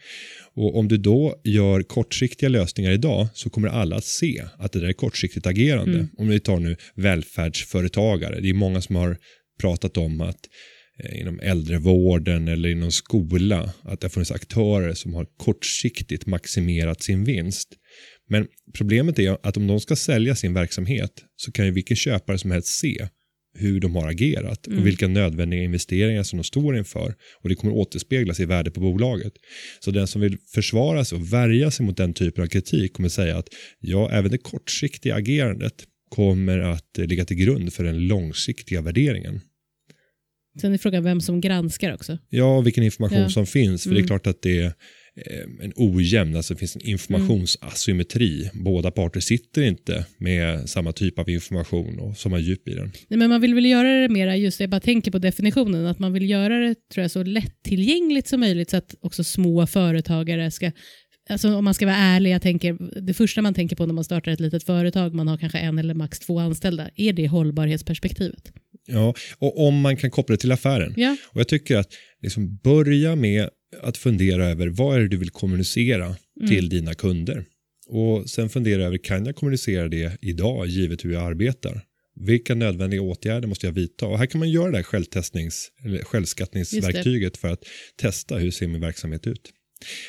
Och 0.53 0.77
om 0.77 0.87
du 0.87 0.97
då 0.97 1.41
gör 1.43 1.81
kortsiktiga 1.81 2.49
lösningar 2.49 2.91
idag 2.91 3.27
så 3.33 3.49
kommer 3.49 3.67
alla 3.67 3.95
att 3.95 4.05
se 4.05 4.43
att 4.57 4.71
det 4.71 4.79
där 4.79 4.87
är 4.87 4.93
kortsiktigt 4.93 5.47
agerande. 5.47 5.93
Mm. 5.93 6.09
Om 6.17 6.27
vi 6.27 6.39
tar 6.39 6.59
nu 6.59 6.75
välfärdsföretagare. 6.95 8.39
Det 8.41 8.49
är 8.49 8.53
många 8.53 8.81
som 8.81 8.95
har 8.95 9.17
pratat 9.59 9.97
om 9.97 10.21
att 10.21 10.39
eh, 11.03 11.21
inom 11.21 11.39
äldrevården 11.39 12.47
eller 12.47 12.69
inom 12.69 12.91
skola 12.91 13.73
att 13.83 14.01
det 14.01 14.05
har 14.05 14.09
funnits 14.09 14.31
aktörer 14.31 14.93
som 14.93 15.13
har 15.13 15.27
kortsiktigt 15.37 16.25
maximerat 16.25 17.03
sin 17.03 17.23
vinst. 17.23 17.69
Men 18.29 18.47
problemet 18.73 19.19
är 19.19 19.37
att 19.47 19.57
om 19.57 19.67
de 19.67 19.79
ska 19.79 19.95
sälja 19.95 20.35
sin 20.35 20.53
verksamhet 20.53 21.11
så 21.35 21.51
kan 21.51 21.65
ju 21.65 21.71
vilken 21.71 21.97
köpare 21.97 22.37
som 22.37 22.51
helst 22.51 22.67
se 22.79 23.07
hur 23.57 23.79
de 23.79 23.95
har 23.95 24.07
agerat 24.09 24.67
Mm. 24.67 24.79
och 24.79 24.87
vilka 24.87 25.07
nödvändiga 25.07 25.63
investeringar 25.63 26.23
som 26.23 26.37
de 26.37 26.43
står 26.43 26.77
inför 26.77 27.15
och 27.43 27.49
det 27.49 27.55
kommer 27.55 27.73
återspeglas 27.73 28.39
i 28.39 28.45
värde 28.45 28.71
på 28.71 28.79
bolaget. 28.79 29.33
Så 29.79 29.91
den 29.91 30.07
som 30.07 30.21
vill 30.21 30.37
försvara 30.53 31.05
sig 31.05 31.15
och 31.17 31.33
värja 31.33 31.71
sig 31.71 31.85
mot 31.85 31.97
den 31.97 32.13
typen 32.13 32.43
av 32.43 32.47
kritik 32.47 32.93
kommer 32.93 33.09
säga 33.09 33.37
att 33.37 33.47
ja, 33.79 34.11
även 34.11 34.31
det 34.31 34.37
kortsiktiga 34.37 35.15
agerandet 35.15 35.73
kommer 36.09 36.59
att 36.59 36.97
eh, 36.99 37.05
ligga 37.05 37.25
till 37.25 37.37
grund 37.37 37.73
för 37.73 37.83
den 37.83 38.07
långsiktiga 38.07 38.81
värderingen. 38.81 39.41
Sen 40.61 40.73
är 40.73 40.77
frågan 40.77 41.03
vem 41.03 41.21
som 41.21 41.41
granskar 41.41 41.93
också. 41.93 42.17
Ja, 42.29 42.61
vilken 42.61 42.83
information 42.83 43.17
Ja. 43.19 43.29
som 43.29 43.45
finns. 43.45 43.83
För 43.83 43.89
det 43.89 43.95
är 43.95 43.99
Mm. 43.99 44.07
klart 44.07 44.27
att 44.27 44.41
det 44.41 44.59
är 44.59 44.73
en 45.61 45.73
ojämn, 45.75 46.35
alltså 46.35 46.53
det 46.53 46.57
finns 46.57 46.75
en 46.75 46.85
informationsasymmetri. 46.85 48.49
Båda 48.53 48.91
parter 48.91 49.19
sitter 49.19 49.61
inte 49.61 50.05
med 50.17 50.69
samma 50.69 50.91
typ 50.91 51.19
av 51.19 51.29
information 51.29 51.99
och 51.99 52.17
som 52.17 52.31
har 52.31 52.39
djup 52.39 52.67
i 52.67 52.73
den. 52.73 52.91
Nej, 53.07 53.19
men 53.19 53.29
man 53.29 53.41
vill 53.41 53.55
väl 53.55 53.65
göra 53.65 54.01
det 54.01 54.09
mera, 54.09 54.37
just 54.37 54.59
jag 54.59 54.69
bara 54.69 54.79
tänker 54.79 55.11
på 55.11 55.19
definitionen, 55.19 55.85
att 55.85 55.99
man 55.99 56.13
vill 56.13 56.29
göra 56.29 56.59
det 56.59 56.75
tror 56.93 57.01
jag, 57.01 57.11
så 57.11 57.23
lättillgängligt 57.23 58.27
som 58.27 58.39
möjligt 58.39 58.69
så 58.69 58.77
att 58.77 58.95
också 59.01 59.23
små 59.23 59.67
företagare 59.67 60.51
ska 60.51 60.71
Alltså 61.29 61.55
om 61.55 61.65
man 61.65 61.73
ska 61.73 61.85
vara 61.85 61.95
ärlig, 61.95 62.31
jag 62.31 62.41
tänker, 62.41 63.01
det 63.01 63.13
första 63.13 63.41
man 63.41 63.53
tänker 63.53 63.75
på 63.75 63.85
när 63.85 63.93
man 63.93 64.03
startar 64.03 64.31
ett 64.31 64.39
litet 64.39 64.63
företag, 64.63 65.13
man 65.13 65.27
har 65.27 65.37
kanske 65.37 65.57
en 65.57 65.79
eller 65.79 65.93
max 65.93 66.19
två 66.19 66.39
anställda, 66.39 66.89
är 66.95 67.13
det 67.13 67.27
hållbarhetsperspektivet? 67.27 68.51
Ja, 68.87 69.13
och 69.37 69.67
om 69.67 69.81
man 69.81 69.97
kan 69.97 70.11
koppla 70.11 70.33
det 70.33 70.41
till 70.41 70.51
affären. 70.51 70.93
Ja, 70.97 71.17
Och 71.29 71.39
jag 71.39 71.47
tycker 71.47 71.77
att 71.77 71.93
liksom 72.21 72.57
börja 72.63 73.15
med 73.15 73.49
att 73.81 73.97
fundera 73.97 74.45
över 74.45 74.67
vad 74.67 74.95
är 74.95 74.99
det 75.01 75.07
du 75.07 75.17
vill 75.17 75.29
kommunicera 75.29 76.05
Mm. 76.05 76.49
till 76.49 76.69
dina 76.69 76.93
kunder. 76.93 77.45
Och 77.87 78.29
sen 78.29 78.49
fundera 78.49 78.83
över, 78.85 78.97
kan 78.97 79.25
jag 79.25 79.35
kommunicera 79.35 79.87
det 79.87 80.17
idag 80.21 80.67
givet 80.67 81.05
hur 81.05 81.11
jag 81.13 81.23
arbetar? 81.23 81.81
Vilka 82.15 82.55
nödvändiga 82.55 83.01
åtgärder 83.01 83.47
måste 83.47 83.67
jag 83.67 83.73
vidta? 83.73 84.05
Och 84.07 84.17
här 84.19 84.25
kan 84.25 84.39
man 84.39 84.49
göra 84.49 84.71
det 84.71 84.77
här 84.77 84.83
självtestnings, 84.83 85.71
eller 85.85 86.03
självskattningsverktyget 86.03 87.37
för 87.37 87.47
att 87.47 87.63
testa 87.97 88.37
hur 88.37 88.51
ser 88.51 88.67
min 88.67 88.81
verksamhet 88.81 89.27
ut. 89.27 89.51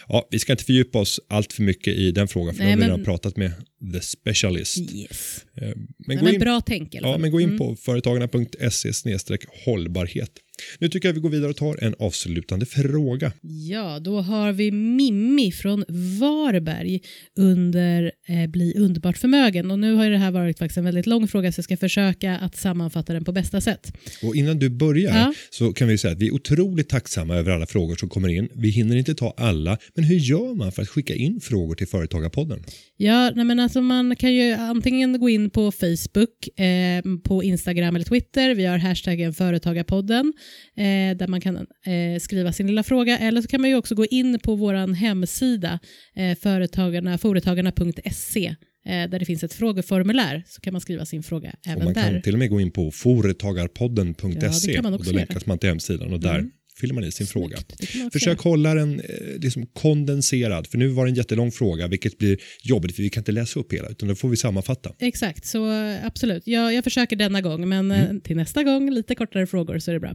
Ja, 0.08 0.28
vi 0.30 0.38
ska 0.38 0.52
inte 0.52 0.64
fördjupa 0.64 0.98
oss 0.98 1.20
allt 1.28 1.52
för 1.52 1.62
mycket 1.62 1.94
i 1.96 2.12
den 2.12 2.28
frågan 2.28 2.54
för 2.54 2.62
Nej, 2.62 2.70
har 2.72 2.76
vi 2.76 2.80
men- 2.80 2.90
redan 2.90 3.04
pratat 3.04 3.36
med 3.36 3.52
the 3.92 4.00
specialist. 4.00 4.78
yes. 4.78 5.44
Eh, 5.56 5.62
Men, 5.62 5.86
Men, 5.98 6.18
gå 6.18 6.30
in, 6.30 6.40
bra 6.40 6.60
tänk 6.66 6.94
ja, 6.94 7.18
men 7.18 7.30
gå 7.30 7.40
in 7.40 7.46
Mm. 7.48 7.58
på 7.58 7.76
företagarna.se 7.76 9.38
hållbarhet. 9.64 10.30
Nu 10.78 10.88
tycker 10.88 11.08
jag 11.08 11.14
vi 11.14 11.20
går 11.20 11.30
vidare 11.30 11.50
och 11.50 11.56
tar 11.56 11.84
en 11.84 11.94
avslutande 11.98 12.66
fråga. 12.66 13.32
Ja, 13.68 13.98
då 13.98 14.20
har 14.20 14.52
vi 14.52 14.70
Mimmi 14.70 15.52
från 15.52 15.84
Varberg 16.20 17.00
under 17.36 18.12
eh, 18.28 18.50
Bli 18.50 18.74
underbart 18.76 19.18
förmögen. 19.18 19.70
Och 19.70 19.78
nu 19.78 19.94
har 19.94 20.10
det 20.10 20.18
här 20.18 20.30
varit 20.30 20.58
faktiskt 20.58 20.78
en 20.78 20.84
väldigt 20.84 21.06
lång 21.06 21.28
fråga 21.28 21.52
så 21.52 21.58
jag 21.58 21.64
ska 21.64 21.76
försöka 21.76 22.36
att 22.38 22.56
sammanfatta 22.56 23.12
den 23.12 23.24
på 23.24 23.32
bästa 23.32 23.60
sätt. 23.60 23.92
Och 24.22 24.36
innan 24.36 24.58
du 24.58 24.68
börjar 24.68 25.16
Ja. 25.16 25.34
så 25.50 25.72
kan 25.72 25.88
vi 25.88 25.98
säga 25.98 26.12
att 26.12 26.18
vi 26.20 26.26
är 26.26 26.34
otroligt 26.34 26.88
tacksamma 26.88 27.36
över 27.36 27.50
alla 27.52 27.66
frågor 27.66 27.96
som 27.96 28.08
kommer 28.08 28.28
in. 28.28 28.48
Vi 28.54 28.68
hinner 28.70 28.96
inte 28.96 29.14
ta 29.14 29.34
alla, 29.36 29.78
men 29.94 30.04
hur 30.04 30.16
gör 30.16 30.54
man 30.54 30.72
för 30.72 30.82
att 30.82 30.88
skicka 30.88 31.14
in 31.14 31.40
frågor 31.40 31.74
till 31.74 31.88
Företagarpodden? 31.88 32.64
Ja, 32.96 33.30
nej 33.34 33.44
men 33.44 33.60
alltså 33.60 33.80
man 33.80 34.16
kan 34.16 34.34
ju 34.34 34.52
antingen 34.52 35.20
gå 35.20 35.28
in 35.28 35.50
på 35.50 35.72
Facebook, 35.72 36.58
eh, 36.60 37.02
på 37.24 37.42
Instagram 37.44 37.96
eller 37.96 38.04
Twitter. 38.06 38.54
Vi 38.54 38.64
har 38.64 38.78
hashtaggen 38.78 39.34
Företagarpodden 39.34 40.32
eh, 40.76 41.16
där 41.16 41.26
man 41.28 41.40
kan 41.40 41.56
eh, 41.56 42.18
skriva 42.20 42.52
sin 42.52 42.66
lilla 42.66 42.82
fråga. 42.82 43.18
Eller 43.18 43.42
så 43.42 43.48
kan 43.48 43.60
man 43.60 43.70
ju 43.70 43.76
också 43.76 43.94
gå 43.94 44.04
in 44.06 44.38
på 44.38 44.54
vår 44.56 44.94
hemsida 44.94 45.78
eh, 46.16 46.38
företagarna, 46.38 47.18
företagarna.se 47.18 48.46
eh, 48.86 49.10
där 49.10 49.18
det 49.18 49.24
finns 49.24 49.44
ett 49.44 49.52
frågeformulär 49.54 50.42
så 50.46 50.60
kan 50.60 50.72
man 50.72 50.80
skriva 50.80 51.04
sin 51.04 51.22
fråga 51.22 51.50
Och 51.60 51.66
även 51.72 51.84
man 51.84 51.92
där. 51.94 52.10
kan 52.12 52.22
till 52.22 52.32
och 52.32 52.38
med 52.38 52.50
gå 52.50 52.60
in 52.60 52.70
på 52.70 52.90
företagarpodden.se 52.90 54.72
Ja, 54.72 54.82
man 54.82 54.94
och 54.94 55.04
då 55.04 55.10
länkas 55.12 55.46
man 55.46 55.58
till 55.58 55.68
hemsidan 55.68 56.12
och 56.12 56.20
där 56.20 56.38
Mm. 56.38 56.50
Fyller 56.80 56.94
man 56.94 57.04
i 57.04 57.12
sin 57.12 57.26
fråga. 57.26 57.56
Snyggt, 57.56 57.82
också 58.06 58.10
Försök 58.10 58.38
hålla 58.40 58.74
den 58.74 59.00
eh, 59.00 59.06
liksom 59.40 59.66
kondenserad, 59.66 60.66
för 60.66 60.78
nu 60.78 60.88
var 60.88 61.04
det 61.06 61.10
en 61.10 61.14
jättelång 61.14 61.52
fråga, 61.52 61.86
vilket 61.88 62.18
blir 62.18 62.38
jobbigt, 62.62 62.96
för 62.96 63.02
vi 63.02 63.08
kan 63.10 63.20
inte 63.20 63.32
läsa 63.32 63.60
upp 63.60 63.72
hela, 63.72 63.88
utan 63.88 64.08
då 64.08 64.14
får 64.14 64.28
vi 64.28 64.36
sammanfatta. 64.36 64.92
Exakt, 64.98 65.46
så 65.46 65.72
eh, 65.72 66.06
absolut. 66.06 66.42
Jag, 66.46 66.74
jag 66.74 66.84
försöker 66.84 67.16
denna 67.16 67.40
gång, 67.40 67.68
men 67.68 67.90
Mm. 67.90 68.16
eh, 68.16 68.22
till 68.22 68.36
nästa 68.36 68.62
gång 68.62 68.90
lite 68.90 69.14
kortare 69.14 69.46
frågor 69.46 69.78
så 69.78 69.90
är 69.90 69.92
det 69.94 70.00
bra. 70.00 70.14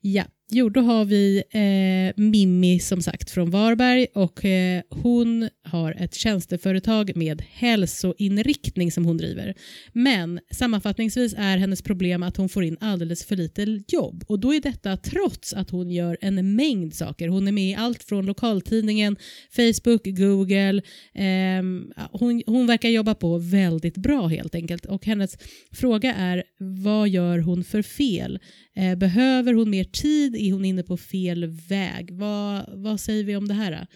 Ja, 0.00 0.24
jo 0.50 0.68
då 0.68 0.80
har 0.80 1.04
vi 1.04 1.42
eh, 1.50 2.22
Mimmi 2.22 2.80
som 2.80 3.02
sagt 3.02 3.30
från 3.30 3.50
Varberg 3.50 4.06
och 4.14 4.44
eh, 4.44 4.82
hon 4.90 5.48
har 5.64 5.92
ett 5.92 6.14
tjänsteföretag 6.14 7.16
med 7.16 7.42
hälsoinriktning 7.50 8.92
som 8.92 9.04
hon 9.04 9.16
driver. 9.16 9.54
Men 9.92 10.40
sammanfattningsvis 10.50 11.34
är 11.38 11.56
hennes 11.56 11.82
problem 11.82 12.22
att 12.22 12.36
hon 12.36 12.48
får 12.48 12.64
in 12.64 12.76
alldeles 12.80 13.24
för 13.24 13.36
lite 13.36 13.82
jobb 13.88 14.24
och 14.26 14.38
då 14.40 14.54
är 14.54 14.60
detta 14.60 14.96
trots 14.96 15.52
att 15.52 15.70
hon 15.70 15.90
gör 15.90 16.18
en 16.20 16.56
mängd 16.56 16.94
saker. 16.94 17.28
Hon 17.28 17.48
är 17.48 17.52
med 17.52 17.70
i 17.70 17.74
allt 17.74 18.02
från 18.02 18.26
lokaltidningen, 18.26 19.16
Facebook, 19.50 20.04
Google. 20.04 20.82
Eh, 21.14 21.62
hon, 22.12 22.42
hon 22.46 22.66
verkar 22.66 22.88
jobba 22.88 23.14
på 23.14 23.38
väldigt 23.38 23.96
bra 23.96 24.26
helt 24.26 24.54
enkelt 24.54 24.86
och 24.86 25.06
hennes 25.06 25.38
fråga 25.72 26.14
är 26.14 26.44
vad 26.58 27.08
gör 27.08 27.38
hon 27.38 27.64
för 27.64 27.82
fel? 27.82 28.38
Eh, 28.76 28.94
behöver 28.94 29.54
hon 29.54 29.70
mer 29.70 29.84
tid? 29.84 30.36
Är 30.38 30.52
hon 30.52 30.64
inne 30.64 30.82
på 30.82 30.96
fel 30.96 31.46
väg? 31.68 32.10
Vad, 32.10 32.64
vad 32.82 33.00
säger 33.00 33.24
vi 33.24 33.36
om 33.36 33.48
det 33.48 33.54
här? 33.54 33.70
Då? 33.70 33.86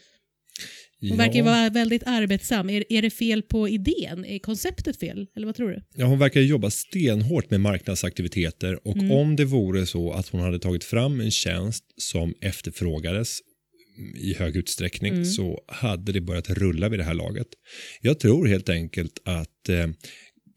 Hon 1.09 1.19
verkar 1.19 1.35
ju 1.35 1.43
vara 1.43 1.71
väldigt 1.71 2.03
arbetsam. 2.07 2.71
Är, 2.71 2.85
är 2.89 3.03
det 3.03 3.11
fel 3.11 3.43
på 3.43 3.69
idén? 3.69 4.25
Är 4.25 4.39
konceptet 4.39 4.99
fel? 4.99 5.27
Eller 5.37 5.47
vad 5.47 5.57
tror 5.57 5.71
du? 5.71 5.83
Ja, 5.95 6.07
hon 6.07 6.19
verkar 6.19 6.41
jobba 6.41 6.71
stenhårt 6.71 7.51
med 7.51 7.61
marknadsaktiviteter 7.61 8.89
och 8.89 8.97
Mm. 8.97 9.11
om 9.11 9.37
det 9.37 9.45
vore 9.45 9.87
så 9.87 10.13
att 10.13 10.29
hon 10.29 10.41
hade 10.41 10.59
tagit 10.59 10.85
fram 10.85 11.21
en 11.21 11.31
tjänst 11.31 11.85
som 11.97 12.35
efterfrågades 12.41 13.39
i 14.17 14.35
hög 14.35 14.57
utsträckning 14.57 15.13
Mm. 15.13 15.25
så 15.25 15.61
hade 15.69 16.13
det 16.13 16.21
börjat 16.21 16.51
rulla 16.51 16.89
vid 16.89 16.99
det 17.01 17.05
här 17.05 17.15
laget. 17.15 17.47
Jag 18.01 18.21
tror 18.21 18.47
helt 18.47 18.69
enkelt 18.69 19.19
att 19.25 19.69
eh, 19.69 19.87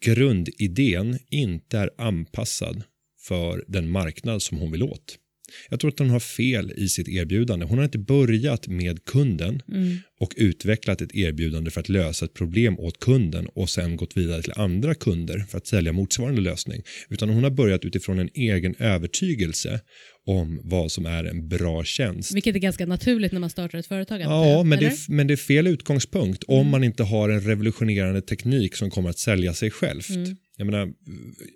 grundidén 0.05 1.19
inte 1.29 1.77
är 1.77 1.89
anpassad 1.97 2.83
för 3.27 3.65
den 3.67 3.89
marknad 3.89 4.41
som 4.41 4.57
hon 4.57 4.71
vill 4.71 4.83
åt. 4.83 5.17
Jag 5.69 5.79
tror 5.79 5.91
att 5.91 5.99
hon 5.99 6.09
har 6.09 6.19
fel 6.19 6.73
i 6.77 6.89
sitt 6.89 7.07
erbjudande. 7.07 7.65
Hon 7.65 7.77
har 7.77 7.85
inte 7.85 7.97
börjat 7.97 8.67
med 8.67 9.05
kunden 9.05 9.61
Mm. 9.71 9.97
och 10.19 10.33
utvecklat 10.37 11.01
ett 11.01 11.15
erbjudande 11.15 11.71
för 11.71 11.79
att 11.81 11.89
lösa 11.89 12.25
ett 12.25 12.33
problem 12.33 12.79
åt 12.79 12.99
kunden 12.99 13.47
och 13.55 13.69
sen 13.69 13.95
gått 13.95 14.17
vidare 14.17 14.41
till 14.41 14.53
andra 14.55 14.95
kunder 14.95 15.39
för 15.49 15.57
att 15.57 15.67
sälja 15.67 15.91
motsvarande 15.93 16.41
lösning. 16.41 16.81
Utan 17.09 17.29
hon 17.29 17.43
har 17.43 17.51
börjat 17.51 17.85
utifrån 17.85 18.19
en 18.19 18.29
egen 18.33 18.75
övertygelse 18.79 19.79
om 20.25 20.61
vad 20.63 20.91
som 20.91 21.05
är 21.05 21.23
en 21.23 21.47
bra 21.47 21.83
tjänst. 21.83 22.35
Vilket 22.35 22.55
är 22.55 22.59
ganska 22.59 22.85
naturligt 22.85 23.31
när 23.31 23.39
man 23.39 23.49
startar 23.49 23.79
ett 23.79 23.87
företag. 23.87 24.21
Ja, 24.21 24.63
men 24.63 24.79
det, 24.79 24.85
är, 24.85 25.11
men 25.11 25.27
det 25.27 25.33
är 25.33 25.37
fel 25.37 25.67
utgångspunkt 25.67 26.43
om 26.47 26.67
man 26.67 26.83
inte 26.83 27.03
har 27.03 27.29
en 27.29 27.41
revolutionerande 27.41 28.21
teknik 28.21 28.75
som 28.75 28.89
kommer 28.89 29.09
att 29.09 29.19
sälja 29.19 29.53
sig 29.53 29.71
självt. 29.71 30.09
Mm. 30.09 30.35
Jag 30.57 30.65
menar, 30.65 30.93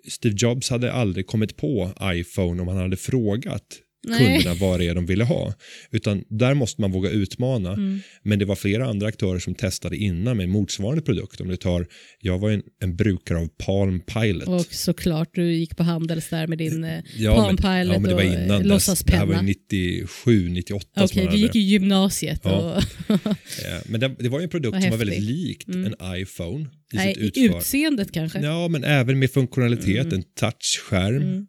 Steve 0.08 0.34
Jobs 0.38 0.70
hade 0.70 0.92
aldrig 0.92 1.26
kommit 1.26 1.56
på 1.56 1.92
iPhone 2.02 2.62
om 2.62 2.68
han 2.68 2.76
hade 2.76 2.96
frågat 2.96 3.80
Nej. 4.08 4.18
kunderna 4.34 4.54
vad 4.54 4.80
det 4.80 4.86
är 4.86 4.94
de 4.94 5.06
ville 5.06 5.24
ha. 5.24 5.54
Utan 5.90 6.24
där 6.28 6.54
måste 6.54 6.80
man 6.80 6.92
våga 6.92 7.10
utmana. 7.10 7.72
Mm. 7.72 8.00
Men 8.22 8.38
det 8.38 8.44
var 8.44 8.56
flera 8.56 8.86
andra 8.86 9.06
aktörer 9.06 9.38
som 9.38 9.54
testade 9.54 9.96
innan 9.96 10.36
med 10.36 10.48
motsvarande 10.48 11.02
produkt. 11.02 11.40
Om 11.40 11.48
du 11.48 11.56
tar, 11.56 11.86
jag 12.20 12.38
var 12.38 12.50
en, 12.50 12.62
en 12.82 12.96
brukare 12.96 13.38
av 13.38 13.48
Palm 13.48 14.00
Pilot. 14.00 14.48
Och 14.48 14.66
såklart, 14.74 15.28
du 15.34 15.52
gick 15.52 15.76
på 15.76 15.82
Handels 15.82 16.28
där 16.28 16.46
med 16.46 16.58
din 16.58 16.84
eh, 16.84 17.00
ja, 17.18 17.34
Palm 17.34 17.46
men, 17.46 17.56
Pilot 17.56 17.94
ja, 17.94 17.98
men 18.00 18.08
det 18.08 18.14
var 18.14 18.22
och 18.24 18.28
eh, 18.28 18.44
innan 18.44 18.62
dess. 18.68 18.86
Det 19.04 19.12
här 19.16 19.26
var 19.26 19.34
låtsaspenna. 19.34 19.40
ju 19.42 19.42
97, 19.42 20.48
98 20.48 20.86
som 20.94 21.04
Okej, 21.04 21.24
man 21.24 21.34
du 21.34 21.40
gick 21.40 21.56
i 21.56 21.60
gymnasiet. 21.60 22.40
Ja. 22.44 22.50
Och, 22.76 22.82
Eh, 23.66 23.78
Men 23.86 24.00
det, 24.00 24.08
det 24.18 24.28
var 24.28 24.38
ju 24.40 24.44
en 24.44 24.50
produkt 24.50 24.72
Vad 24.74 24.82
som 24.82 24.90
var 24.90 24.98
väldigt 24.98 25.22
likt 25.22 25.68
Mm. 25.68 25.84
en 26.00 26.16
iPhone 26.20 26.64
i 26.92 26.96
nej, 26.96 27.30
i 27.34 27.44
utseendet 27.46 28.12
kanske. 28.12 28.40
Ja, 28.40 28.68
men 28.68 28.84
även 28.84 29.18
med 29.18 29.30
funktionalitet, 29.30 30.06
Mm. 30.06 30.14
en 30.14 30.22
touchskärm, 30.40 31.16
Mm. 31.22 31.46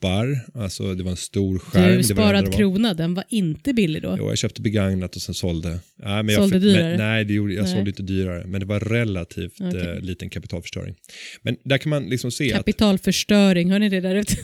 Appar, 0.00 0.40
alltså 0.62 0.94
det 0.94 1.02
var 1.02 1.10
en 1.10 1.16
stor 1.16 1.58
skärm. 1.58 1.82
det 1.82 1.88
Du, 1.88 1.92
var 1.92 1.98
det 1.98 2.04
sparad 2.04 2.28
enda 2.28 2.40
det 2.40 2.46
var. 2.50 2.58
krona, 2.58 2.94
den 2.94 3.14
var 3.14 3.24
inte 3.28 3.72
billig 3.72 4.02
då. 4.02 4.14
Jo, 4.18 4.28
jag 4.28 4.38
köpte 4.38 4.62
begagnat 4.62 5.16
och 5.16 5.22
sen 5.22 5.34
sålde. 5.34 5.68
Nej, 6.04 6.22
men 6.22 6.34
Sålde 6.34 6.54
jag, 6.56 6.62
dyrare? 6.62 6.88
Men, 6.88 6.98
nej, 6.98 7.24
det 7.24 7.34
gjorde, 7.34 7.54
jag 7.54 7.62
Nej. 7.64 7.72
sålde 7.74 7.90
inte 7.90 8.02
dyrare, 8.02 8.46
men 8.46 8.60
det 8.60 8.66
var 8.66 8.80
relativt 8.80 9.52
Okej. 9.60 9.80
eh, 9.80 10.00
liten 10.00 10.30
kapitalförstöring. 10.30 10.94
Men 11.42 11.56
där 11.64 11.78
kan 11.78 11.90
man 11.90 12.04
liksom 12.08 12.30
se 12.30 12.50
Kapitalförstöring, 12.50 13.70
hör 13.70 13.78
ni 13.78 13.88
det 13.88 14.00
där 14.00 14.14
ute? 14.14 14.34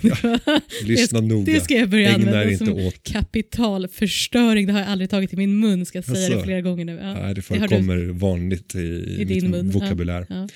att, 0.46 0.62
lyssna 0.84 1.20
noga, 1.20 1.52
det 1.52 1.60
ska 1.60 1.74
jag 1.74 1.88
börja 1.88 2.08
ägna 2.08 2.26
använda 2.28 2.52
inte 2.52 2.64
som 2.66 2.74
åt. 2.74 3.02
kapitalförstöring. 3.12 4.66
Det 4.66 4.72
har 4.72 4.80
jag 4.80 4.88
aldrig 4.88 5.10
tagit 5.10 5.32
i 5.32 5.36
min 5.36 5.60
mun, 5.60 5.86
ska 5.86 5.98
jag 5.98 6.04
säga 6.04 6.26
Asså? 6.26 6.36
det 6.36 6.42
flera 6.42 6.60
gånger 6.60 6.84
nu. 6.84 6.92
Ja. 7.02 7.12
Nej, 7.14 7.14
det 7.14 7.26
har 7.26 7.34
du- 7.34 7.42
förekommer 7.42 7.96
vanligt 8.12 8.74
i, 8.74 8.78
i, 9.18 9.24
din 9.24 9.42
min 9.42 9.50
mun, 9.50 9.70
vokabulär. 9.70 10.26
Ja. 10.28 10.48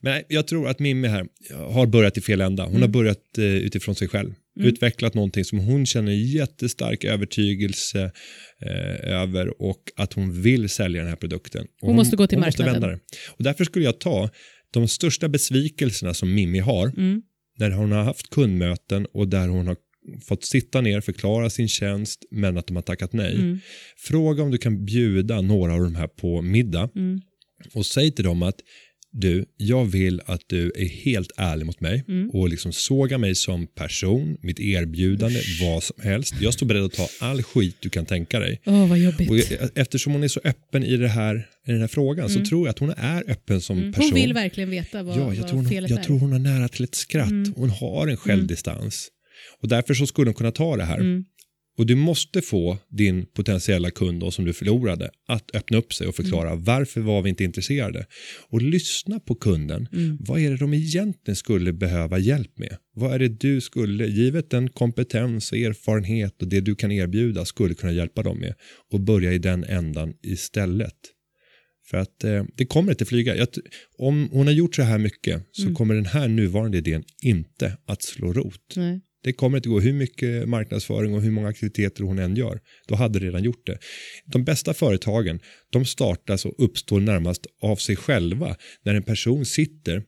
Men 0.00 0.12
nej, 0.12 0.24
jag 0.28 0.46
tror 0.46 0.68
att 0.68 0.78
Mimmi 0.78 1.08
här 1.08 1.26
har 1.72 1.86
börjat 1.86 2.18
i 2.18 2.20
fel 2.20 2.40
ända. 2.40 2.62
Hon 2.62 2.70
Mm. 2.70 2.82
har 2.82 2.88
börjat 2.88 3.38
eh, 3.38 3.44
utifrån 3.44 3.94
sig 3.94 4.08
själv. 4.08 4.34
Utvecklat 4.56 5.14
någonting 5.14 5.44
som 5.44 5.58
hon 5.58 5.86
känner 5.86 6.12
jättestark 6.12 7.04
övertygelse 7.04 8.12
eh, 8.62 9.12
över 9.22 9.62
och 9.62 9.82
att 9.96 10.12
hon 10.12 10.42
vill 10.42 10.68
sälja 10.68 11.00
den 11.00 11.08
här 11.08 11.16
produkten. 11.16 11.66
Och 11.82 11.88
Hon 11.88 11.96
måste 11.96 12.16
gå 12.16 12.26
till 12.26 12.38
hon 12.38 12.44
måste 12.46 12.62
marknaden. 12.62 12.82
vända 12.82 12.96
det. 12.96 13.00
Och 13.38 13.44
därför 13.44 13.64
skulle 13.64 13.84
jag 13.84 14.00
ta 14.00 14.30
de 14.70 14.88
största 14.88 15.28
besvikelserna 15.28 16.14
som 16.14 16.34
Mimmi 16.34 16.58
har 16.58 16.86
Mm. 16.96 17.22
när 17.58 17.70
hon 17.70 17.92
har 17.92 18.02
haft 18.04 18.30
kundmöten 18.30 19.06
och 19.12 19.28
där 19.28 19.48
hon 19.48 19.66
har 19.66 19.76
fått 20.28 20.44
sitta 20.44 20.80
ner, 20.80 21.00
förklara 21.00 21.50
sin 21.50 21.68
tjänst 21.68 22.24
men 22.30 22.56
att 22.58 22.66
de 22.66 22.76
har 22.76 22.82
tackat 22.82 23.12
nej. 23.12 23.34
Mm. 23.34 23.58
Fråga 23.98 24.42
om 24.42 24.50
du 24.50 24.58
kan 24.58 24.84
bjuda 24.84 25.40
några 25.40 25.74
av 25.74 25.80
de 25.80 25.94
här 25.94 26.06
på 26.08 26.42
middag 26.42 26.90
Mm. 26.96 27.20
och 27.74 27.86
säg 27.86 28.12
till 28.12 28.24
dem 28.24 28.42
att 28.42 28.56
du, 29.20 29.44
jag 29.56 29.84
vill 29.84 30.20
att 30.26 30.40
du 30.46 30.72
är 30.76 30.84
helt 30.88 31.32
ärlig 31.36 31.66
mot 31.66 31.80
mig 31.80 32.04
Mm. 32.08 32.30
och 32.30 32.48
liksom 32.48 32.72
såga 32.72 33.18
mig 33.18 33.34
som 33.34 33.66
person, 33.66 34.36
mitt 34.42 34.60
erbjudande, 34.60 35.40
vad 35.62 35.82
som 35.82 35.96
helst. 36.02 36.34
Jag 36.40 36.54
står 36.54 36.66
beredd 36.66 36.84
att 36.84 36.92
ta 36.92 37.08
all 37.20 37.42
skit 37.42 37.76
du 37.80 37.88
kan 37.90 38.06
tänka 38.06 38.38
dig. 38.40 38.60
Åh, 38.66 38.88
vad 38.88 38.98
jobbigt. 38.98 39.30
Och 39.30 39.36
jag- 39.38 39.70
eftersom 39.74 40.12
hon 40.12 40.22
är 40.22 40.28
så 40.28 40.40
öppen 40.44 40.84
i, 40.84 40.96
det 40.96 41.08
här, 41.08 41.36
i 41.66 41.70
den 41.72 41.80
här 41.80 41.88
frågan 41.88 42.28
så 42.30 42.44
tror 42.44 42.66
jag 42.66 42.70
att 42.70 42.78
hon 42.78 42.90
är 42.96 43.30
öppen 43.30 43.60
som 43.60 43.78
Mm. 43.78 43.92
person. 43.92 44.04
Hon 44.10 44.14
vill 44.20 44.32
verkligen 44.34 44.70
veta 44.70 45.02
vad, 45.02 45.16
ja, 45.16 45.20
jag, 45.20 45.26
vad 45.40 45.48
tror 45.48 45.56
hon, 45.58 45.68
felet 45.68 45.90
jag 45.90 45.98
är. 45.98 46.04
tror 46.04 46.18
hon 46.18 46.32
har 46.32 46.38
nära 46.38 46.68
till 46.68 46.84
ett 46.84 46.94
skratt. 46.94 47.30
Mm. 47.30 47.52
Hon 47.56 47.70
har 47.70 48.06
en 48.08 48.16
självdistans. 48.16 49.08
Och 49.62 49.68
därför 49.68 49.94
så 49.94 50.06
skulle 50.06 50.28
hon 50.28 50.34
kunna 50.34 50.50
ta 50.52 50.76
det 50.76 50.84
här. 50.84 50.98
Och 51.78 51.86
du 51.86 51.94
måste 51.94 52.42
få 52.42 52.78
din 52.88 53.26
potentiella 53.26 53.90
kund 53.90 54.20
då, 54.20 54.30
som 54.30 54.44
du 54.44 54.52
förlorade 54.52 55.10
att 55.28 55.54
öppna 55.54 55.78
upp 55.78 55.94
sig 55.94 56.06
och 56.06 56.14
förklara 56.14 56.50
Mm. 56.50 56.64
varför 56.64 57.00
var 57.00 57.22
vi 57.22 57.28
inte 57.30 57.44
intresserade. 57.44 58.06
Och 58.48 58.62
lyssna 58.62 59.20
på 59.20 59.34
kunden. 59.34 59.88
Mm. 59.92 60.16
Vad 60.20 60.40
är 60.40 60.50
det 60.50 60.56
de 60.56 60.74
egentligen 60.74 61.36
skulle 61.36 61.72
behöva 61.72 62.18
hjälp 62.18 62.58
med? 62.58 62.76
Vad 62.94 63.14
är 63.14 63.18
det 63.18 63.28
du 63.28 63.60
skulle, 63.60 64.06
givet 64.06 64.50
den 64.50 64.68
kompetens 64.68 65.52
och 65.52 65.58
erfarenhet 65.58 66.42
och 66.42 66.48
det 66.48 66.60
du 66.60 66.74
kan 66.74 66.92
erbjuda, 66.92 67.44
skulle 67.44 67.74
kunna 67.74 67.92
hjälpa 67.92 68.22
dem 68.22 68.38
med? 68.38 68.54
Och 68.92 69.00
börja 69.00 69.32
i 69.32 69.38
den 69.38 69.64
ändan 69.64 70.14
istället. 70.22 70.94
För 71.90 71.96
att 71.98 72.24
eh, 72.24 72.44
det 72.56 72.66
kommer 72.66 72.92
inte 72.92 73.04
flyga. 73.04 73.36
Jag, 73.36 73.48
om 73.98 74.28
hon 74.32 74.46
har 74.46 74.54
gjort 74.54 74.74
så 74.74 74.82
här 74.82 74.98
mycket 74.98 75.42
så 75.52 75.62
Mm. 75.62 75.74
kommer 75.74 75.94
den 75.94 76.06
här 76.06 76.28
nuvarande 76.28 76.78
idén 76.78 77.04
inte 77.22 77.76
att 77.86 78.02
slå 78.02 78.32
rot. 78.32 78.72
Nej. 78.76 79.00
Det 79.26 79.32
kommer 79.32 79.56
inte 79.58 79.68
gå 79.68 79.80
hur 79.80 79.92
mycket 79.92 80.48
marknadsföring 80.48 81.14
och 81.14 81.22
hur 81.22 81.30
många 81.30 81.48
aktiviteter 81.48 82.02
hon 82.04 82.18
än 82.18 82.36
gör. 82.36 82.60
Då 82.88 82.94
hade 82.94 83.18
det 83.18 83.26
redan 83.26 83.42
gjort 83.42 83.66
det. 83.66 83.78
De 84.26 84.44
bästa 84.44 84.74
företagen 84.74 85.40
de 85.70 85.84
startas 85.84 86.44
och 86.44 86.54
uppstår 86.64 87.00
närmast 87.00 87.46
av 87.62 87.76
sig 87.76 87.96
själva 87.96 88.56
när 88.84 88.94
en 88.94 89.02
person 89.02 89.46
sitter 89.46 90.02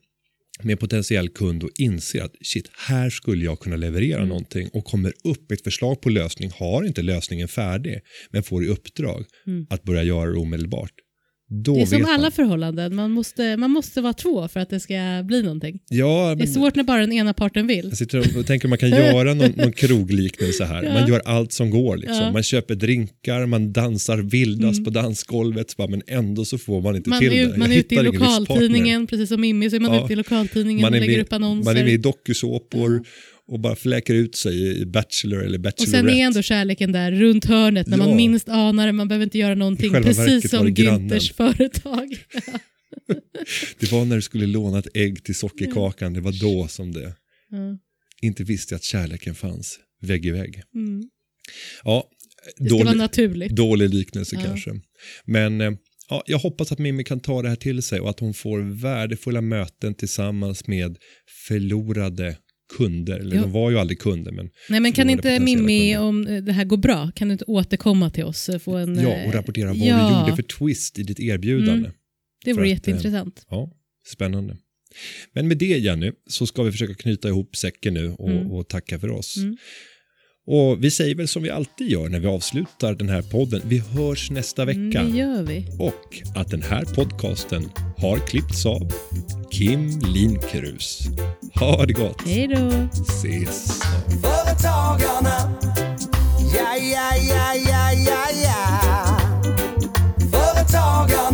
med 0.62 0.72
en 0.72 0.78
potentiell 0.78 1.28
kund 1.28 1.64
och 1.64 1.70
inser 1.78 2.22
att 2.22 2.34
shit, 2.42 2.70
här 2.88 3.10
skulle 3.10 3.44
jag 3.44 3.60
kunna 3.60 3.76
leverera 3.76 4.16
Mm. 4.16 4.28
någonting 4.28 4.68
och 4.72 4.84
kommer 4.84 5.12
upp 5.24 5.52
ett 5.52 5.64
förslag 5.64 6.00
på 6.00 6.08
lösning, 6.10 6.50
har 6.54 6.84
inte 6.84 7.02
lösningen 7.02 7.48
färdig 7.48 8.00
men 8.30 8.42
får 8.42 8.64
i 8.64 8.68
uppdrag 8.68 9.24
Mm. 9.46 9.66
att 9.70 9.82
börja 9.82 10.02
göra 10.02 10.30
det 10.30 10.38
omedelbart. 10.38 10.92
Då 11.51 11.74
Det 11.74 11.80
är 11.82 11.86
som 11.86 12.05
alla 12.05 12.22
man. 12.22 12.32
förhållanden, 12.32 12.94
man 12.94 13.11
måste, 13.11 13.57
man 13.57 13.70
måste 13.70 14.01
vara 14.01 14.12
två 14.12 14.49
för 14.49 14.61
att 14.61 14.70
det 14.70 14.80
ska 14.80 14.94
bli 15.24 15.42
någonting. 15.42 15.78
Ja, 15.88 16.34
Det 16.34 16.42
är 16.44 16.46
svårt 16.46 16.74
när 16.76 16.84
bara 16.84 17.01
den 17.01 17.12
ena 17.12 17.34
parten 17.34 17.66
vill. 17.66 17.86
Jag 17.88 17.99
sitter 17.99 18.38
och 18.38 18.46
tänker 18.46 18.68
man 18.68 18.78
kan 18.78 18.88
göra 18.90 19.34
någon, 19.34 19.51
någon 19.57 19.72
krogliknelse 19.82 20.64
här. 20.64 20.82
Ja. 20.82 20.92
Man 20.92 21.09
gör 21.09 21.22
allt 21.24 21.53
som 21.53 21.70
går. 21.70 21.96
Liksom. 21.96 22.16
Ja. 22.16 22.32
Man 22.32 22.42
köper 22.42 22.74
drinkar, 22.74 23.46
man 23.46 23.72
dansar 23.72 24.18
vildast 24.18 24.78
Mm. 24.78 24.84
på 24.84 24.90
dansgolvet, 24.90 25.74
men 25.78 26.03
ändå 26.07 26.44
så 26.44 26.59
får 26.59 26.80
man 26.80 26.96
inte 26.96 27.11
Man 27.11 27.18
till 27.18 27.32
är, 27.32 27.46
det. 27.49 27.57
man 27.57 27.72
är 27.72 27.76
ute 27.78 27.94
i 27.94 28.03
lokaltidningen, 28.03 29.07
precis 29.07 29.28
som 29.28 29.40
Mimmi, 29.40 29.70
så 29.70 29.76
är 29.76 29.80
man 29.80 29.94
Ja. 29.94 30.05
ute 30.05 30.12
i 30.12 30.16
lokaltidningen 30.16 30.82
Man 30.82 30.94
och 30.94 31.01
lägger 31.01 31.16
med, 31.16 31.26
upp 31.26 31.32
annonser. 31.32 31.64
man 31.70 31.76
är 31.80 31.84
med 31.84 31.92
i 31.92 31.96
dokusåpor 31.96 33.03
och 33.49 33.61
bara 33.61 33.76
fläker 33.76 34.14
ut 34.14 34.36
sig 34.36 34.80
i 34.82 34.86
Bachelor 34.86 35.42
eller 35.44 35.59
och 35.59 35.62
Bachelorette. 35.62 35.90
sen 36.09 36.09
är 36.09 36.24
ändå 36.26 36.42
kärleken 36.42 36.92
där 36.92 37.12
runt 37.12 37.44
hörnet 37.44 37.86
när 37.86 37.99
Ja. 37.99 38.07
man 38.07 38.16
minst 38.16 38.49
anar 38.49 38.86
det, 38.86 38.92
man 38.92 39.09
behöver 39.09 39.24
inte 39.24 39.38
göra 39.38 39.55
någonting. 39.55 39.92
Precis 39.92 40.51
som. 40.51 40.66
Günthers 40.68 41.32
företag. 41.34 42.16
Det 43.78 43.92
var 43.92 44.05
när 44.05 44.16
du 44.16 44.22
skulle 44.22 44.46
låna 44.46 44.78
ett 44.78 44.88
ägg 44.94 45.24
till 45.24 45.34
sockerkakan, 45.34 46.12
det 46.14 46.20
var 46.20 46.40
då 46.40 46.68
som 46.68 46.92
det 46.92 47.14
Ja. 47.51 47.78
inte 48.22 48.44
visste 48.44 48.76
att 48.76 48.82
kärleken 48.84 49.34
fanns 49.34 49.78
vägg 50.03 50.26
i 50.26 50.30
vägg. 50.30 50.62
Mm. 50.74 51.03
Ja, 51.84 52.05
Det 52.59 52.68
ska 52.68 52.78
vara 52.84 52.94
naturligt. 52.94 53.57
dålig 53.57 53.94
liknelse 53.94 54.36
Ja. 54.36 54.42
kanske. 54.44 54.70
Men 55.24 55.61
eh, 55.61 55.72
ja, 56.09 56.22
jag 56.26 56.38
hoppas 56.38 56.72
att 56.72 56.78
Mimmi 56.78 57.05
kan 57.05 57.20
ta 57.20 57.42
det 57.42 57.49
här 57.49 57.57
till 57.57 57.82
sig 57.82 58.01
och 58.01 58.11
att 58.11 58.20
hon 58.20 58.34
får 58.34 58.59
värdefulla 58.61 59.40
möten 59.40 59.94
tillsammans 59.94 60.66
med 60.66 60.96
förlorade 61.49 62.36
kunder. 62.76 63.18
Eller 63.20 63.36
Ja. 63.36 63.42
de 63.42 63.52
var 63.52 63.70
ju 63.70 63.78
aldrig 63.78 63.98
kunder. 63.98 64.32
Men, 64.32 64.50
Nej, 64.68 64.80
men 64.80 64.92
kan 64.92 65.10
inte 65.10 65.40
Mimmi, 65.40 65.96
om 65.96 66.26
eh, 66.26 66.42
det 66.42 66.52
här 66.52 66.64
går 66.64 66.76
bra, 66.76 67.10
kan 67.14 67.28
du 67.28 67.32
inte 67.32 67.44
återkomma 67.44 68.10
till 68.10 68.24
oss? 68.24 68.48
eh, 68.48 68.58
Få 68.58 68.76
en, 68.76 68.94
ja, 69.02 69.08
eh, 69.14 69.28
och 69.28 69.34
rapportera 69.34 69.68
vad 69.68 69.76
ja. 69.76 70.08
du 70.10 70.20
gjorde 70.20 70.36
för 70.36 70.58
twist 70.58 70.98
i 70.98 71.02
ditt 71.02 71.20
erbjudande. 71.20 71.72
Mm. 71.88 71.92
Det 72.44 72.52
vore 72.52 72.68
jätteintressant. 72.68 73.46
Ja, 73.50 73.70
spännande. 74.12 74.56
Men 75.32 75.48
med 75.48 75.58
det 75.58 75.66
Jenny 75.78 76.12
så 76.26 76.46
ska 76.46 76.62
vi 76.62 76.72
försöka 76.72 76.94
knyta 76.94 77.28
ihop 77.28 77.56
säcken 77.56 77.94
nu 77.94 78.08
och, 78.18 78.30
Mm. 78.30 78.50
och 78.50 78.68
tacka 78.68 78.98
för 78.98 79.10
oss. 79.10 79.36
Mm. 79.36 79.56
Och 80.51 80.84
vi 80.84 80.90
säger 80.90 81.14
väl 81.14 81.28
som 81.28 81.42
vi 81.42 81.51
alltid 81.51 81.88
gör 81.88 82.09
när 82.09 82.18
vi 82.18 82.26
avslutar 82.26 82.94
den 82.94 83.09
här 83.09 83.22
podden. 83.22 83.61
Vi 83.64 83.78
hörs 83.78 84.30
nästa 84.30 84.62
mm, 84.62 84.90
vecka. 84.90 85.03
Det 85.03 85.18
gör 85.18 85.42
vi. 85.42 85.66
Och 85.78 86.38
att 86.40 86.51
den 86.51 86.62
här 86.62 86.84
podcasten 86.84 87.70
har 87.96 88.18
klippts 88.18 88.66
av 88.66 88.92
Kim 89.51 90.01
Linkrus. 90.14 91.01
Ha 91.55 91.86
det 91.86 91.92
gott! 91.92 92.22
Hej 92.26 92.49
då! 92.49 92.88
Ses. 93.03 93.82
Företagarna, 94.22 95.57
ja, 96.57 96.76
ja, 96.76 97.16
ja, 97.28 97.55
ja, 97.55 97.92
ja, 97.92 98.26
ja. 98.44 99.18
Företagarna 100.30 101.28